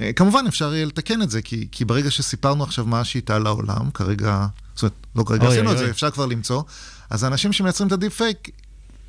אה, 0.00 0.12
כמובן 0.12 0.44
אפשר 0.48 0.74
יהיה 0.74 0.86
לתקן 0.86 1.22
את 1.22 1.30
זה, 1.30 1.42
כי, 1.42 1.68
כי 1.72 1.84
ברגע 1.84 2.10
שסיפרנו 2.10 2.64
עכשיו 2.64 2.86
מה 2.86 3.00
השיטה 3.00 3.38
לעולם, 3.38 3.90
כרגע, 3.94 4.46
זאת 4.74 4.82
אומרת, 4.82 4.92
לא 5.16 5.24
כרגע 5.24 5.46
אוי, 5.46 5.52
עשינו 5.52 5.68
אוי, 5.68 5.74
את 5.74 5.78
אוי. 5.78 5.86
זה, 5.86 5.92
אפשר 5.92 6.10
כבר 6.10 6.26
למצוא, 6.26 6.62
אז 7.10 7.24
האנשים 7.24 7.52
שמייצרים 7.52 7.88
את 7.88 7.92
הדיפ 7.92 8.14
פייק 8.14 8.50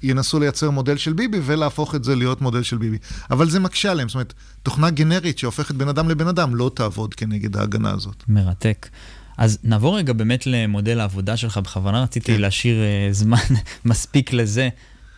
ינסו 0.03 0.39
לייצר 0.39 0.69
מודל 0.69 0.97
של 0.97 1.13
ביבי 1.13 1.39
ולהפוך 1.45 1.95
את 1.95 2.03
זה 2.03 2.15
להיות 2.15 2.41
מודל 2.41 2.63
של 2.63 2.77
ביבי. 2.77 2.97
אבל 3.31 3.49
זה 3.49 3.59
מקשה 3.59 3.91
עליהם, 3.91 4.09
זאת 4.09 4.15
אומרת, 4.15 4.33
תוכנה 4.63 4.89
גנרית 4.89 5.39
שהופכת 5.39 5.75
בן 5.75 5.87
אדם 5.87 6.09
לבן 6.09 6.27
אדם 6.27 6.55
לא 6.55 6.71
תעבוד 6.75 7.13
כנגד 7.13 7.57
ההגנה 7.57 7.91
הזאת. 7.91 8.23
מרתק. 8.27 8.89
אז 9.37 9.57
נעבור 9.63 9.97
רגע 9.97 10.13
באמת 10.13 10.47
למודל 10.47 10.99
העבודה 10.99 11.37
שלך, 11.37 11.57
בכוונה 11.57 12.03
רציתי 12.03 12.33
כן. 12.33 12.41
להשאיר 12.41 12.77
uh, 12.77 13.13
זמן 13.13 13.37
מספיק 13.85 14.33
לזה. 14.33 14.69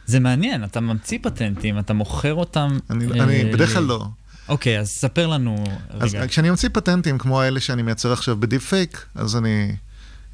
זה 0.05 0.19
מעניין, 0.19 0.63
אתה 0.63 0.79
ממציא 0.79 1.19
פטנטים, 1.21 1.79
אתה 1.79 1.93
מוכר 1.93 2.33
אותם. 2.33 2.77
אני, 2.89 3.07
uh, 3.07 3.23
אני 3.23 3.53
בדרך 3.53 3.73
כלל 3.73 3.83
לא. 3.83 4.07
אוקיי, 4.49 4.79
אז 4.79 4.89
ספר 4.89 5.27
לנו 5.27 5.63
אז 5.89 6.15
רגע. 6.15 6.27
כשאני 6.27 6.49
ממציא 6.49 6.69
פטנטים 6.73 7.17
כמו 7.17 7.41
האלה 7.41 7.59
שאני 7.59 7.81
מייצר 7.81 8.13
עכשיו 8.13 8.37
בדיפ 8.39 8.65
פייק, 8.65 9.05
אז 9.15 9.35
אני 9.35 9.75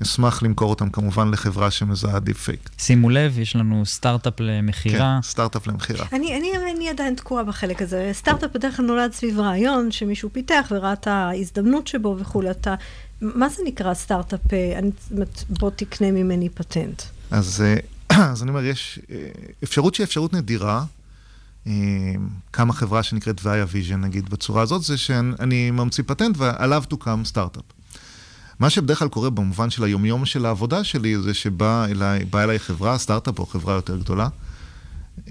אשמח 0.04 0.44
למכור 0.44 0.70
אותם 0.70 0.90
כמובן 0.90 1.32
לחברה 1.32 1.72
שמזהה 1.72 2.20
דיפ 2.20 2.38
פייק. 2.38 2.70
שימו 2.78 3.10
לב, 3.10 3.40
יש 3.40 3.56
לנו 3.56 3.86
סטארט-אפ 3.86 4.34
למכירה. 4.40 5.18
כן, 5.22 5.28
סטארט-אפ 5.28 5.68
למכירה. 5.68 6.06
אני, 6.14 6.38
אני, 6.38 6.72
אני 6.76 6.90
עדיין 6.90 7.16
תקועה 7.16 7.44
בחלק 7.44 7.82
הזה. 7.82 8.10
סטארט-אפ 8.14 8.52
בדרך 8.54 8.78
כלל 8.78 8.86
נולד 8.86 9.14
סביב 9.14 9.40
רעיון 9.40 9.92
שמישהו 9.92 10.30
פיתח 10.34 10.68
וראה 10.72 10.94
את 10.94 11.08
ההזדמנות 11.08 11.88
שבו 11.88 12.16
וכולי. 12.20 12.52
אתה, 12.52 12.76
מה 13.22 13.50
זה 13.50 13.64
נקרא 13.66 13.94
סטארט-אפ? 13.94 14.54
אה, 14.54 14.80
אני, 14.80 14.92
בוא 15.50 15.70
תקנה 15.76 16.12
ממני 16.12 16.50
פטנט. 16.50 17.02
אז, 17.32 17.64
אה, 17.66 17.78
אז 18.32 18.44
אני 18.44 18.50
אומר, 18.50 18.64
יש 18.64 19.00
אה, 19.12 19.28
אפשרות 19.64 19.96
שהיא 19.96 20.06
אפשרות 20.06 20.34
נדירה. 20.34 20.84
קמה 22.52 22.74
חברה 22.74 23.04
שנקראת 23.04 23.46
ויה 23.46 23.66
ויז'ן, 23.72 24.02
נגיד, 24.02 24.30
בצורה 24.30 24.62
הזאת, 24.62 24.84
זה 24.84 24.98
שאני 24.98 25.72
ממציא 25.72 26.04
פטנט 26.08 26.36
ועליו 26.38 26.84
תוקם 26.88 27.22
סטארט-אפ. 27.26 27.64
מה 28.60 28.70
שבדרך 28.70 29.00
כלל 29.00 29.08
קורה 29.08 29.30
במובן 29.30 29.70
של 29.70 29.84
היומיום 29.84 30.26
של 30.26 30.46
העבודה 30.46 30.84
שלי, 30.84 31.18
זה 31.22 31.34
שבאה 31.34 31.86
אליי, 31.86 32.26
אליי 32.36 32.60
חברה, 32.60 32.98
סטארט-אפ 32.98 33.40
או 33.40 33.46
חברה 33.46 33.74
יותר 33.74 33.98
גדולה, 33.98 34.28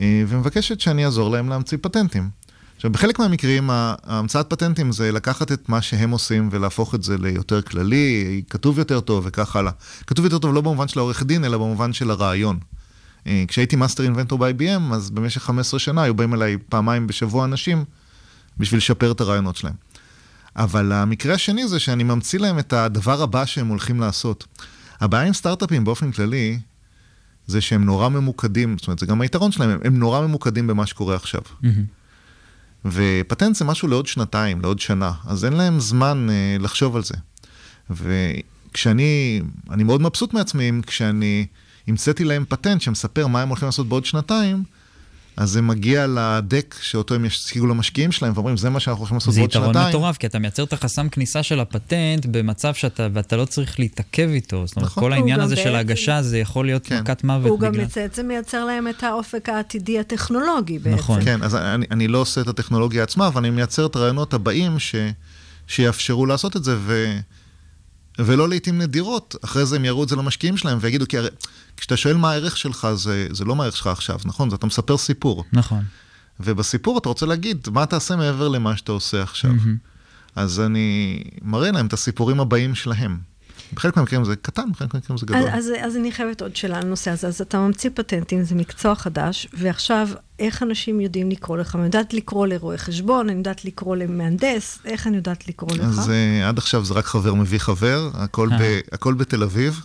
אה, 0.01 0.25
ומבקשת 0.29 0.81
שאני 0.81 1.05
אעזור 1.05 1.31
להם 1.31 1.49
להמציא 1.49 1.79
פטנטים. 1.81 2.29
עכשיו, 2.77 2.93
בחלק 2.93 3.19
מהמקרים, 3.19 3.71
המצאת 3.73 4.51
פטנטים 4.51 4.93
זה 4.93 5.13
לקחת 5.13 5.53
את 5.53 5.69
מה 5.69 5.83
שהם 5.83 6.11
עושים 6.11 6.49
ולהפוך 6.53 6.95
את 6.95 7.03
זה 7.03 7.19
ליותר 7.19 7.63
כללי, 7.63 8.43
כתוב 8.51 8.79
יותר 8.79 9.01
טוב 9.01 9.25
וכך 9.27 9.57
הלאה. 9.57 9.73
כתוב 10.07 10.25
יותר 10.25 10.39
טוב 10.39 10.55
לא 10.55 10.61
במובן 10.61 10.89
של 10.89 10.99
העורך 10.99 11.23
דין, 11.23 11.45
אלא 11.45 11.59
במובן 11.59 11.93
של 11.93 12.11
הרעיון. 12.11 12.59
אה, 13.27 13.45
כשהייתי 13.49 13.77
master 13.77 14.03
inventor 14.03 14.39
ב-IBM, 14.39 14.95
אז 14.95 15.11
במשך 15.11 15.43
15 15.43 15.81
שנה 15.81 16.03
היו 16.03 16.15
באים 16.15 16.35
אליי 16.35 16.57
פעמיים 16.69 17.07
בשבוע 17.07 17.45
אנשים 17.45 17.85
בשביל 18.59 18.79
לשפר 18.79 19.13
את 19.13 19.21
הרעיונות 19.21 19.57
שלהם. 19.57 19.75
אבל 20.57 20.93
המקרה 20.93 21.35
השני 21.35 21.69
זה 21.69 21.81
שאני 21.81 22.05
ממציא 22.05 22.39
להם 22.39 22.59
את 22.59 22.73
הדבר 22.73 23.23
הבא 23.23 23.45
שהם 23.45 23.67
הולכים 23.67 24.01
לעשות. 24.01 24.47
הבעיה 25.01 25.25
עם 25.25 25.33
סטארט-אפים 25.33 25.85
באופן 25.85 26.13
כללי, 26.13 26.59
זה 27.47 27.61
שהם 27.61 27.85
נורא 27.85 28.09
ממוקדים, 28.09 28.79
זאת 28.79 28.87
אומרת, 28.87 28.99
זה 28.99 29.07
גם 29.07 29.21
היתרון 29.21 29.53
שלהם, 29.53 29.71
הם, 29.71 29.79
הם 29.85 29.99
נורא 29.99 30.21
ממוקדים 30.21 30.67
במה 30.67 30.87
שקורה 30.87 31.17
עכשיו. 31.17 31.41
Mm-hmm. 31.41 31.67
ופטנט 32.85 33.57
זה 33.57 33.65
משהו 33.65 33.89
לעוד 33.89 34.07
שנתיים, 34.07 34.61
לעוד 34.61 34.79
שנה, 34.79 35.13
אז 35.27 35.45
אין 35.45 35.53
להם 35.53 35.81
זמן 35.81 36.27
אה, 36.31 36.57
לחשוב 36.61 36.97
על 36.97 37.03
זה. 37.03 37.15
וכשאני, 37.91 39.41
אני 39.71 39.85
מאוד 39.85 40.01
מבסוט 40.01 40.35
מעצמי 40.35 40.71
כשאני 40.87 41.47
המצאתי 41.89 42.25
להם 42.25 42.45
פטנט 42.49 42.81
שמספר 42.81 43.27
מה 43.27 43.43
הם 43.43 43.49
הולכים 43.49 43.67
לעשות 43.67 43.89
בעוד 43.89 44.05
שנתיים, 44.05 44.63
אז 45.37 45.51
זה 45.51 45.63
מגיע 45.63 46.07
לדק 46.07 46.77
שאותו 46.83 47.15
הם 47.15 47.25
ישיגו 47.25 47.67
למשקיעים 47.67 48.13
שלהם, 48.13 48.33
ואומרים, 48.35 48.57
זה 48.57 48.71
מה 48.71 48.81
שאנחנו 48.81 49.01
הולכים 49.01 49.17
לעשות 49.17 49.35
בעוד 49.35 49.51
שנתיים. 49.51 49.73
זה 49.73 49.79
יתרון 49.79 49.89
מטורף, 49.89 50.17
כי 50.17 50.27
אתה 50.27 50.39
מייצר 50.39 50.65
את 50.65 50.73
החסם 50.73 51.09
כניסה 51.09 51.43
של 51.43 51.61
הפטנט 51.61 52.27
במצב 52.27 52.75
שאתה, 52.75 53.09
ואתה 53.13 53.37
לא 53.37 53.45
צריך 53.45 53.81
להתעכב 53.81 54.29
איתו. 54.29 54.67
זאת 54.67 54.77
אומרת, 54.77 54.91
נכון. 54.91 55.03
כל 55.03 55.13
העניין 55.13 55.41
הזה 55.41 55.57
של 55.57 55.75
ההגשה, 55.75 56.23
זה 56.23 56.39
יכול 56.39 56.67
להיות 56.67 56.87
כן. 56.87 57.01
מכת 57.01 57.25
מוות. 57.25 57.51
הוא 57.51 57.59
בגלל... 57.59 57.85
גם 57.85 57.91
בעצם 57.95 58.29
מייצר 58.29 58.65
להם 58.65 58.89
את 58.89 59.03
האופק 59.03 59.49
העתידי 59.49 59.99
הטכנולוגי 59.99 60.79
בעצם. 60.79 60.97
נכון. 60.97 61.25
כן, 61.25 61.43
אז 61.43 61.55
אני, 61.55 61.87
אני 61.91 62.09
לא 62.09 62.19
עושה 62.19 62.41
את 62.41 62.49
הטכנולוגיה 62.49 63.03
עצמה, 63.03 63.27
אבל 63.27 63.39
אני 63.39 63.51
מייצר 63.51 63.87
את 63.87 63.97
הרעיונות 63.97 64.35
הבאים 64.35 64.79
ש, 64.79 64.95
שיאפשרו 65.67 66.27
לעשות 66.27 66.57
את 66.57 66.65
זה, 66.65 66.77
ו... 66.79 67.19
ולא 68.19 68.49
לעיתים 68.49 68.79
נדירות, 68.79 69.37
אחרי 69.45 69.67
זה 69.67 69.77
הם 69.77 69.85
יראו 69.85 70.05
את 70.05 70.09
זה 70.09 70.17
למשקיעים 70.17 70.57
שלהם 70.57 70.79
ויגידו, 70.81 71.07
כי 71.09 71.19
הרי 71.19 71.29
כשאתה 71.77 71.97
שואל 71.97 72.17
מה 72.17 72.31
הערך 72.31 72.57
שלך, 72.57 72.89
זה, 72.95 73.27
זה 73.31 73.45
לא 73.45 73.57
מה 73.57 73.65
הערך 73.65 73.77
שלך 73.77 73.87
עכשיו, 73.87 74.19
נכון? 74.25 74.51
זה 74.51 74.57
אתה 74.57 74.67
מספר 74.67 74.97
סיפור. 74.97 75.45
נכון. 75.53 75.85
ובסיפור 76.41 76.99
אתה 76.99 77.09
רוצה 77.09 77.27
להגיד, 77.27 77.69
מה 77.73 77.87
תעשה 77.87 78.17
מעבר 78.17 78.49
למה 78.49 78.77
שאתה 78.77 78.93
עושה 78.93 79.23
עכשיו? 79.23 79.51
Mm-hmm. 79.51 79.95
אז 80.37 80.61
אני 80.61 81.21
מראה 81.43 81.71
להם 81.71 81.87
את 81.87 81.93
הסיפורים 81.93 82.41
הבאים 82.41 82.75
שלהם. 82.75 83.19
בחלק 83.75 83.97
מהמקרים 83.97 84.25
זה 84.25 84.37
קטן, 84.37 84.73
בחלק 84.73 84.95
מהמקרים 84.95 85.19
זה 85.19 85.27
גדול. 85.27 85.39
אז, 85.39 85.49
אז, 85.53 85.71
אז 85.81 85.97
אני 85.97 86.13
חייבת 86.13 86.43
עוד 86.43 86.57
שאלה 86.57 86.77
על 86.77 86.83
הנושא 86.83 87.11
הזה. 87.11 87.29
אז 87.29 87.41
אתה 87.41 87.59
ממציא 87.59 87.91
פטנטים, 87.95 88.43
זה 88.43 88.55
מקצוע 88.55 88.95
חדש, 88.95 89.49
ועכשיו, 89.53 90.09
איך 90.39 90.63
אנשים 90.63 91.01
יודעים 91.01 91.31
לקרוא 91.31 91.57
לך? 91.57 91.75
אני 91.77 91.85
יודעת 91.85 92.15
לקרוא 92.15 92.47
לרואה 92.47 92.79
חשבון, 92.79 93.29
אני 93.29 93.39
יודעת 93.39 93.65
לקרוא 93.65 93.97
למהנדס, 93.97 94.79
איך 94.85 95.07
אני 95.07 95.17
יודעת 95.17 95.49
לקרוא 95.49 95.71
לך? 95.73 95.99
אז 95.99 96.09
uh, 96.09 96.49
עד 96.49 96.59
עכשיו 96.59 96.85
זה 96.85 96.95
רק 96.95 97.05
חבר 97.05 97.35
מביא 97.35 97.59
חבר, 97.59 98.11
הכל, 98.15 98.49
ב, 98.61 98.81
הכל 98.93 99.15
בתל 99.15 99.43
אביב. 99.43 99.85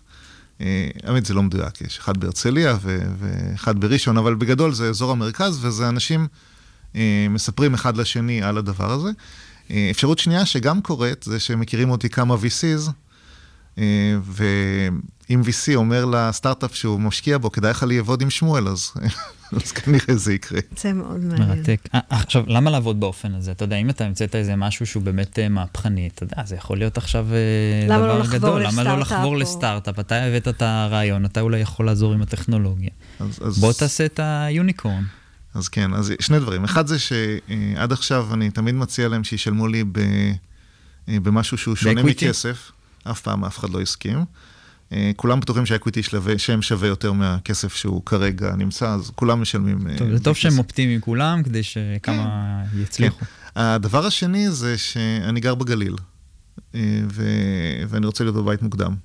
אה, 0.61 0.89
האמת, 1.03 1.25
זה 1.25 1.33
לא 1.33 1.43
מדויק, 1.43 1.81
יש 1.81 1.97
אחד 1.99 2.17
בהרצליה 2.17 2.77
ואחד 3.19 3.79
בראשון, 3.79 4.17
אבל 4.17 4.35
בגדול 4.35 4.73
זה 4.73 4.89
אזור 4.89 5.11
המרכז, 5.11 5.65
וזה 5.65 5.89
אנשים 5.89 6.27
אה, 6.95 7.27
מספרים 7.29 7.73
אחד 7.73 7.97
לשני 7.97 8.43
על 8.43 8.57
הדבר 8.57 8.91
הזה. 8.91 9.09
אה, 9.71 9.87
אפשרות 9.91 10.19
שנייה 10.19 10.45
שגם 10.45 10.81
קורית, 10.81 11.23
זה 11.23 11.39
שהם 11.39 11.59
מכירים 11.59 11.89
אותי 11.89 12.09
כמה 12.09 12.35
VCs, 12.35 12.91
ואם 14.23 15.41
VC 15.41 15.75
אומר 15.75 16.05
לסטארט-אפ 16.05 16.75
שהוא 16.75 16.99
משקיע 16.99 17.37
בו, 17.37 17.51
כדאי 17.51 17.71
לך 17.71 17.85
לעבוד 17.87 18.21
עם 18.21 18.29
שמואל, 18.29 18.67
אז, 18.67 18.91
אז 19.63 19.71
כנראה 19.71 20.15
זה 20.15 20.33
יקרה. 20.33 20.59
זה 20.77 20.93
מאוד 20.93 21.19
מעניין. 21.19 21.49
מרתק. 21.49 21.89
עכשיו, 22.09 22.43
למה 22.47 22.71
לעבוד 22.71 22.99
באופן 22.99 23.35
הזה? 23.35 23.51
אתה 23.51 23.63
יודע, 23.63 23.75
אם 23.75 23.89
אתה 23.89 24.05
המצאת 24.05 24.35
איזה 24.35 24.55
משהו 24.55 24.85
שהוא 24.85 25.03
באמת 25.03 25.39
מהפכני, 25.49 26.09
אתה 26.15 26.23
יודע, 26.23 26.43
זה 26.45 26.55
יכול 26.55 26.77
להיות 26.77 26.97
עכשיו 26.97 27.27
דבר 27.85 28.17
לא 28.19 28.27
גדול. 28.27 28.63
למה 28.65 28.83
לא 28.83 28.99
לחבור 28.99 29.37
לסטארט-אפ? 29.37 29.99
אתה 29.99 30.23
הבאת 30.23 30.47
את 30.47 30.61
הרעיון, 30.61 31.25
אתה 31.25 31.41
אולי 31.41 31.59
יכול 31.59 31.85
לעזור 31.85 32.13
עם 32.13 32.21
הטכנולוגיה. 32.21 32.89
אז, 33.19 33.39
אז... 33.45 33.59
בוא 33.59 33.73
תעשה 33.73 34.05
את 34.05 34.19
היוניקורן. 34.23 35.03
אז 35.53 35.67
כן, 35.67 35.93
אז 35.93 36.13
שני 36.19 36.39
דברים. 36.39 36.63
אחד 36.63 36.87
זה 36.87 36.99
שעד 36.99 37.91
עכשיו 37.91 38.27
אני 38.33 38.51
תמיד 38.51 38.75
מציע 38.75 39.07
להם 39.07 39.23
שישלמו 39.23 39.67
לי 39.67 39.83
ב, 39.83 39.99
במשהו 41.07 41.57
שהוא 41.57 41.75
שונה 41.75 42.03
מכסף. 42.03 42.71
אף 43.09 43.21
פעם 43.21 43.45
אף 43.45 43.59
אחד 43.59 43.69
לא 43.69 43.81
הסכים. 43.81 44.25
אה, 44.93 45.11
כולם 45.15 45.39
בטוחים 45.39 45.65
שהאקוויטי 45.65 46.01
שהם 46.37 46.61
שווה 46.61 46.87
יותר 46.87 47.11
מהכסף 47.11 47.75
שהוא 47.75 48.05
כרגע 48.05 48.55
נמצא, 48.55 48.89
אז 48.89 49.11
כולם 49.15 49.41
משלמים. 49.41 49.87
אה, 49.87 49.97
טוב, 49.97 50.09
זה 50.11 50.23
טוב 50.23 50.35
שהם 50.35 50.57
אופטימיים 50.57 51.01
כולם, 51.01 51.43
כדי 51.43 51.63
שכמה 51.63 52.63
כן. 52.71 52.81
יצליחו. 52.81 53.19
כן. 53.19 53.25
הדבר 53.55 54.05
השני 54.05 54.51
זה 54.51 54.77
שאני 54.77 55.39
גר 55.39 55.55
בגליל, 55.55 55.95
אה. 56.75 57.01
ואני 57.89 58.05
רוצה 58.05 58.23
להיות 58.23 58.35
בבית 58.35 58.61
מוקדם. 58.61 58.95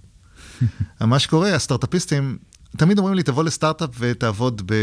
מה 1.00 1.18
שקורה, 1.18 1.54
הסטארט-אפיסטים 1.54 2.38
תמיד 2.76 2.98
אומרים 2.98 3.14
לי, 3.14 3.22
תבוא 3.22 3.44
לסטארט-אפ 3.44 3.90
ותעבוד 3.98 4.62
ב... 4.66 4.74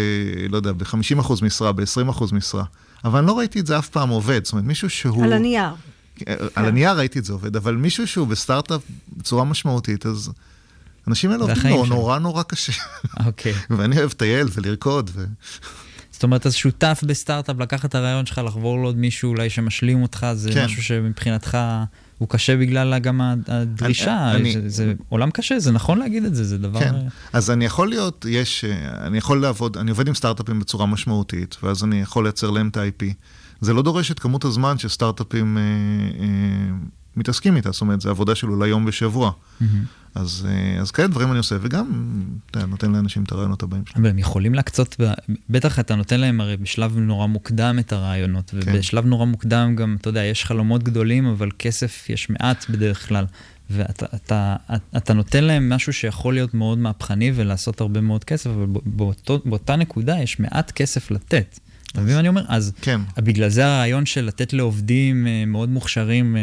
לא 0.50 0.58
יודע, 0.58 0.72
ב-50% 0.72 1.46
משרה, 1.46 1.72
ב-20% 1.72 2.24
משרה. 2.32 2.64
אבל 3.06 3.20
אני 3.20 3.28
לא 3.28 3.38
ראיתי 3.38 3.60
את 3.60 3.68
זה 3.68 3.78
אף 3.78 3.90
פעם 3.90 4.10
עובד. 4.10 4.46
זאת 4.46 4.54
אומרת, 4.54 4.66
מישהו 4.66 4.90
שהוא... 4.90 5.24
על 5.24 5.34
הנייר. 5.34 5.70
על 6.56 6.66
הנייר 6.66 6.92
ראיתי 6.92 7.20
את 7.20 7.26
זה 7.26 7.34
עובד, 7.34 7.56
אבל 7.56 7.76
מישהו 7.76 8.08
שהוא 8.08 8.28
בסטארט-אפ 8.28 8.82
בצורה 9.18 9.44
משמעותית, 9.44 10.06
אז 10.06 10.32
אנשים 11.08 11.32
האלה 11.32 11.44
עובדים 11.44 11.68
נורא, 11.68 11.88
נורא 11.88 12.20
נורא 12.20 12.44
קשה. 12.44 12.74
אוקיי. 13.26 13.54
ואני 13.78 13.98
אוהב 13.98 14.10
לטייל 14.10 14.48
ולרקוד. 14.54 15.10
ו... 15.14 15.26
זאת 16.12 16.24
אומרת, 16.24 16.46
אז 16.46 16.54
שותף 16.54 17.02
בסטארט-אפ, 17.08 17.60
לקחת 17.60 17.86
את 17.86 17.96
הרעיון 17.96 18.26
שלך, 18.26 18.42
לחבור 18.46 18.82
לעוד 18.82 18.98
מישהו 18.98 19.30
אולי 19.30 19.50
שמשלים 19.50 20.02
אותך, 20.02 20.28
זה 20.34 20.52
כן. 20.54 20.66
משהו 20.66 20.84
שמבחינתך 20.84 21.58
הוא 22.18 22.30
קשה 22.30 22.58
בגלל 22.58 23.00
גם 23.00 23.22
הדרישה. 23.48 24.32
אני, 24.32 24.52
זה, 24.52 24.60
אני... 24.60 24.70
זה 24.70 24.94
עולם 25.10 25.32
קשה, 25.32 25.60
זה 25.60 25.72
נכון 25.72 26.00
להגיד 26.00 26.26
את 26.26 26.36
זה, 26.36 26.44
זה 26.44 26.58
דבר... 26.58 26.80
כן, 26.80 26.96
אז 27.34 27.52
אני 27.52 27.66
יכול 27.66 27.90
להיות, 27.90 28.26
יש, 28.30 28.66
אני 29.02 29.18
יכול 29.18 29.42
לעבוד, 29.42 29.78
אני 29.78 29.92
עובד 29.92 30.08
עם 30.08 30.14
סטארט-אפים 30.14 30.60
בצורה 30.60 30.86
משמעותית, 30.86 31.58
ואז 31.64 31.84
אני 31.84 32.02
יכול 32.02 32.24
לייצר 32.24 32.50
להם 32.50 32.68
את 32.68 32.78
ה-IP. 32.78 33.04
זה 33.62 33.74
לא 33.74 33.82
דורש 33.82 34.12
את 34.12 34.20
כמות 34.20 34.46
הזמן 34.46 34.78
שסטארט-אפים 34.78 35.58
אה, 35.58 35.64
אה, 36.20 36.28
מתעסקים 37.18 37.56
איתה, 37.56 37.72
זאת 37.72 37.82
אומרת, 37.82 38.02
זה 38.02 38.10
עבודה 38.10 38.36
של 38.36 38.50
אולי 38.50 38.68
יום 38.68 38.86
בשבוע. 38.86 39.32
Mm-hmm. 39.32 39.66
אז, 40.16 40.48
אה, 40.50 40.82
אז 40.82 40.92
כאלה 40.92 41.08
דברים 41.08 41.30
אני 41.30 41.38
עושה, 41.38 41.56
וגם, 41.62 42.12
אתה 42.52 42.66
נותן 42.66 42.92
לאנשים 42.92 43.24
את 43.24 43.32
הרעיונות 43.32 43.64
הבאים 43.64 43.84
שלהם. 43.86 44.02
אבל 44.02 44.10
הם 44.10 44.20
יכולים 44.20 44.54
להקצות, 44.54 44.96
בטח 45.50 45.80
אתה 45.80 45.96
נותן 45.96 46.20
להם 46.20 46.42
הרי 46.42 46.58
בשלב 46.58 46.98
נורא 46.98 47.28
מוקדם 47.28 47.78
את 47.80 47.94
הרעיונות, 47.94 48.50
כן. 48.50 48.58
ובשלב 48.58 49.06
נורא 49.06 49.26
מוקדם 49.26 49.76
גם, 49.76 49.98
אתה 50.02 50.10
יודע, 50.10 50.24
יש 50.24 50.46
חלומות 50.46 50.84
גדולים, 50.84 51.26
אבל 51.26 51.50
כסף 51.60 52.10
יש 52.10 52.30
מעט 52.30 52.66
בדרך 52.70 53.08
כלל. 53.08 53.26
ואתה 53.70 54.06
אתה, 54.16 54.56
אתה 54.98 55.14
נותן 55.14 55.44
להם 55.44 55.70
משהו 55.70 55.94
שיכול 55.94 56.34
להיות 56.34 56.54
מאוד 56.54 56.78
מהפכני 56.78 57.32
ולעשות 57.36 57.82
הרבה 57.82 58.02
מאוד 58.02 58.24
כסף, 58.24 58.50
אבל 58.50 58.66
באותו, 58.86 59.40
באותה 59.46 59.76
נקודה 59.76 60.20
יש 60.20 60.40
מעט 60.40 60.72
כסף 60.72 61.12
לתת. 61.12 61.60
אתה 61.92 62.02
מבין 62.02 62.14
מה 62.14 62.20
אני 62.20 62.28
אומר? 62.28 62.44
אז 62.48 62.72
כן. 62.82 63.02
בגלל 63.18 63.50
זה 63.50 63.66
הרעיון 63.66 64.06
של 64.06 64.26
לתת 64.26 64.54
לעובדים 64.54 65.28
אה, 65.28 65.44
מאוד 65.48 65.70
מוכשרים 65.70 66.38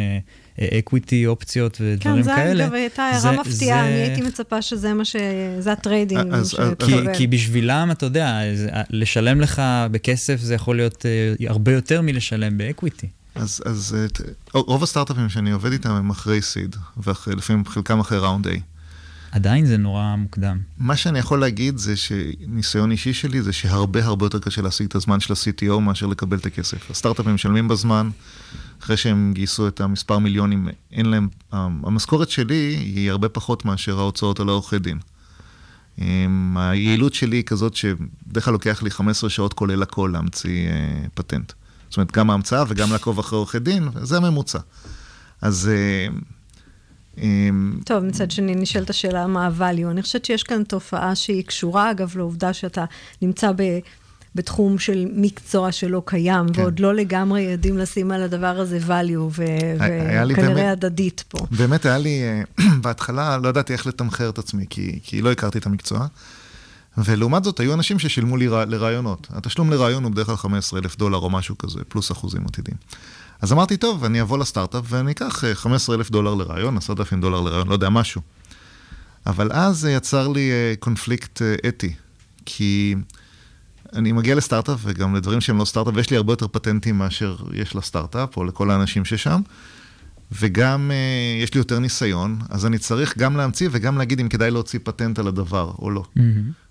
equity, 0.78 1.24
אה, 1.24 1.30
אופציות 1.30 1.78
ודברים 1.80 2.16
כן, 2.16 2.22
זה 2.22 2.30
כאלה. 2.36 2.64
כן, 2.64 2.70
זה 2.70 2.76
הייתה 2.76 3.02
הערה 3.02 3.32
מפתיעה, 3.32 3.82
זה... 3.82 3.88
אני 3.88 3.94
הייתי 3.94 4.22
מצפה 4.22 4.62
שזה 4.62 4.94
מה 4.94 5.04
ש... 5.04 5.16
זה 5.58 5.72
ה 5.72 5.80
trading 5.80 6.34
כי, 6.78 6.92
כי 7.14 7.26
בשבילם, 7.26 7.88
אתה 7.92 8.06
יודע, 8.06 8.40
לשלם 8.90 9.40
לך 9.40 9.62
בכסף 9.90 10.40
זה 10.40 10.54
יכול 10.54 10.76
להיות 10.76 11.06
הרבה 11.48 11.72
יותר 11.72 12.02
מלשלם 12.02 12.58
ב 12.58 12.64
equity. 12.65 13.08
אז, 13.34 13.62
אז 13.64 13.96
רוב 14.54 14.82
הסטארט-אפים 14.82 15.28
שאני 15.28 15.50
עובד 15.50 15.72
איתם 15.72 15.90
הם 15.90 16.10
אחרי 16.10 16.42
seed, 16.42 16.76
ולפעמים 16.96 17.64
חלקם 17.66 18.00
אחרי 18.00 18.18
round 18.18 18.46
A. 18.46 18.50
עדיין 19.32 19.66
זה 19.66 19.76
נורא 19.76 20.14
מוקדם. 20.18 20.58
מה 20.78 20.96
שאני 20.96 21.18
יכול 21.18 21.40
להגיד 21.40 21.76
זה 21.76 21.96
שניסיון 21.96 22.90
אישי 22.90 23.12
שלי 23.12 23.42
זה 23.42 23.52
שהרבה 23.52 24.04
הרבה 24.04 24.26
יותר 24.26 24.38
קשה 24.38 24.62
להשיג 24.62 24.86
את 24.86 24.94
הזמן 24.94 25.20
של 25.20 25.32
ה-CTO 25.32 25.78
מאשר 25.80 26.06
לקבל 26.06 26.36
את 26.38 26.46
הכסף. 26.46 26.90
הסטארט-אפים 26.90 27.34
משלמים 27.34 27.68
בזמן, 27.68 28.10
אחרי 28.82 28.96
שהם 28.96 29.32
גייסו 29.34 29.68
את 29.68 29.80
המספר 29.80 30.18
מיליונים, 30.18 30.68
אין 30.92 31.06
להם... 31.06 31.28
המשכורת 31.52 32.30
שלי 32.30 32.76
היא 32.94 33.10
הרבה 33.10 33.28
פחות 33.28 33.64
מאשר 33.64 33.98
ההוצאות 33.98 34.40
על 34.40 34.48
העורכי 34.48 34.78
דין. 34.78 34.98
היעילות 36.56 37.14
שלי 37.14 37.36
היא 37.36 37.44
כזאת 37.44 37.76
שבדרך 37.76 38.44
כלל 38.44 38.52
לוקח 38.52 38.82
לי 38.82 38.90
15 38.90 39.30
שעות 39.30 39.52
כולל 39.52 39.82
הכל 39.82 40.10
להמציא 40.12 40.68
אה, 40.68 41.04
פטנט. 41.14 41.52
זאת 41.88 41.96
אומרת, 41.96 42.12
גם 42.12 42.30
ההמצאה 42.30 42.64
וגם 42.68 42.92
לעקוב 42.92 43.18
אחרי 43.18 43.36
עורכי 43.36 43.58
דין, 43.58 43.88
זה 44.02 44.16
הממוצע. 44.16 44.58
אז... 45.42 45.70
אמ, 47.22 47.80
טוב, 47.84 48.04
מצד 48.04 48.30
שני 48.30 48.54
נשאלת 48.54 48.90
השאלה 48.90 49.26
מה 49.26 49.46
ה-value. 49.46 49.90
אני 49.90 50.02
חושבת 50.02 50.24
שיש 50.24 50.42
כאן 50.42 50.64
תופעה 50.64 51.14
שהיא 51.14 51.44
קשורה, 51.44 51.90
אגב, 51.90 52.16
לעובדה 52.16 52.52
שאתה 52.52 52.84
נמצא 53.22 53.52
ב... 53.56 53.62
בתחום 54.34 54.78
של 54.78 55.06
מקצוע 55.12 55.72
שלא 55.72 56.02
קיים, 56.04 56.52
כן. 56.52 56.60
ועוד 56.60 56.80
לא 56.80 56.94
לגמרי 56.94 57.40
יודעים 57.40 57.78
לשים 57.78 58.10
על 58.10 58.22
הדבר 58.22 58.58
הזה 58.60 58.78
value, 58.88 59.40
וכנראה 60.28 60.70
הדדית 60.70 61.24
פה. 61.28 61.38
באמת 61.50 61.86
היה 61.86 61.98
לי, 61.98 62.22
אה, 62.22 62.42
בהתחלה 62.82 63.38
לא 63.38 63.48
ידעתי 63.48 63.72
איך 63.72 63.86
לתמחר 63.86 64.28
את 64.28 64.38
עצמי, 64.38 64.66
כי, 64.70 64.98
כי 65.02 65.22
לא 65.22 65.32
הכרתי 65.32 65.58
את 65.58 65.66
המקצוע. 65.66 66.06
ולעומת 67.04 67.44
זאת, 67.44 67.60
היו 67.60 67.74
אנשים 67.74 67.98
ששילמו 67.98 68.36
לי 68.36 68.48
לרעיונות. 68.48 69.26
התשלום 69.30 69.70
לרעיון 69.70 70.04
הוא 70.04 70.12
בדרך 70.12 70.26
כלל 70.26 70.36
15 70.36 70.80
אלף 70.80 70.96
דולר 70.96 71.18
או 71.18 71.30
משהו 71.30 71.58
כזה, 71.58 71.80
פלוס 71.88 72.12
אחוזים 72.12 72.42
עתידים. 72.46 72.74
אז 73.40 73.52
אמרתי, 73.52 73.76
טוב, 73.76 74.04
אני 74.04 74.20
אבוא 74.20 74.38
לסטארט-אפ 74.38 74.84
ואני 74.88 75.12
אקח 75.12 75.44
15 75.54 75.94
אה, 75.94 75.98
אלף 75.98 76.10
דולר 76.10 76.34
לרעיון, 76.34 76.76
10,000 76.76 77.20
דולר 77.20 77.40
לרעיון, 77.40 77.68
לא 77.68 77.72
יודע, 77.72 77.88
משהו. 77.88 78.22
אבל 79.26 79.52
אז 79.52 79.78
זה 79.78 79.92
יצר 79.92 80.28
לי 80.28 80.50
אה, 80.50 80.74
קונפליקט 80.78 81.42
אה, 81.42 81.54
אתי, 81.68 81.94
כי 82.46 82.94
אני 83.92 84.12
מגיע 84.12 84.34
לסטארט-אפ 84.34 84.80
וגם 84.82 85.14
לדברים 85.14 85.40
שהם 85.40 85.58
לא 85.58 85.64
סטארט-אפ, 85.64 85.94
ויש 85.96 86.10
לי 86.10 86.16
הרבה 86.16 86.32
יותר 86.32 86.48
פטנטים 86.48 86.98
מאשר 86.98 87.36
יש 87.52 87.76
לסטארט-אפ, 87.76 88.36
או 88.36 88.44
לכל 88.44 88.70
האנשים 88.70 89.04
ששם, 89.04 89.40
וגם 90.32 90.90
יש 91.42 91.54
לי 91.54 91.60
יותר 91.60 91.78
ניסיון, 91.78 92.38
אז 92.50 92.66
אני 92.66 92.78
צריך 92.78 93.18
גם 93.18 93.36
להמציא 93.36 93.68
וגם 93.72 93.98
להגיד 93.98 94.20
אם 94.20 94.28
כדאי 94.28 94.50
להוציא 94.50 94.78
פטנט 94.82 95.18
על 95.18 95.28
הדבר 95.28 95.72
או 95.78 95.90
לא. 95.90 96.02
Mm-hmm. 96.16 96.20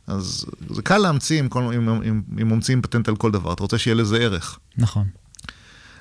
אז 0.07 0.45
זה 0.70 0.82
קל 0.82 0.97
להמציא 0.97 1.39
אם, 1.39 1.49
כל, 1.49 1.61
אם, 1.61 1.89
אם, 1.89 2.22
אם 2.41 2.49
ממציאים 2.49 2.82
פטנט 2.82 3.07
על 3.07 3.15
כל 3.15 3.32
דבר, 3.32 3.53
אתה 3.53 3.63
רוצה 3.63 3.78
שיהיה 3.78 3.95
לזה 3.95 4.18
ערך. 4.18 4.59
נכון. 4.78 5.07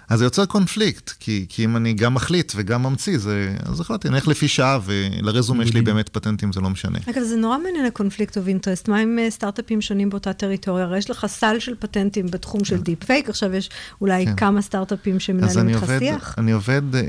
אז 0.08 0.18
זה 0.18 0.24
יוצר 0.24 0.46
קונפליקט, 0.46 1.10
כי, 1.20 1.46
כי 1.48 1.64
אם 1.64 1.76
אני 1.76 1.92
גם 1.92 2.14
מחליט 2.14 2.52
וגם 2.56 2.82
ממציא, 2.82 3.18
זה, 3.18 3.54
אז 3.64 3.80
החלטתי, 3.80 4.08
אני 4.08 4.16
אלך 4.16 4.28
לפי 4.28 4.48
שעה, 4.48 4.78
ולרזומה 4.84 5.66
שלי 5.66 5.82
באמת 5.82 6.08
פטנטים, 6.08 6.52
זה 6.52 6.60
לא 6.60 6.70
משנה. 6.70 6.98
אגב, 7.10 7.22
זה 7.22 7.36
נורא 7.36 7.58
מעניין 7.58 7.86
ה 7.86 7.92
conflict 7.92 8.38
of 8.38 8.48
interest. 8.48 8.88
מה 8.88 8.98
עם 8.98 9.18
אה, 9.18 9.30
סטארט-אפים 9.30 9.80
שונים 9.80 10.10
באותה 10.10 10.32
טריטוריה? 10.32 10.84
הרי 10.84 10.98
יש 10.98 11.10
לך 11.10 11.26
סל 11.26 11.58
של 11.58 11.74
פטנטים 11.78 12.26
בתחום 12.26 12.64
של 12.64 12.80
דיפ 12.80 13.00
כן. 13.00 13.06
פייק, 13.06 13.28
עכשיו 13.28 13.54
יש 13.54 13.70
אולי 14.00 14.26
כן. 14.26 14.36
כמה 14.36 14.62
סטארט-אפים 14.62 15.20
שמנהלים 15.20 15.68
איתך 15.68 15.92
שיח. 15.98 16.34
אני 16.38 16.52
עובד 16.52 16.94
אה, 16.94 17.00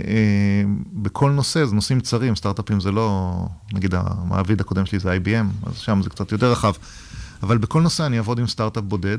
בכל 0.93 1.31
נושא, 1.31 1.65
זה 1.65 1.75
נושאים 1.75 1.99
צרים, 1.99 2.35
סטארט-אפים 2.35 2.79
זה 2.79 2.91
לא, 2.91 3.35
נגיד 3.73 3.93
המעביד 3.95 4.61
הקודם 4.61 4.85
שלי 4.85 4.99
זה 4.99 5.17
IBM, 5.17 5.69
אז 5.69 5.77
שם 5.77 6.01
זה 6.03 6.09
קצת 6.09 6.31
יותר 6.31 6.51
רחב. 6.51 6.73
אבל 7.43 7.57
בכל 7.57 7.81
נושא 7.81 8.05
אני 8.05 8.17
אעבוד 8.17 8.39
עם 8.39 8.47
סטארט-אפ 8.47 8.83
בודד. 8.83 9.17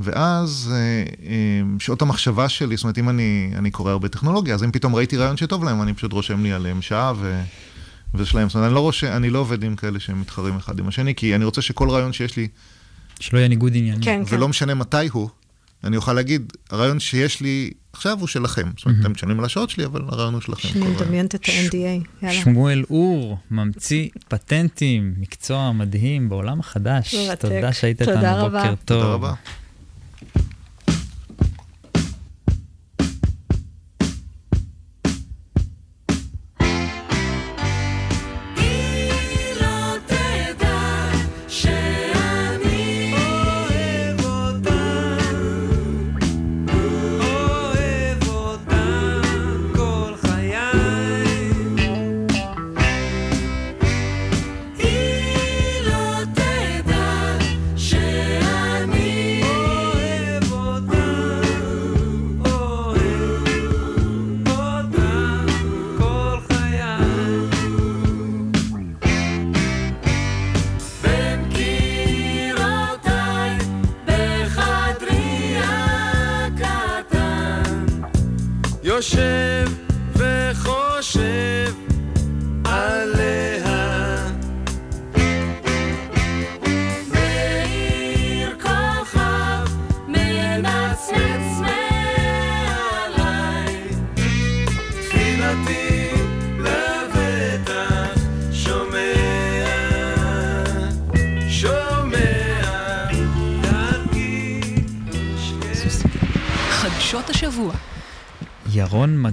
ואז 0.00 0.72
אה, 0.74 1.04
אה, 1.28 1.60
שעות 1.78 2.02
המחשבה 2.02 2.48
שלי, 2.48 2.76
זאת 2.76 2.84
אומרת, 2.84 2.98
אם 2.98 3.08
אני, 3.08 3.52
אני 3.56 3.70
קורא 3.70 3.90
הרבה 3.90 4.08
טכנולוגיה, 4.08 4.54
אז 4.54 4.64
אם 4.64 4.70
פתאום 4.70 4.94
ראיתי 4.94 5.16
רעיון 5.16 5.36
שטוב 5.36 5.64
להם, 5.64 5.82
אני 5.82 5.94
פשוט 5.94 6.12
רושם 6.12 6.42
לי 6.42 6.52
עליהם 6.52 6.82
שעה 6.82 7.12
ו... 7.16 7.42
ושלהם. 8.14 8.48
זאת 8.48 8.54
אומרת, 8.54 8.66
אני 8.66 8.74
לא, 8.74 8.80
רוש... 8.80 9.04
אני 9.04 9.30
לא 9.30 9.38
עובד 9.38 9.64
עם 9.64 9.76
כאלה 9.76 10.00
שהם 10.00 10.20
מתחרים 10.20 10.56
אחד 10.56 10.78
עם 10.78 10.88
השני, 10.88 11.14
כי 11.14 11.34
אני 11.34 11.44
רוצה 11.44 11.62
שכל 11.62 11.90
רעיון 11.90 12.12
שיש 12.12 12.36
לי... 12.36 12.48
שלא 13.20 13.38
יהיה 13.38 13.48
ניגוד 13.48 13.76
עניינים. 13.76 14.02
כן, 14.02 14.22
ולא 14.28 14.44
כן. 14.44 14.50
משנה 14.50 14.74
מתי 14.74 15.08
הוא, 15.12 15.28
אני 15.84 15.96
אוכל 15.96 16.12
להגיד, 16.12 16.52
הרעיון 16.70 17.00
שיש 17.00 17.40
לי 17.40 17.70
עכשיו 17.92 18.20
הוא 18.20 18.28
שלכם. 18.28 18.70
זאת 18.76 18.86
אומרת, 18.86 19.00
אתם 19.00 19.12
משלמים 19.12 19.38
על 19.38 19.44
השעות 19.44 19.70
שלי, 19.70 19.84
אבל 19.84 20.02
הרעיון 20.08 20.34
הוא 20.34 20.40
שלכם. 20.40 20.68
שאני 20.68 20.86
מדמיינת 20.86 21.34
את 21.34 21.48
ה-NDA, 21.48 21.76
יאללה. 22.22 22.42
שמואל 22.42 22.84
אור, 22.90 23.38
ממציא 23.50 24.08
פטנטים, 24.28 25.14
מקצוע 25.16 25.72
מדהים 25.72 26.28
בעולם 26.28 26.60
החדש. 26.60 27.14
תודה 27.38 27.72
שהיית 27.72 28.02
איתנו, 28.02 28.50
בוקר 28.50 28.74
טוב. 28.74 28.76
תודה 28.84 29.04
רבה. 29.04 29.32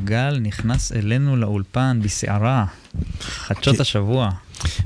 גל 0.04 0.40
נכנס 0.42 0.92
אלינו 0.92 1.36
לאולפן 1.38 2.00
בסערה, 2.04 2.66
חדשות 3.22 3.76
כן. 3.76 3.82
השבוע. 3.82 4.30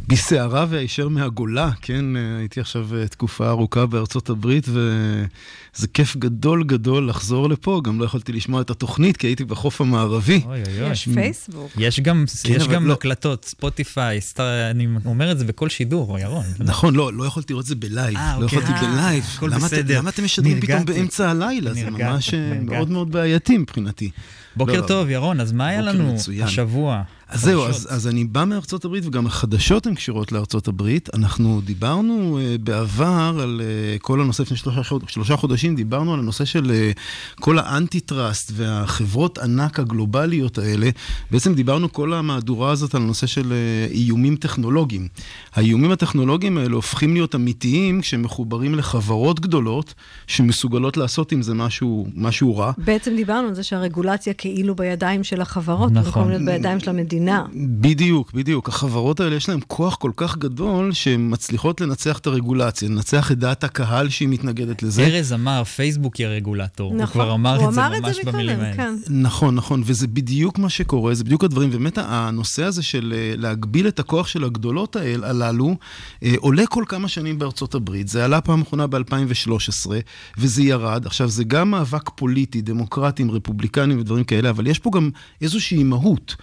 בסערה 0.08 0.66
והישר 0.70 1.08
מהגולה, 1.08 1.72
כן, 1.82 2.06
הייתי 2.40 2.60
עכשיו 2.60 2.88
אה, 2.96 3.08
תקופה 3.08 3.50
ארוכה 3.50 3.86
בארצות 3.86 4.30
הברית, 4.30 4.66
וזה 4.68 5.88
כיף 5.94 6.16
גדול 6.16 6.64
גדול 6.64 7.10
לחזור 7.10 7.50
לפה, 7.50 7.82
גם 7.84 8.00
לא 8.00 8.06
יכולתי 8.06 8.32
לשמוע 8.32 8.62
את 8.62 8.70
התוכנית, 8.70 9.18
כי 9.18 9.28
הייתי 9.28 9.46
בחוף 9.46 9.82
המערבי. 9.82 10.42
אוי 10.46 10.62
אוי 10.68 10.82
אוי. 10.82 10.92
יש 10.92 11.10
פייסבוק. 11.14 11.72
יש 11.78 12.00
גם, 12.00 12.26
כן, 12.44 12.54
יש 12.54 12.68
גם 12.68 12.88
לא... 12.88 12.94
הקלטות, 12.94 13.46
ספוטיפיי, 13.46 14.22
סטר, 14.22 14.72
אני 14.72 14.88
אומר 15.06 15.32
את 15.32 15.40
זה 15.40 15.46
בכל 15.46 15.70
שידור, 15.70 16.20
ירון. 16.20 16.46
נכון, 16.60 16.96
לא, 16.96 17.14
לא 17.14 17.24
יכולתי 17.24 17.54
לראות 17.54 17.64
את 17.64 17.70
זה 17.70 17.76
בלייב. 17.76 18.18
אה, 18.18 18.20
לא 18.40 18.44
אוקיי. 18.44 18.60
יכולתי 18.60 18.80
아, 18.80 18.86
בלייב. 18.86 19.24
הכל 19.36 19.50
בסדר. 19.50 19.98
למה 19.98 20.10
אתם 20.10 20.24
משדרים 20.24 20.62
פתאום 20.62 20.86
באמצע 20.86 21.30
הלילה? 21.30 21.74
זה 21.74 21.90
ממש 21.90 22.34
אה, 22.34 22.60
מאוד 22.62 22.90
מאוד 22.90 23.12
בעייתי 23.12 23.58
מבחינתי. 23.58 24.12
בוקר 24.56 24.82
לא, 24.82 24.88
טוב, 24.88 25.10
ירון, 25.10 25.40
אז 25.40 25.52
מה 25.52 25.68
היה 25.68 25.82
לנו 25.82 26.14
מצוין. 26.14 26.44
השבוע? 26.44 27.02
אז 27.34 27.42
זהו, 27.42 27.66
אז, 27.66 27.88
אז 27.90 28.08
אני 28.08 28.24
בא 28.24 28.46
מארצות 28.46 28.86
הברית, 28.86 29.06
וגם 29.06 29.26
החדשות 29.26 29.88
הן 29.88 29.96
קשורות 29.96 30.32
לארצות 30.32 30.68
הברית. 30.68 31.10
אנחנו 31.14 31.62
דיברנו 31.66 32.40
uh, 32.40 32.58
בעבר 32.62 33.40
על 33.42 33.62
uh, 33.62 34.00
כל 34.00 34.22
הנושא, 34.22 34.42
לפני 34.42 34.58
שלושה, 34.58 34.82
שלושה 35.08 35.36
חודשים, 35.36 35.76
דיברנו 35.76 36.14
על 36.14 36.20
הנושא 36.20 36.46
של 36.46 36.72
uh, 36.72 37.40
כל 37.40 37.60
האנטי-טראסט 37.60 38.52
והחברות 38.56 39.38
ענק 39.38 39.80
הגלובליות 39.80 40.58
האלה. 40.58 40.90
בעצם 41.32 41.54
דיברנו 41.54 41.94
כל 41.94 42.14
המהדורה 42.14 42.72
הזאת 42.72 42.96
על 42.96 43.02
הנושא 43.02 43.28
של 43.28 43.54
uh, 43.90 43.94
איומים 43.94 44.36
טכנולוגיים. 44.36 45.08
האיומים 45.54 45.92
הטכנולוגיים 45.92 46.58
האלה 46.58 46.76
הופכים 46.76 47.14
להיות 47.14 47.36
אמיתיים 47.36 48.02
כשהם 48.02 48.22
מחוברים 48.22 48.76
לחברות 48.76 49.40
גדולות, 49.40 49.94
שמסוגלות 50.28 50.98
לעשות 50.98 51.32
עם 51.32 51.42
זה 51.42 51.54
משהו, 51.54 52.08
משהו 52.16 52.58
רע. 52.58 52.72
בעצם 52.78 53.16
דיברנו 53.16 53.48
על 53.48 53.54
זה 53.54 53.64
שהרגולציה 53.64 54.34
כאילו 54.34 54.76
בידיים 54.76 55.24
של 55.24 55.42
החברות, 55.42 55.92
נכון. 55.92 56.04
במקום 56.04 56.30
להיות 56.30 56.46
בידיים 56.46 56.80
של 56.80 56.90
המדינה. 56.90 57.23
המדינה. 57.30 57.80
בדיוק, 57.80 58.34
בדיוק. 58.34 58.70
החברות 58.70 59.20
האלה 59.20 59.36
יש 59.36 59.50
להן 59.50 59.60
כוח 59.68 59.96
כל 59.96 60.12
כך 60.16 60.38
גדול 60.38 60.92
שהן 60.92 61.28
מצליחות 61.32 61.82
לנצח 61.82 62.18
את 62.18 62.28
הרגולציה, 62.28 62.90
לנצח 62.90 63.32
את 63.32 63.40
דעת 63.40 63.64
הקהל 63.64 64.10
שהיא 64.10 64.28
מתנגדת 64.28 64.84
לזה. 64.84 65.04
ארז 65.04 65.34
אמר, 65.34 65.64
פייסבוק 65.64 66.16
היא 66.16 66.28
הרגולטור. 66.28 66.94
נכון. 66.94 67.02
הוא 67.02 67.08
כבר 67.08 67.34
אמר 67.34 67.56
הוא 67.56 67.70
את 67.70 67.74
אמר 67.74 67.92
זה 67.94 68.00
ממש 68.02 68.20
את 68.20 68.26
זה 68.26 68.32
במילים 68.32 68.60
האלה. 68.60 68.76
כן. 68.76 68.96
נכון, 69.10 69.56
נכון, 69.56 69.84
וזה 69.86 70.08
בדיוק 70.08 70.60
מה 70.60 70.70
שקורה, 70.70 71.14
זה 71.14 71.24
בדיוק 71.24 71.44
הדברים. 71.44 71.72
באמת 71.72 71.98
הנושא 71.98 72.64
הזה 72.64 72.84
של 72.84 73.14
אה, 73.16 73.34
להגביל 73.38 73.88
את 73.88 74.00
הכוח 74.00 74.28
של 74.28 74.44
הגדולות 74.44 74.96
האל, 74.96 75.24
הללו, 75.24 75.76
אה, 76.24 76.34
עולה 76.38 76.66
כל 76.68 76.84
כמה 76.88 77.08
שנים 77.08 77.40
בארצות 77.40 77.76
הברית. 77.76 78.08
זה 78.08 78.26
עלה 78.26 78.42
פעם 78.42 78.62
אחרונה 78.62 78.88
ב-2013, 78.88 79.92
וזה 80.38 80.64
ירד. 80.64 81.06
עכשיו, 81.06 81.30
זה 81.30 81.44
גם 81.44 81.72
מאבק 81.72 82.10
פוליטי, 82.10 82.62
דמוקרטים, 82.62 83.32
רפובליקנים 83.32 84.00
ודברים 84.00 84.24
כאלה, 84.24 84.50
אבל 84.50 84.68
יש 84.68 84.80
פה 84.80 84.90
גם 84.94 85.10
איזושהי 85.42 85.84
מהות. 85.84 86.36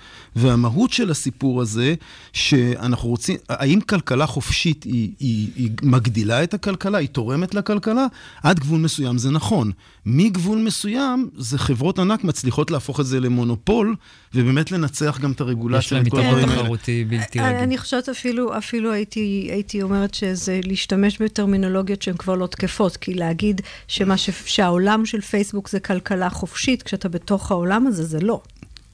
והמהות 0.65 0.93
של 0.93 1.11
הסיפור 1.11 1.61
הזה, 1.61 1.95
שאנחנו 2.33 3.09
רוצים, 3.09 3.37
האם 3.49 3.81
כלכלה 3.81 4.27
חופשית 4.27 4.85
היא, 4.85 5.11
היא, 5.19 5.49
היא 5.57 5.71
מגדילה 5.83 6.43
את 6.43 6.55
הכלכלה, 6.55 6.99
היא 6.99 7.09
תורמת 7.09 7.55
לכלכלה? 7.55 8.07
עד 8.43 8.61
גבול 8.61 8.81
מסוים 8.81 9.19
זה 9.19 9.31
נכון. 9.31 9.73
מגבול 10.07 10.59
מסוים, 10.59 11.29
זה 11.37 11.59
חברות 11.59 11.99
ענק 11.99 12.25
מצליחות 12.25 12.71
להפוך 12.71 13.01
את 13.01 13.07
זה 13.07 13.21
למונופול, 13.21 13.97
ובאמת 14.35 14.73
לנצח 14.73 15.19
גם 15.21 15.33
את 15.33 15.41
הרגולציה. 15.41 15.79
יש 15.79 15.93
להם 15.93 16.07
יתרון 16.07 16.47
תחרותי 16.47 17.05
בלתי 17.05 17.41
רגיל. 17.41 17.57
אני 17.57 17.79
חושבת 17.79 18.09
אפילו, 18.09 18.59
אפילו 18.59 18.93
הייתי, 18.93 19.49
הייתי 19.53 19.83
אומרת 19.83 20.15
שזה 20.15 20.61
להשתמש 20.65 21.23
בטרמינולוגיות 21.23 22.03
שהן 22.03 22.17
כבר 22.17 22.35
לא 22.35 22.47
תקפות, 22.47 22.97
כי 22.97 23.15
להגיד 23.15 23.61
שמה 23.89 24.17
ש... 24.17 24.31
שהעולם 24.45 25.07
של 25.07 25.21
פייסבוק 25.21 25.69
זה 25.69 25.81
כלכלה 25.81 26.31
חופשית, 26.31 26.83
כשאתה 26.83 27.09
בתוך 27.09 27.51
העולם 27.51 27.87
הזה, 27.87 28.05
זה 28.05 28.21
לא. 28.21 28.41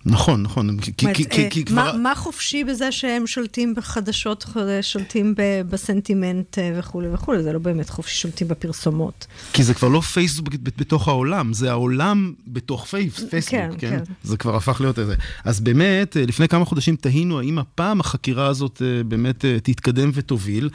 נכון, 0.09 0.42
נכון. 0.42 0.80
כי, 0.80 0.92
כי, 1.14 1.28
כי, 1.30 1.50
כי 1.50 1.64
כבר... 1.64 1.92
מה, 1.92 1.98
מה 1.98 2.14
חופשי 2.14 2.64
בזה 2.64 2.92
שהם 2.92 3.26
שולטים 3.26 3.74
בחדשות, 3.74 4.46
שולטים 4.82 5.34
בסנטימנט 5.70 6.59
אה, 6.59 6.72
וכולי 6.76 7.09
וכולי? 7.12 7.42
זה 7.42 7.52
לא 7.52 7.59
באמת 7.59 7.90
חופשי, 7.90 8.16
שולטים 8.16 8.48
בפרסומות. 8.48 9.26
כי 9.52 9.62
זה 9.62 9.74
כבר 9.74 9.88
לא 9.88 10.00
פייסבוק 10.00 10.54
בתוך 10.54 11.09
העולם, 11.09 11.52
זה 11.52 11.70
העולם 11.70 12.32
בתוך 12.46 12.84
פייסבוק, 12.84 13.30
כן, 13.30 13.70
כן? 13.78 13.90
כן. 13.90 14.02
זה 14.22 14.36
כבר 14.36 14.57
הפך 14.57 14.80
להיות 14.80 14.98
איזה. 14.98 15.14
אז 15.44 15.61
באמת, 15.61 16.16
אה, 16.16 16.24
לפני 16.26 16.48
כמה 16.48 16.64
חודשים 16.64 16.96
תהינו 16.96 17.38
האם 17.40 17.59
הפעם 17.59 18.00
החקירה 18.00 18.46
הזאת 18.46 18.82
אה, 18.84 19.04
באמת 19.04 19.44
תתקדם 19.62 20.11
ותוביל, 20.14 20.70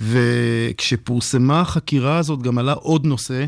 וכשפורסמה 0.00 1.60
החקירה 1.60 2.18
הזאת 2.18 2.42
גם 2.42 2.58
עלה 2.58 2.72
עוד 2.72 3.06
נושא. 3.06 3.44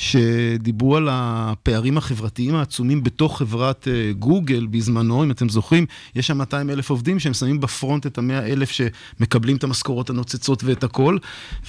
שדיברו 0.00 0.96
על 0.96 1.08
הפערים 1.10 1.98
החברתיים 1.98 2.54
העצומים 2.54 3.02
בתוך 3.02 3.38
חברת 3.38 3.88
אה, 3.88 4.12
גוגל 4.12 4.66
בזמנו, 4.66 5.24
אם 5.24 5.30
אתם 5.30 5.48
זוכרים, 5.48 5.86
יש 6.16 6.26
שם 6.26 6.38
200 6.38 6.70
אלף 6.70 6.90
עובדים 6.90 7.18
שהם 7.18 7.34
שמים 7.34 7.60
בפרונט 7.60 8.06
את 8.06 8.18
ה-100 8.18 8.32
אלף 8.32 8.70
שמקבלים 8.70 9.56
את 9.56 9.64
המשכורות 9.64 10.10
הנוצצות 10.10 10.64
ואת 10.64 10.84
הכל, 10.84 11.18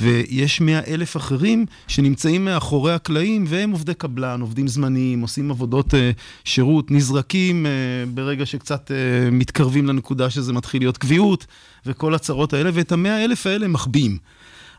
ויש 0.01 0.61
100 0.61 0.79
אלף 0.87 1.17
אחרים 1.17 1.65
שנמצאים 1.87 2.45
מאחורי 2.45 2.93
הקלעים 2.93 3.45
והם 3.47 3.71
עובדי 3.71 3.93
קבלן, 3.93 4.41
עובדים 4.41 4.67
זמניים, 4.67 5.21
עושים 5.21 5.51
עבודות 5.51 5.93
uh, 5.93 5.97
שירות, 6.45 6.91
נזרקים 6.91 7.65
uh, 7.65 8.09
ברגע 8.09 8.45
שקצת 8.45 8.91
מתקרבים 9.31 9.87
לנקודה 9.87 10.29
שזה 10.29 10.53
מתחיל 10.53 10.81
להיות 10.81 10.97
קביעות 10.97 11.45
וכל 11.85 12.15
הצרות 12.15 12.53
האלה, 12.53 12.69
ואת 12.73 12.91
ה-100 12.91 13.25
אלף 13.25 13.47
האלה 13.47 13.67
מחביאים. 13.67 14.17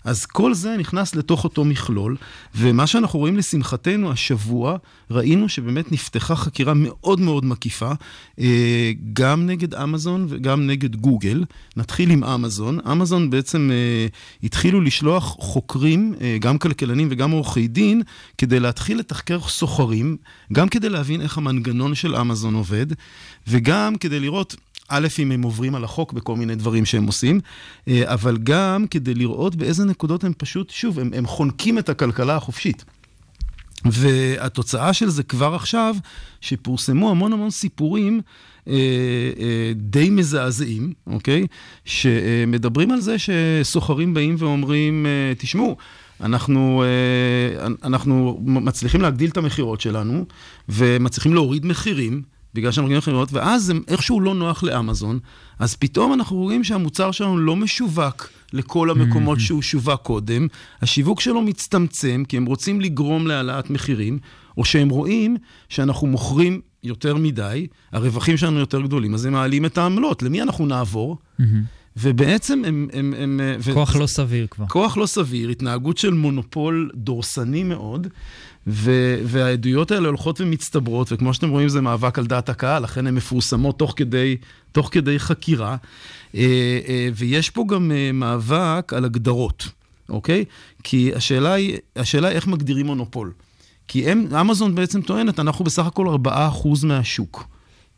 אז 0.05 0.27
כל 0.27 0.55
זה 0.55 0.77
נכנס 0.79 1.15
לתוך 1.15 1.45
אותו 1.45 1.65
מכלול, 1.65 2.17
ומה 2.55 2.87
שאנחנו 2.87 3.19
רואים 3.19 3.37
לשמחתנו 3.37 4.13
השבוע, 4.13 4.77
ראינו 5.11 5.49
שבאמת 5.49 5.93
נפתחה 5.93 6.37
חקירה 6.37 6.75
מאוד 6.75 7.21
מאוד 7.21 7.45
מקיפה, 7.45 7.93
אה, 8.39 8.93
גם 9.13 9.47
נגד 9.47 9.75
אמזון 9.75 10.27
וגם 10.29 10.67
נגד 10.67 10.97
גוגל. 10.97 11.45
נתחיל 11.77 12.11
עם 12.11 12.25
אמזון. 12.25 12.79
אמזון 12.93 13.31
בעצם 13.31 13.71
אה, 13.73 14.07
התחילו 14.43 14.81
לשלוח 14.81 15.25
חוקרים, 15.25 16.15
אה, 16.21 16.37
גם 16.41 16.59
כלכלנים 16.59 17.09
וגם 17.11 17.31
עורכי 17.31 17.69
דין, 17.69 18.03
כדי 18.39 18.61
להתחיל 18.61 18.99
לתחקר 18.99 19.41
סוחרים, 19.41 20.17
גם 20.53 20.69
כדי 20.69 20.89
להבין 20.89 21.21
איך 21.21 21.39
המנגנון 21.39 21.95
של 21.95 22.17
אמזון 22.17 22.55
עובד, 22.55 22.87
וגם 23.49 23.97
כדי 23.97 24.21
לראות... 24.21 24.57
א', 24.93 25.09
אם 25.19 25.33
הם 25.33 25.43
עוברים 25.43 25.75
על 25.75 25.85
החוק 25.85 26.13
בכל 26.13 26.37
מיני 26.37 26.55
דברים 26.55 26.85
שהם 26.85 27.07
עושים, 27.07 27.41
אה, 27.89 28.03
אבל 28.15 28.39
גם 28.39 28.87
כדי 28.91 29.15
לראות 29.15 29.57
באיזה 29.57 29.85
נקודות 29.85 30.25
הם 30.25 30.33
פשוט, 30.39 30.71
שוב, 30.71 30.99
הם, 30.99 31.11
הם 31.15 31.27
חונקים 31.27 31.79
את 31.79 31.89
הכלכלה 31.89 32.37
החופשית. 32.37 32.85
והתוצאה 33.85 34.93
של 34.93 35.09
זה 35.09 35.23
כבר 35.23 35.55
עכשיו, 35.55 35.97
שפורסמו 36.41 37.11
המון 37.11 37.33
המון 37.33 37.51
סיפורים 37.51 38.21
אה, 38.69 38.75
אה, 39.41 39.73
די 39.75 40.11
מזעזעים, 40.11 40.93
אוקיי? 41.07 41.47
שמדברים 41.85 42.91
על 42.91 43.01
זה 43.01 43.17
שסוחרים 43.19 44.15
באים 44.15 44.35
ואומרים, 44.39 45.07
אה, 45.07 45.35
תשמעו, 45.39 45.77
אנחנו, 46.21 46.85
אה, 46.85 47.67
אנחנו 47.85 48.41
מצליחים 48.43 49.01
להגדיל 49.01 49.31
את 49.31 49.37
המכירות 49.37 49.81
שלנו, 49.81 50.25
ומצליחים 50.69 51.35
להוריד 51.35 51.67
מחירים, 51.67 52.23
בגלל 52.55 52.73
שאנחנו 52.73 52.87
מגיעים 52.87 52.99
לחברות, 52.99 53.33
ואז 53.33 53.63
זה 53.65 53.73
איכשהו 53.89 54.21
לא 54.21 54.35
נוח 54.35 54.63
לאמזון, 54.63 55.19
אז 55.59 55.75
פתאום 55.75 56.13
אנחנו 56.13 56.37
רואים 56.37 56.65
שהמוצר 56.65 57.11
שלנו 57.11 57.39
לא 57.39 57.57
משווק 57.57 58.29
לכל 58.53 58.91
המקומות 58.91 59.39
mm-hmm. 59.39 59.43
שהוא 59.43 59.63
שווק 59.63 60.03
קודם, 60.03 60.47
השיווק 60.83 61.21
שלו 61.21 61.43
מצטמצם, 61.43 62.23
כי 62.29 62.37
הם 62.37 62.45
רוצים 62.45 62.81
לגרום 62.81 63.27
להעלאת 63.27 63.71
מחירים, 63.71 64.19
או 64.57 64.65
שהם 64.65 64.89
רואים 64.89 65.37
שאנחנו 65.69 66.07
מוכרים 66.07 66.61
יותר 66.83 67.17
מדי, 67.17 67.67
הרווחים 67.93 68.37
שלנו 68.37 68.59
יותר 68.59 68.81
גדולים, 68.81 69.15
אז 69.15 69.25
הם 69.25 69.33
מעלים 69.33 69.67
את 69.67 69.79
העמלות. 69.79 70.23
למי 70.23 70.43
אנחנו 70.43 70.67
נעבור? 70.67 71.17
Mm-hmm. 71.41 71.45
ובעצם 71.97 72.63
הם... 72.67 72.89
הם, 72.93 73.15
הם 73.19 73.41
כוח 73.75 73.95
ו... 73.95 73.99
לא 73.99 74.07
סביר 74.07 74.47
כבר. 74.51 74.67
כוח 74.67 74.97
לא 74.97 75.07
סביר, 75.07 75.49
התנהגות 75.49 75.99
של 75.99 76.15
מונופול 76.15 76.91
דורסני 76.95 77.65
מאוד, 77.65 78.07
ו, 78.67 78.91
והעדויות 79.25 79.91
האלה 79.91 80.09
הולכות 80.09 80.41
ומצטברות, 80.41 81.13
וכמו 81.13 81.35
שאתם 81.35 81.49
רואים 81.49 81.69
זה 81.69 81.81
מאבק 81.81 82.19
על 82.19 82.27
דעת 82.27 82.49
הקהל, 82.49 82.83
לכן 82.83 83.07
הן 83.07 83.15
מפורסמות 83.15 83.79
תוך 83.79 83.95
כדי, 83.97 84.37
תוך 84.73 84.89
כדי 84.93 85.19
חקירה. 85.19 85.77
אה, 86.35 86.41
אה, 86.89 87.09
ויש 87.15 87.51
פה 87.51 87.65
גם 87.69 87.93
אה, 87.93 88.13
מאבק 88.13 88.93
על 88.97 89.05
הגדרות, 89.05 89.69
אוקיי? 90.09 90.45
כי 90.83 91.15
השאלה 91.15 91.53
היא, 91.53 91.77
השאלה 91.97 92.29
היא 92.29 92.37
איך 92.37 92.47
מגדירים 92.47 92.87
מונופול. 92.87 93.33
כי 93.89 94.11
הם, 94.11 94.27
אמזון 94.41 94.75
בעצם 94.75 95.03
טוענת, 95.03 95.41
אנחנו 95.41 95.65
בסך 95.65 95.87
הכל 95.87 96.07
4% 96.27 96.29
מהשוק, 96.85 97.45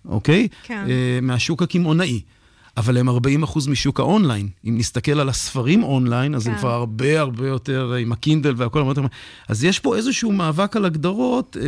אוקיי? 0.09 0.49
כן. 0.63 0.85
מהשוק 1.23 1.63
הקמעונאי. 1.63 2.21
אבל 2.77 2.97
הם 2.97 3.09
40 3.09 3.43
אחוז 3.43 3.69
משוק 3.69 4.01
האונליין. 4.01 4.49
אם 4.69 4.75
נסתכל 4.79 5.21
על 5.21 5.29
הספרים 5.29 5.83
אונליין, 5.83 6.35
אז 6.35 6.45
כן. 6.45 6.51
הם 6.51 6.59
כבר 6.59 6.71
הרבה 6.71 7.21
הרבה 7.21 7.49
יותר, 7.49 7.93
עם 7.93 8.13
הקינדל 8.13 8.55
והכל. 8.57 8.93
אז 9.49 9.65
יש 9.65 9.79
פה 9.79 9.97
איזשהו 9.97 10.33
מאבק 10.33 10.77
על 10.77 10.85
הגדרות, 10.85 11.57
אה, 11.61 11.65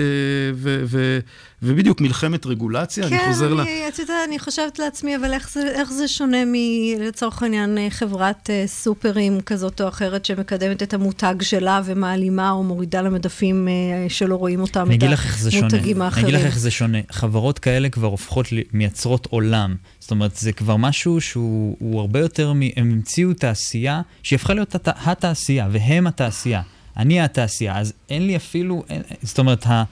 ו, 0.55 0.85
ו, 0.87 1.19
ובדיוק 1.63 2.01
מלחמת 2.01 2.47
רגולציה, 2.47 3.09
כן, 3.09 3.19
אני 3.19 3.33
חוזר 3.33 3.55
ל... 3.55 3.65
כן, 3.65 3.89
את 3.89 3.99
יודעת, 3.99 4.17
אני 4.29 4.39
חושבת 4.39 4.79
לעצמי, 4.79 5.17
אבל 5.17 5.33
איך 5.33 5.51
זה, 5.51 5.71
איך 5.75 5.93
זה 5.93 6.09
שונה 6.09 6.37
מלצורך 6.47 7.43
העניין 7.43 7.79
אה, 7.79 7.87
חברת 7.91 8.51
אה, 8.51 8.65
סופרים 8.67 9.41
כזאת 9.41 9.81
או 9.81 9.89
אחרת 9.89 10.25
שמקדמת 10.25 10.83
את 10.83 10.95
המותג 10.95 11.35
שלה 11.41 11.81
ומעלימה 11.85 12.51
או 12.51 12.63
מורידה 12.63 13.03
למדפים 13.03 13.69
שלא 14.09 14.35
רואים 14.37 14.61
אותם, 14.61 14.89
את 14.93 15.03
המותגים 15.03 16.03
האחרים. 16.03 16.27
אני 16.27 16.35
אגיד 16.35 16.41
לך 16.41 16.47
איך 16.47 16.59
זה 16.59 16.71
שונה. 16.71 16.99
חברות 17.11 17.59
כאלה 17.59 17.89
כבר 17.89 18.07
הופכות, 18.07 18.47
מייצרות 18.73 19.27
עולם. 19.31 19.75
זאת 20.01 20.11
אומרת, 20.11 20.37
זה 20.37 20.53
כבר 20.53 20.77
משהו 20.77 21.21
שהוא 21.21 22.01
הרבה 22.01 22.21
יותר, 22.21 22.53
מ... 22.53 22.61
הם 22.77 22.91
המציאו 22.93 23.33
תעשייה 23.33 24.01
שהיא 24.23 24.37
הפכה 24.37 24.55
להיות 24.55 24.75
הת... 24.75 24.89
התעשייה, 25.07 25.69
והם 25.73 26.07
התעשייה. 26.07 26.63
אני 26.97 27.21
התעשייה, 27.21 27.79
אז 27.79 27.93
אין 28.11 28.27
לי 28.27 28.37
אפילו, 28.37 28.85
אין... 28.89 29.03
זאת 29.23 29.39
אומרת, 29.39 29.67
ה... 29.67 29.85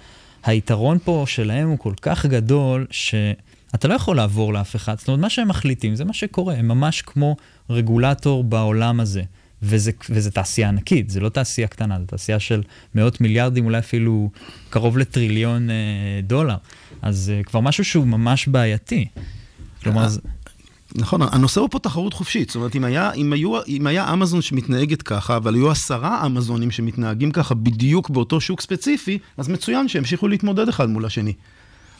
היתרון 0.45 0.99
פה 1.05 1.25
שלהם 1.27 1.69
הוא 1.69 1.79
כל 1.79 1.95
כך 2.03 2.27
גדול, 2.27 2.87
שאתה 2.91 3.89
לא 3.89 3.95
יכול 3.95 4.17
לעבור 4.17 4.53
לאף 4.53 4.77
אחד. 4.77 4.99
זאת 4.99 5.09
אומרת, 5.09 5.21
מה 5.21 5.31
שהם 5.31 5.49
מחליטים 5.49 5.95
זה 5.95 6.05
מה 6.05 6.13
שקורה, 6.13 6.55
הם 6.55 6.69
ממש 6.69 7.03
כמו 7.03 7.37
רגולטור 7.71 8.45
בעולם 8.45 9.01
הזה. 9.01 9.23
וזה, 9.67 9.91
וזה 10.11 10.31
תעשייה 10.31 10.69
ענקית, 10.69 11.11
זה 11.11 11.21
לא 11.21 11.29
תעשייה 11.29 11.69
קטנה, 11.69 11.99
זו 11.99 12.07
תעשייה 12.07 12.41
של 12.41 12.63
מאות 12.95 13.21
מיליארדים, 13.21 13.65
אולי 13.65 13.79
אפילו 13.79 14.31
קרוב 14.71 14.99
לטריליון 14.99 15.71
אה, 15.71 15.75
דולר. 16.23 16.57
אז 17.03 17.17
זה 17.17 17.33
אה, 17.33 17.43
כבר 17.43 17.61
משהו 17.61 17.85
שהוא 17.85 18.07
ממש 18.07 18.49
בעייתי. 18.49 19.09
כלומר, 19.83 20.09
זה... 20.09 20.21
נכון, 20.95 21.23
הנושא 21.23 21.61
הוא 21.61 21.69
פה 21.71 21.79
תחרות 21.79 22.13
חופשית. 22.13 22.49
זאת 22.49 22.57
אומרת, 22.57 22.77
אם 22.77 22.85
היה, 22.85 23.13
אם, 23.13 23.33
היו, 23.33 23.59
אם 23.69 23.87
היה 23.87 24.13
אמזון 24.13 24.43
שמתנהגת 24.43 25.03
ככה, 25.03 25.37
אבל 25.37 25.55
היו 25.55 25.71
עשרה 25.71 26.27
אמזונים 26.27 26.71
שמתנהגים 26.71 27.31
ככה 27.31 27.55
בדיוק 27.55 28.11
באותו 28.11 28.41
שוק 28.41 28.61
ספציפי, 28.61 29.19
אז 29.37 29.49
מצוין 29.49 29.89
שימשיכו 29.89 30.29
להתמודד 30.29 30.69
אחד 30.69 30.89
מול 30.89 31.05
השני. 31.05 31.33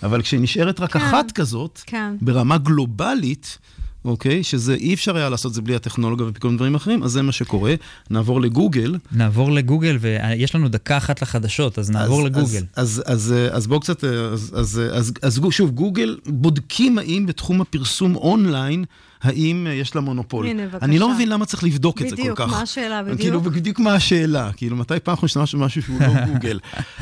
אבל 0.03 0.23
כשנשארת 0.23 0.81
רק 0.81 0.93
כן, 0.93 0.99
אחת 0.99 1.33
כזאת, 1.33 1.81
כן. 1.87 2.17
ברמה 2.21 2.59
גלובלית, 2.59 3.59
אוקיי? 4.05 4.43
שזה 4.43 4.75
אי 4.75 4.95
אפשר 4.95 5.17
היה 5.17 5.29
לעשות 5.29 5.51
את 5.51 5.55
זה 5.55 5.63
בלי 5.63 5.75
הטכנולוגיה 5.75 6.27
וכל 6.35 6.57
דברים 6.57 6.75
אחרים, 6.75 7.03
אז 7.03 7.11
זה 7.11 7.23
מה 7.23 7.33
שקורה. 7.33 7.75
נעבור 8.11 8.41
לגוגל. 8.41 8.99
נעבור 9.13 9.53
לגוגל, 9.53 9.99
ויש 10.01 10.55
לנו 10.55 10.69
דקה 10.69 10.97
אחת 10.97 11.23
לחדשות, 11.23 11.79
אז 11.79 11.91
נעבור 11.91 12.21
אז, 12.21 12.27
לגוגל. 12.27 12.63
אז, 12.77 13.03
אז, 13.07 13.33
אז, 13.33 13.35
אז 13.51 13.67
בואו 13.67 13.81
קצת, 13.81 14.05
אז, 14.05 14.53
אז, 14.57 14.81
אז, 14.93 15.13
אז 15.23 15.41
שוב, 15.51 15.71
גוגל 15.71 16.19
בודקים 16.27 16.99
האם 16.99 17.27
בתחום 17.27 17.61
הפרסום 17.61 18.17
אונליין, 18.17 18.85
האם 19.25 19.67
יש 19.71 19.95
לה 19.95 20.01
מונופול. 20.01 20.47
הנה, 20.47 20.67
בבקשה. 20.67 20.85
אני 20.85 20.99
לא 20.99 21.15
מבין 21.15 21.29
למה 21.29 21.47
צריך 21.47 21.65
לבדוק 21.65 22.03
את 22.03 22.09
זה 22.09 22.17
כל 22.17 22.23
כך. 22.23 22.23
בדיוק, 22.23 22.41
מה 22.41 22.63
השאלה 22.63 23.03
בדיוק? 23.03 23.21
כאילו, 23.21 23.41
בדיוק 23.41 23.81
מה 23.81 23.95
השאלה. 23.95 24.51
כאילו, 24.57 24.77
מתי 24.77 24.95
פעם 25.03 25.13
אנחנו 25.13 25.25
נשתמש 25.25 25.55
במשהו 25.55 25.83
שהוא 25.83 26.01
לא 26.01 26.07
גוגל? 26.33 26.59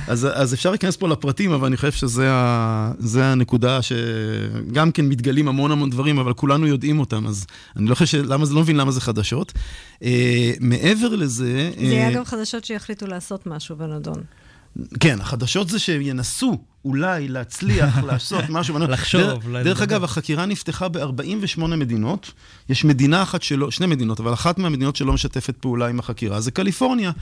אז, 0.08 0.28
אז 0.34 0.54
אפשר 0.54 0.70
להיכנס 0.70 0.96
פה 0.96 1.08
לפרטים, 1.08 1.52
אבל 1.52 1.66
אני 1.66 1.76
חושב 1.76 1.92
שזה 1.92 3.24
הנקודה 3.24 3.78
שגם 3.82 4.92
כן 4.92 5.08
מתגלים 5.08 5.48
המון 5.48 5.70
המון 5.72 5.90
דברים, 5.90 6.18
אבל 6.18 6.32
כולנו 6.32 6.66
יודעים 6.66 7.00
אותם, 7.00 7.26
אז 7.26 7.46
אני 7.76 7.86
לא 7.86 7.94
חושב. 7.94 8.22
למה, 8.26 8.44
לא 8.50 8.60
מבין 8.60 8.76
למה 8.76 8.90
זה 8.90 9.00
חדשות. 9.00 9.52
אה, 10.02 10.52
מעבר 10.60 11.08
לזה... 11.16 11.70
זה 11.78 11.84
יהיה 11.84 12.08
אה, 12.08 12.14
גם 12.14 12.24
חדשות 12.24 12.64
שיחליטו 12.64 13.06
לעשות 13.06 13.46
משהו 13.46 13.76
בנדון. 13.76 14.22
כן, 15.00 15.20
החדשות 15.20 15.68
זה 15.68 15.78
שינסו 15.78 16.58
אולי 16.84 17.28
להצליח 17.28 17.98
לעשות 18.08 18.44
משהו. 18.48 18.78
לחשוב. 18.78 19.20
דרך, 19.20 19.64
דרך 19.64 19.82
אגב, 19.82 20.04
החקירה 20.04 20.46
נפתחה 20.46 20.88
ב-48 20.88 21.66
מדינות. 21.66 22.32
יש 22.68 22.84
מדינה 22.84 23.22
אחת 23.22 23.42
שלא, 23.42 23.70
שני 23.70 23.86
מדינות, 23.86 24.20
אבל 24.20 24.32
אחת 24.32 24.58
מהמדינות 24.58 24.96
שלא 24.96 25.12
משתפת 25.12 25.56
פעולה 25.56 25.86
עם 25.86 25.98
החקירה 25.98 26.40
זה 26.40 26.50
קליפורניה. 26.50 27.12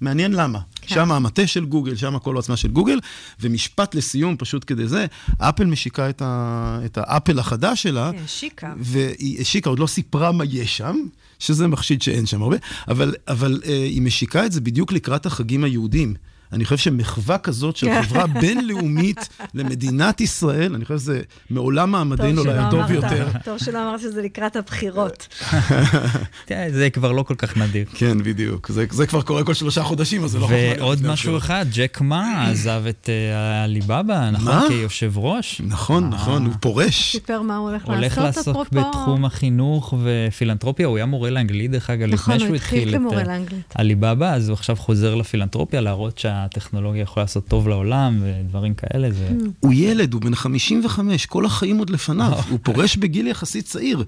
מעניין 0.00 0.32
למה. 0.32 0.58
כן. 0.80 0.94
שם 0.94 1.12
המטה 1.12 1.46
של 1.46 1.64
גוגל, 1.64 1.96
שם 1.96 2.16
הכל 2.16 2.36
העצמה 2.36 2.56
של 2.56 2.68
גוגל. 2.68 2.98
ומשפט 3.40 3.94
לסיום, 3.94 4.36
פשוט 4.36 4.64
כדי 4.66 4.86
זה, 4.86 5.06
אפל 5.38 5.64
משיקה 5.64 6.10
את, 6.10 6.22
ה, 6.24 6.80
את 6.84 6.98
האפל 6.98 7.38
החדש 7.38 7.82
שלה. 7.82 8.10
כן, 8.12 8.18
השיקה. 8.24 8.74
והיא 8.78 9.40
השיקה, 9.40 9.70
עוד 9.70 9.78
לא 9.78 9.86
סיפרה 9.86 10.32
מה 10.32 10.44
יש 10.44 10.76
שם, 10.76 10.96
שזה 11.38 11.66
מחשיד 11.66 12.02
שאין 12.02 12.26
שם 12.26 12.42
הרבה, 12.42 12.56
אבל, 12.88 13.14
אבל 13.28 13.60
אה, 13.66 13.72
היא 13.72 14.02
משיקה 14.02 14.46
את 14.46 14.52
זה 14.52 14.60
בדיוק 14.60 14.92
לקראת 14.92 15.26
החגים 15.26 15.64
היהודים. 15.64 16.14
אני 16.52 16.64
חושב 16.64 16.76
שמחווה 16.76 17.38
כזאת 17.38 17.76
של 17.76 17.86
כן. 17.86 18.02
חברה 18.02 18.26
בינלאומית 18.40 19.28
למדינת 19.54 20.20
ישראל, 20.20 20.74
אני 20.74 20.84
חושב 20.84 20.98
שזה 20.98 21.20
מעולם 21.50 21.90
מעמדנו 21.90 22.44
לא 22.44 22.50
היה 22.50 22.68
טוב 22.70 22.90
יותר. 22.90 23.28
טוב 23.44 23.58
שלא 23.58 23.88
אמרת 23.88 24.00
שזה 24.00 24.22
לקראת 24.22 24.56
הבחירות. 24.56 25.28
זה 26.70 26.90
כבר 26.92 27.12
לא 27.12 27.22
כל 27.22 27.34
כך 27.34 27.56
נדיר. 27.56 27.84
כן, 27.94 28.18
בדיוק. 28.18 28.70
זה 28.90 29.06
כבר 29.06 29.22
קורה 29.22 29.44
כל 29.44 29.54
שלושה 29.54 29.82
חודשים, 29.82 30.24
אז 30.24 30.30
זה 30.30 30.38
לא 30.38 30.42
חוכמה. 30.42 30.58
ועוד 30.78 31.06
משהו 31.06 31.36
אחד, 31.36 31.66
ג'ק 31.72 32.00
מה 32.00 32.48
עזב 32.48 32.82
את 32.88 33.08
עליבאבא, 33.64 34.30
נכון? 34.30 34.68
כיושב 34.68 35.18
ראש. 35.18 35.60
נכון, 35.64 36.10
נכון, 36.10 36.46
הוא 36.46 36.54
פורש. 36.60 37.12
סיפר 37.12 37.42
מה 37.42 37.56
הוא 37.56 37.68
הולך 37.68 37.88
לעשות, 37.88 37.96
הולך 37.96 38.18
לעסוק 38.18 38.66
בתחום 38.72 39.24
החינוך 39.24 39.94
ופילנטרופיה, 40.02 40.86
הוא 40.86 40.96
היה 40.96 41.06
מורה 41.06 41.30
לאנגלית, 41.30 41.70
דרך 41.70 41.90
אגב, 41.90 42.08
לפני 42.08 42.40
שהוא 42.40 42.54
התחיל 42.54 42.94
את 42.94 43.00
עליבאבא, 43.74 44.34
אז 44.34 44.48
הוא 44.48 44.54
עכשיו 44.54 44.76
חוזר 44.76 45.14
לפילנטרופיה, 45.14 45.80
להראות 45.80 46.18
שה... 46.18 46.39
הטכנולוגיה 46.44 47.02
יכולה 47.02 47.24
לעשות 47.24 47.48
טוב 47.48 47.68
לעולם 47.68 48.18
ודברים 48.22 48.74
כאלה. 48.74 49.10
זה... 49.10 49.28
הוא 49.60 49.72
ילד, 49.74 50.12
הוא 50.12 50.20
בן 50.22 50.34
55, 50.34 51.26
כל 51.26 51.46
החיים 51.46 51.78
עוד 51.78 51.90
לפניו, 51.90 52.32
הוא 52.50 52.58
פורש 52.62 52.96
בגיל 52.96 53.26
יחסית 53.26 53.64
צעיר. 53.64 54.04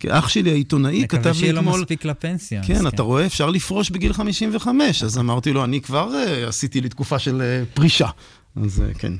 כי 0.00 0.08
אח 0.10 0.28
שלי 0.28 0.50
העיתונאי 0.50 1.04
כתב 1.08 1.16
לי 1.16 1.20
אתמול... 1.20 1.20
מקווה 1.20 1.34
שיהיה 1.34 1.52
לו 1.52 1.62
מספיק 1.62 2.04
לפנסיה. 2.04 2.62
כן, 2.66 2.86
אתה 2.86 3.02
רואה, 3.02 3.26
אפשר 3.26 3.50
לפרוש 3.50 3.90
בגיל 3.90 4.12
55. 4.12 5.02
אז 5.02 5.18
אמרתי 5.18 5.52
לו, 5.52 5.64
אני 5.64 5.80
כבר 5.80 6.10
uh, 6.10 6.48
עשיתי 6.48 6.80
לי 6.80 6.88
תקופה 6.88 7.18
של 7.18 7.42
uh, 7.42 7.76
פרישה. 7.76 8.08
אז 8.56 8.82
uh, 8.90 8.98
כן. 8.98 9.12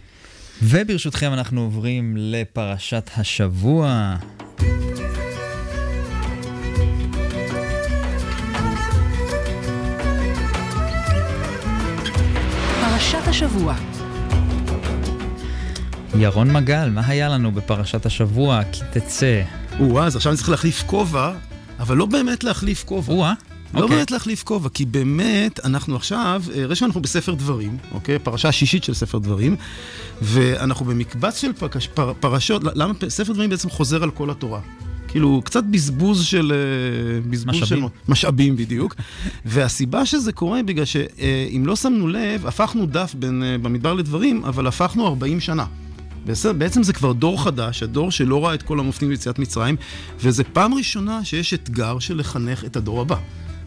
וברשותכם 0.62 1.32
אנחנו 1.32 1.60
עוברים 1.60 2.14
לפרשת 2.18 3.10
השבוע. 3.16 4.16
פרשת 13.28 13.44
השבוע. 13.44 13.74
ירון 16.18 16.52
מגל, 16.52 16.88
מה 16.88 17.06
היה 17.06 17.28
לנו 17.28 17.52
בפרשת 17.52 18.06
השבוע? 18.06 18.60
כי 18.72 18.80
תצא. 18.92 19.42
או 19.80 20.02
אז 20.02 20.16
עכשיו 20.16 20.32
אני 20.32 20.36
צריך 20.36 20.48
להחליף 20.48 20.82
כובע, 20.86 21.32
אבל 21.78 21.96
לא 21.96 22.06
באמת 22.06 22.44
להחליף 22.44 22.84
כובע. 22.84 23.12
או 23.14 23.78
לא 23.78 23.82
אוקיי. 23.82 23.96
באמת 23.96 24.10
להחליף 24.10 24.42
כובע, 24.42 24.68
כי 24.68 24.84
באמת, 24.84 25.60
אנחנו 25.64 25.96
עכשיו, 25.96 26.42
אה, 26.54 26.66
ראשון 26.66 26.86
אנחנו 26.86 27.00
בספר 27.00 27.34
דברים, 27.34 27.76
אוקיי? 27.92 28.18
פרשה 28.18 28.52
שישית 28.52 28.84
של 28.84 28.94
ספר 28.94 29.18
דברים, 29.18 29.56
ואנחנו 30.22 30.86
במקבץ 30.86 31.40
של 31.40 31.52
פרש, 31.52 31.88
פר, 31.88 32.12
פרשות, 32.20 32.62
למה 32.74 32.94
ספר 33.08 33.32
דברים 33.32 33.50
בעצם 33.50 33.70
חוזר 33.70 34.02
על 34.02 34.10
כל 34.10 34.30
התורה? 34.30 34.60
כאילו, 35.08 35.42
קצת 35.44 35.64
בזבוז 35.64 36.24
של... 36.24 36.52
אה, 36.52 37.20
בזבוז 37.30 37.46
משאבים. 37.46 37.82
של 37.82 37.86
משאבים 38.08 38.56
בדיוק. 38.56 38.94
והסיבה 39.44 40.06
שזה 40.06 40.32
קורה, 40.32 40.62
בגלל 40.62 40.84
שאם 40.84 41.62
לא 41.66 41.76
שמנו 41.76 42.08
לב, 42.08 42.46
הפכנו 42.46 42.86
דף 42.86 43.14
בין, 43.18 43.42
אה, 43.42 43.58
במדבר 43.58 43.94
לדברים, 43.94 44.44
אבל 44.44 44.66
הפכנו 44.66 45.06
40 45.06 45.40
שנה. 45.40 45.64
בעצם 46.58 46.82
זה 46.82 46.92
כבר 46.92 47.12
דור 47.12 47.42
חדש, 47.42 47.82
הדור 47.82 48.10
שלא 48.10 48.44
ראה 48.44 48.54
את 48.54 48.62
כל 48.62 48.80
המופתים 48.80 49.08
ביציאת 49.08 49.38
מצרים, 49.38 49.76
וזה 50.20 50.44
פעם 50.44 50.74
ראשונה 50.74 51.24
שיש 51.24 51.54
אתגר 51.54 51.98
של 51.98 52.18
לחנך 52.18 52.64
את 52.64 52.76
הדור 52.76 53.00
הבא. 53.00 53.16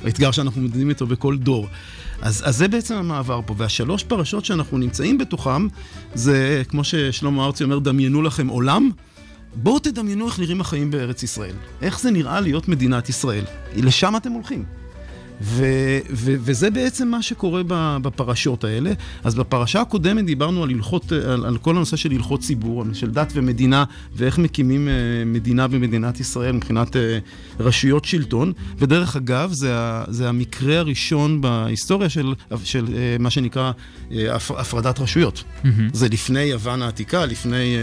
האתגר 0.04 0.32
שאנחנו 0.32 0.62
מתמודדים 0.62 0.90
איתו 0.90 1.08
בכל 1.08 1.38
דור. 1.38 1.68
אז, 2.22 2.44
אז 2.46 2.58
זה 2.58 2.68
בעצם 2.68 2.96
המעבר 2.96 3.42
פה, 3.46 3.56
והשלוש 3.58 4.04
פרשות 4.04 4.46
שאנחנו 4.46 4.78
נמצאים 4.78 5.18
בתוכם, 5.18 5.68
זה, 6.14 6.64
כמו 6.68 6.84
ששלמה 6.84 7.46
ארצי 7.46 7.64
אומר, 7.64 7.80
דמיינו 7.80 8.22
לכם 8.22 8.48
עולם. 8.48 8.90
בואו 9.56 9.80
תדמיינו 9.80 10.26
איך 10.26 10.40
נראים 10.40 10.62
החיים 10.62 10.92
בארץ 10.92 11.24
ישראל. 11.24 11.56
איך 11.82 12.00
זה 12.00 12.12
נראה 12.12 12.40
להיות 12.40 12.68
מדינת 12.68 13.10
ישראל. 13.10 13.44
לשם 13.76 14.16
אתם 14.16 14.32
הולכים. 14.32 14.81
ו- 15.44 16.00
ו- 16.12 16.36
וזה 16.40 16.70
בעצם 16.70 17.08
מה 17.08 17.22
שקורה 17.22 17.62
בפרשות 18.02 18.64
האלה. 18.64 18.92
אז 19.24 19.36
בפרשה 19.36 19.82
הקודמת 19.82 20.26
דיברנו 20.26 20.64
על, 20.64 20.70
הלכות, 20.70 21.12
על, 21.12 21.46
על 21.46 21.58
כל 21.58 21.76
הנושא 21.76 21.98
של 21.98 22.12
הלכות 22.12 22.40
ציבור, 22.40 22.84
של 22.94 23.12
דת 23.12 23.32
ומדינה, 23.36 23.84
ואיך 24.16 24.38
מקימים 24.38 24.88
uh, 24.88 24.92
מדינה 25.26 25.68
במדינת 25.68 26.20
ישראל 26.20 26.52
מבחינת 26.52 26.96
uh, 26.96 27.00
רשויות 27.60 28.06
שלטון. 28.06 28.54
ודרך 28.78 29.16
אגב, 29.16 29.52
זה, 29.52 29.74
זה 30.08 30.30
המקרה 30.30 30.78
הראשון 30.80 31.42
בהיסטוריה 31.42 32.10
של, 32.10 32.34
של 32.64 32.86
uh, 32.86 32.90
מה 33.20 33.30
שנקרא 33.30 33.72
הפ- 34.12 34.52
הפרדת 34.52 35.00
רשויות. 35.00 35.44
Mm-hmm. 35.64 35.68
זה 35.94 36.10
לפני 36.10 36.44
יוון 36.44 36.82
העתיקה, 36.82 37.26
לפני, 37.26 37.76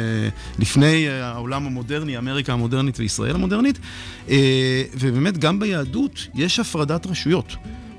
לפני 0.58 1.08
העולם 1.08 1.66
המודרני, 1.66 2.18
אמריקה 2.18 2.52
המודרנית 2.52 3.00
וישראל 3.00 3.34
המודרנית. 3.34 3.78
ובאמת, 4.94 5.38
גם 5.38 5.58
ביהדות 5.58 6.26
יש 6.34 6.60
הפרדת 6.60 7.06
רשויות. 7.06 7.47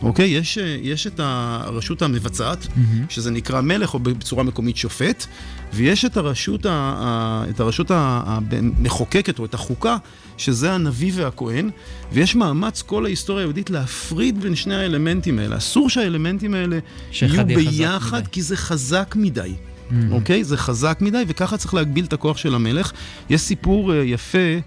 אוקיי? 0.04 0.30
יש, 0.30 0.58
יש 0.82 1.08
את 1.08 1.20
הרשות 1.24 2.02
המבצעת, 2.02 2.64
mm-hmm. 2.64 3.10
שזה 3.10 3.32
נקרא 3.32 3.62
מלך, 3.62 3.93
או 3.93 4.00
בצורה 4.00 4.43
מקומית 4.43 4.78
שופט, 4.78 5.26
ויש 5.74 6.06
את 6.06 6.18
הרשות, 6.18 6.66
ה, 6.66 6.72
ה, 6.72 7.43
את 7.50 7.60
הרשות 7.60 7.91
המחוקקת, 7.91 9.39
או 9.39 9.45
את 9.45 9.54
החוקה, 9.54 9.97
שזה 10.38 10.74
הנביא 10.74 11.12
והכהן, 11.16 11.70
ויש 12.12 12.36
מאמץ 12.36 12.82
כל 12.82 13.06
ההיסטוריה 13.06 13.43
היהודית 13.43 13.70
להפריד 13.70 14.41
בין 14.41 14.56
שני 14.56 14.76
האלמנטים 14.76 15.39
האלה. 15.39 15.58
אסור 15.58 15.89
שהאלמנטים 15.89 16.54
האלה 16.54 16.80
יהיו 17.22 17.45
ביחד, 17.45 18.28
כי 18.28 18.41
זה 18.41 18.58
חזק 18.58 19.16
מדי. 19.18 19.54
Mm-hmm. 19.54 19.93
אוקיי? 20.12 20.43
זה 20.43 20.58
חזק 20.58 20.97
מדי, 21.02 21.24
וככה 21.28 21.58
צריך 21.58 21.74
להגביל 21.74 22.06
את 22.06 22.14
הכוח 22.14 22.38
של 22.38 22.56
המלך. 22.56 22.91
יש 23.30 23.41
סיפור 23.41 23.93
יפה. 23.93 24.60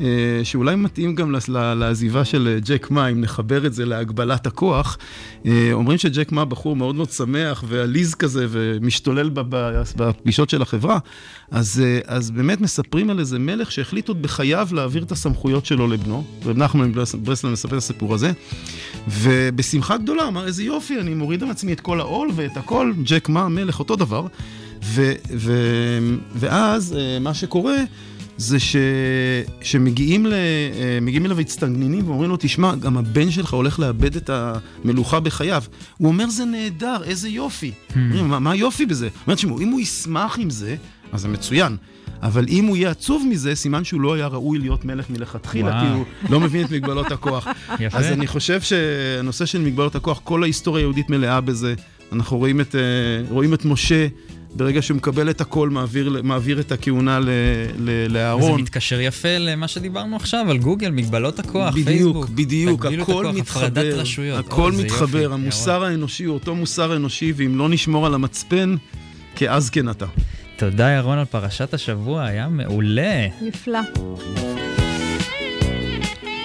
אה, 0.00 0.40
שאולי 0.44 0.76
מתאים 0.76 1.14
גם 1.14 1.34
לעזיבה 1.76 2.24
של 2.24 2.48
אה, 2.48 2.60
ג'ק 2.60 2.90
מה, 2.90 3.08
אם 3.08 3.20
נחבר 3.20 3.66
את 3.66 3.74
זה 3.74 3.86
להגבלת 3.86 4.46
הכוח. 4.46 4.98
אה, 5.46 5.72
אומרים 5.72 5.98
שג'ק 5.98 6.32
מה 6.32 6.44
בחור 6.44 6.76
מאוד 6.76 6.94
מאוד 6.94 7.10
שמח 7.10 7.64
ועליז 7.68 8.14
כזה 8.14 8.46
ומשתולל 8.50 9.30
בפגישות 9.96 10.50
של 10.50 10.62
החברה, 10.62 10.98
אז, 11.50 11.82
אז 12.06 12.30
באמת 12.30 12.60
מספרים 12.60 13.10
על 13.10 13.18
איזה 13.18 13.38
מלך 13.38 13.72
שהחליט 13.72 14.08
עוד 14.08 14.22
בחייו 14.22 14.68
להעביר 14.72 15.02
את 15.02 15.12
הסמכויות 15.12 15.66
שלו 15.66 15.88
לבנו, 15.88 16.24
רב 16.44 16.58
נחמן 16.58 16.92
ברסלב 16.92 17.52
מספר 17.52 17.72
את 17.72 17.82
הסיפור 17.82 18.14
הזה, 18.14 18.32
ובשמחה 19.08 19.96
גדולה 19.96 20.28
אמר 20.28 20.46
איזה 20.46 20.62
יופי, 20.62 21.00
אני 21.00 21.14
מוריד 21.14 21.42
על 21.42 21.50
עצמי 21.50 21.72
את 21.72 21.80
כל 21.80 22.00
העול 22.00 22.30
ואת 22.34 22.56
הכל, 22.56 22.92
ג'ק 23.02 23.28
מה 23.28 23.42
המלך 23.42 23.78
אותו 23.78 23.96
דבר, 23.96 24.26
ו, 24.84 25.12
ו, 25.36 25.52
ואז 26.34 26.96
מה 27.20 27.34
שקורה 27.34 27.76
זה 28.40 28.60
ש... 28.60 28.76
שמגיעים 29.62 30.26
ל... 30.26 30.32
אה, 30.32 30.98
אליו 31.24 31.40
הצטננים 31.40 32.08
ואומרים 32.08 32.30
לו, 32.30 32.36
תשמע, 32.40 32.74
גם 32.74 32.96
הבן 32.96 33.30
שלך 33.30 33.54
הולך 33.54 33.78
לאבד 33.78 34.16
את 34.16 34.30
המלוכה 34.32 35.20
בחייו. 35.20 35.62
הוא 35.98 36.08
אומר, 36.08 36.30
זה 36.30 36.44
נהדר, 36.44 36.96
איזה 37.04 37.28
יופי. 37.28 37.72
Hmm. 37.72 37.94
אומרים, 37.96 38.28
מה, 38.28 38.38
מה 38.38 38.56
יופי 38.56 38.86
בזה? 38.86 39.06
הוא 39.06 39.12
אומר, 39.26 39.34
תשמעו, 39.34 39.60
אם 39.60 39.68
הוא 39.68 39.80
ישמח 39.80 40.38
עם 40.38 40.50
זה, 40.50 40.76
אז 41.12 41.20
זה 41.20 41.28
מצוין. 41.28 41.76
אבל 42.22 42.44
אם 42.48 42.64
הוא 42.64 42.76
יהיה 42.76 42.90
עצוב 42.90 43.26
מזה, 43.30 43.54
סימן 43.54 43.84
שהוא 43.84 44.00
לא 44.00 44.14
היה 44.14 44.26
ראוי 44.26 44.58
להיות 44.58 44.84
מלך 44.84 45.10
מלכתחילה, 45.10 45.80
כי 45.80 45.86
הוא 45.86 46.04
לא 46.30 46.40
מבין 46.40 46.66
את 46.66 46.70
מגבלות 46.70 47.12
הכוח. 47.12 47.46
יפה. 47.80 47.98
אז 47.98 48.06
אני 48.06 48.26
חושב 48.26 48.60
שהנושא 48.60 49.46
של 49.46 49.60
מגבלות 49.60 49.96
הכוח, 49.96 50.20
כל 50.24 50.42
ההיסטוריה 50.42 50.82
היהודית 50.82 51.10
מלאה 51.10 51.40
בזה. 51.40 51.74
אנחנו 52.12 52.38
רואים 52.38 52.60
את, 52.60 52.74
אה, 52.74 52.80
רואים 53.30 53.54
את 53.54 53.64
משה 53.64 54.06
ברגע 54.54 54.82
שהוא 54.82 54.96
מקבל 54.96 55.30
את 55.30 55.40
הכל, 55.40 55.70
מעביר, 55.70 56.20
מעביר 56.22 56.60
את 56.60 56.72
הכהונה 56.72 57.20
לאהרון. 58.08 58.52
וזה 58.52 58.62
מתקשר 58.62 59.00
יפה 59.00 59.38
למה 59.38 59.68
שדיברנו 59.68 60.16
עכשיו, 60.16 60.50
על 60.50 60.58
גוגל, 60.58 60.90
מגבלות 60.90 61.38
הכוח, 61.38 61.74
בדיוק, 61.74 61.86
פייסבוק. 61.88 62.28
בדיוק, 62.28 62.84
בדיוק, 62.84 63.02
הכל 63.02 63.26
הכוח, 63.26 63.36
מתחבר. 63.36 64.02
הכל 64.38 64.72
מתחבר, 64.72 65.18
יופי, 65.18 65.34
המוסר 65.34 65.70
ירון. 65.70 65.90
האנושי 65.90 66.24
הוא 66.24 66.34
אותו 66.34 66.54
מוסר 66.54 66.96
אנושי, 66.96 67.32
ואם 67.36 67.58
לא 67.58 67.68
נשמור 67.68 68.06
על 68.06 68.14
המצפן, 68.14 68.74
כאז 69.36 69.70
כן 69.70 69.88
אתה. 69.88 70.06
תודה 70.56 70.90
ירון 70.90 71.18
על 71.18 71.24
פרשת 71.24 71.74
השבוע, 71.74 72.24
היה 72.24 72.48
מעולה. 72.48 73.26
נפלא. 73.42 73.80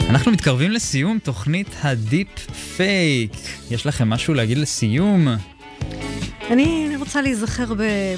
אנחנו 0.10 0.32
מתקרבים 0.32 0.72
לסיום 0.72 1.20
תוכנית 1.24 1.68
הדיפ 1.82 2.28
פייק. 2.78 3.32
יש 3.72 3.86
לכם 3.86 4.10
משהו 4.10 4.34
להגיד 4.34 4.58
לסיום? 4.58 5.28
אני, 6.50 6.96
רוצה 6.98 7.22
להיזכר 7.22 7.66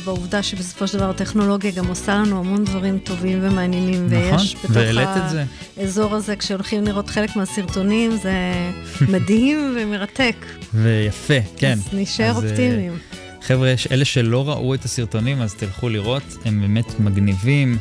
בעובדה 0.05 0.43
שבסופו 0.43 0.87
של 0.87 0.97
דבר 0.97 1.09
הטכנולוגיה 1.09 1.71
גם 1.71 1.87
עושה 1.87 2.15
לנו 2.15 2.39
המון 2.39 2.65
דברים 2.65 2.99
טובים 2.99 3.39
ומעניינים. 3.41 4.05
נכון, 4.05 4.45
ויש 4.69 4.97
זה. 5.31 5.43
האזור 5.77 6.15
הזה, 6.15 6.35
כשהולכים 6.35 6.83
לראות 6.83 7.09
חלק 7.09 7.35
מהסרטונים, 7.35 8.11
זה 8.11 8.33
מדהים 9.13 9.75
ומרתק. 9.77 10.35
ויפה, 10.73 11.33
כן. 11.57 11.73
אז 11.73 11.93
נשאר 11.93 12.29
אז, 12.29 12.43
אה, 12.43 12.49
אופטימיים. 12.49 12.97
חבר'ה, 13.41 13.73
אלה 13.91 14.05
שלא 14.05 14.49
ראו 14.49 14.73
את 14.73 14.85
הסרטונים, 14.85 15.41
אז 15.41 15.53
תלכו 15.53 15.89
לראות, 15.89 16.23
הם 16.45 16.61
באמת 16.61 16.99
מגניבים. 16.99 17.77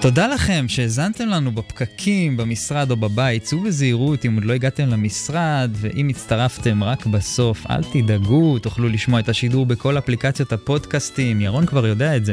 תודה 0.00 0.26
לכם 0.26 0.64
שהאזנתם 0.68 1.28
לנו 1.28 1.52
בפקקים, 1.52 2.36
במשרד 2.36 2.90
או 2.90 2.96
בבית. 2.96 3.42
צאו 3.42 3.60
בזהירות 3.60 4.26
אם 4.26 4.34
עוד 4.34 4.44
לא 4.44 4.52
הגעתם 4.52 4.88
למשרד, 4.88 5.70
ואם 5.74 6.08
הצטרפתם 6.08 6.84
רק 6.84 7.06
בסוף, 7.06 7.66
אל 7.70 7.82
תדאגו, 7.92 8.58
תוכלו 8.58 8.88
לשמוע 8.88 9.20
את 9.20 9.28
השידור 9.28 9.66
בכל 9.66 9.98
אפליקציות 9.98 10.52
הפודקאסטים, 10.52 11.40
ירון 11.40 11.66
כבר 11.66 11.86
יודע 11.86 12.16
את 12.16 12.24
זה. 12.24 12.32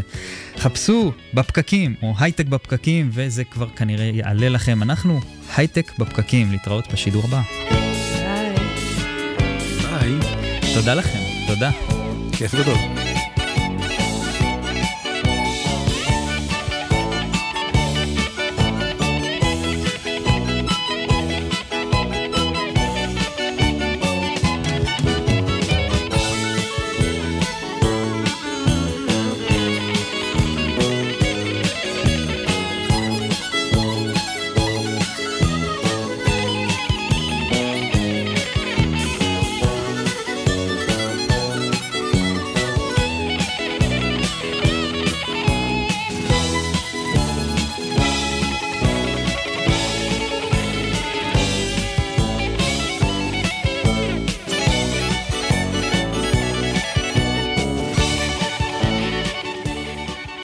חפשו 0.58 1.12
בפקקים, 1.34 1.96
או 2.02 2.14
הייטק 2.20 2.46
בפקקים, 2.46 3.10
וזה 3.14 3.44
כבר 3.44 3.70
כנראה 3.70 4.06
יעלה 4.14 4.50
לכם. 4.50 4.84
אנחנו 4.84 5.20
הייטק 5.56 5.92
בפקקים, 6.00 6.52
להתראות 6.52 6.94
בשידור 6.94 7.24
הבא. 7.24 7.42
ביי. 7.70 8.56
ביי. 9.82 10.74
תודה 10.74 10.94
לכם, 10.94 11.20
תודה. 11.48 11.72
כיף 12.32 12.56
גדול. 12.56 13.15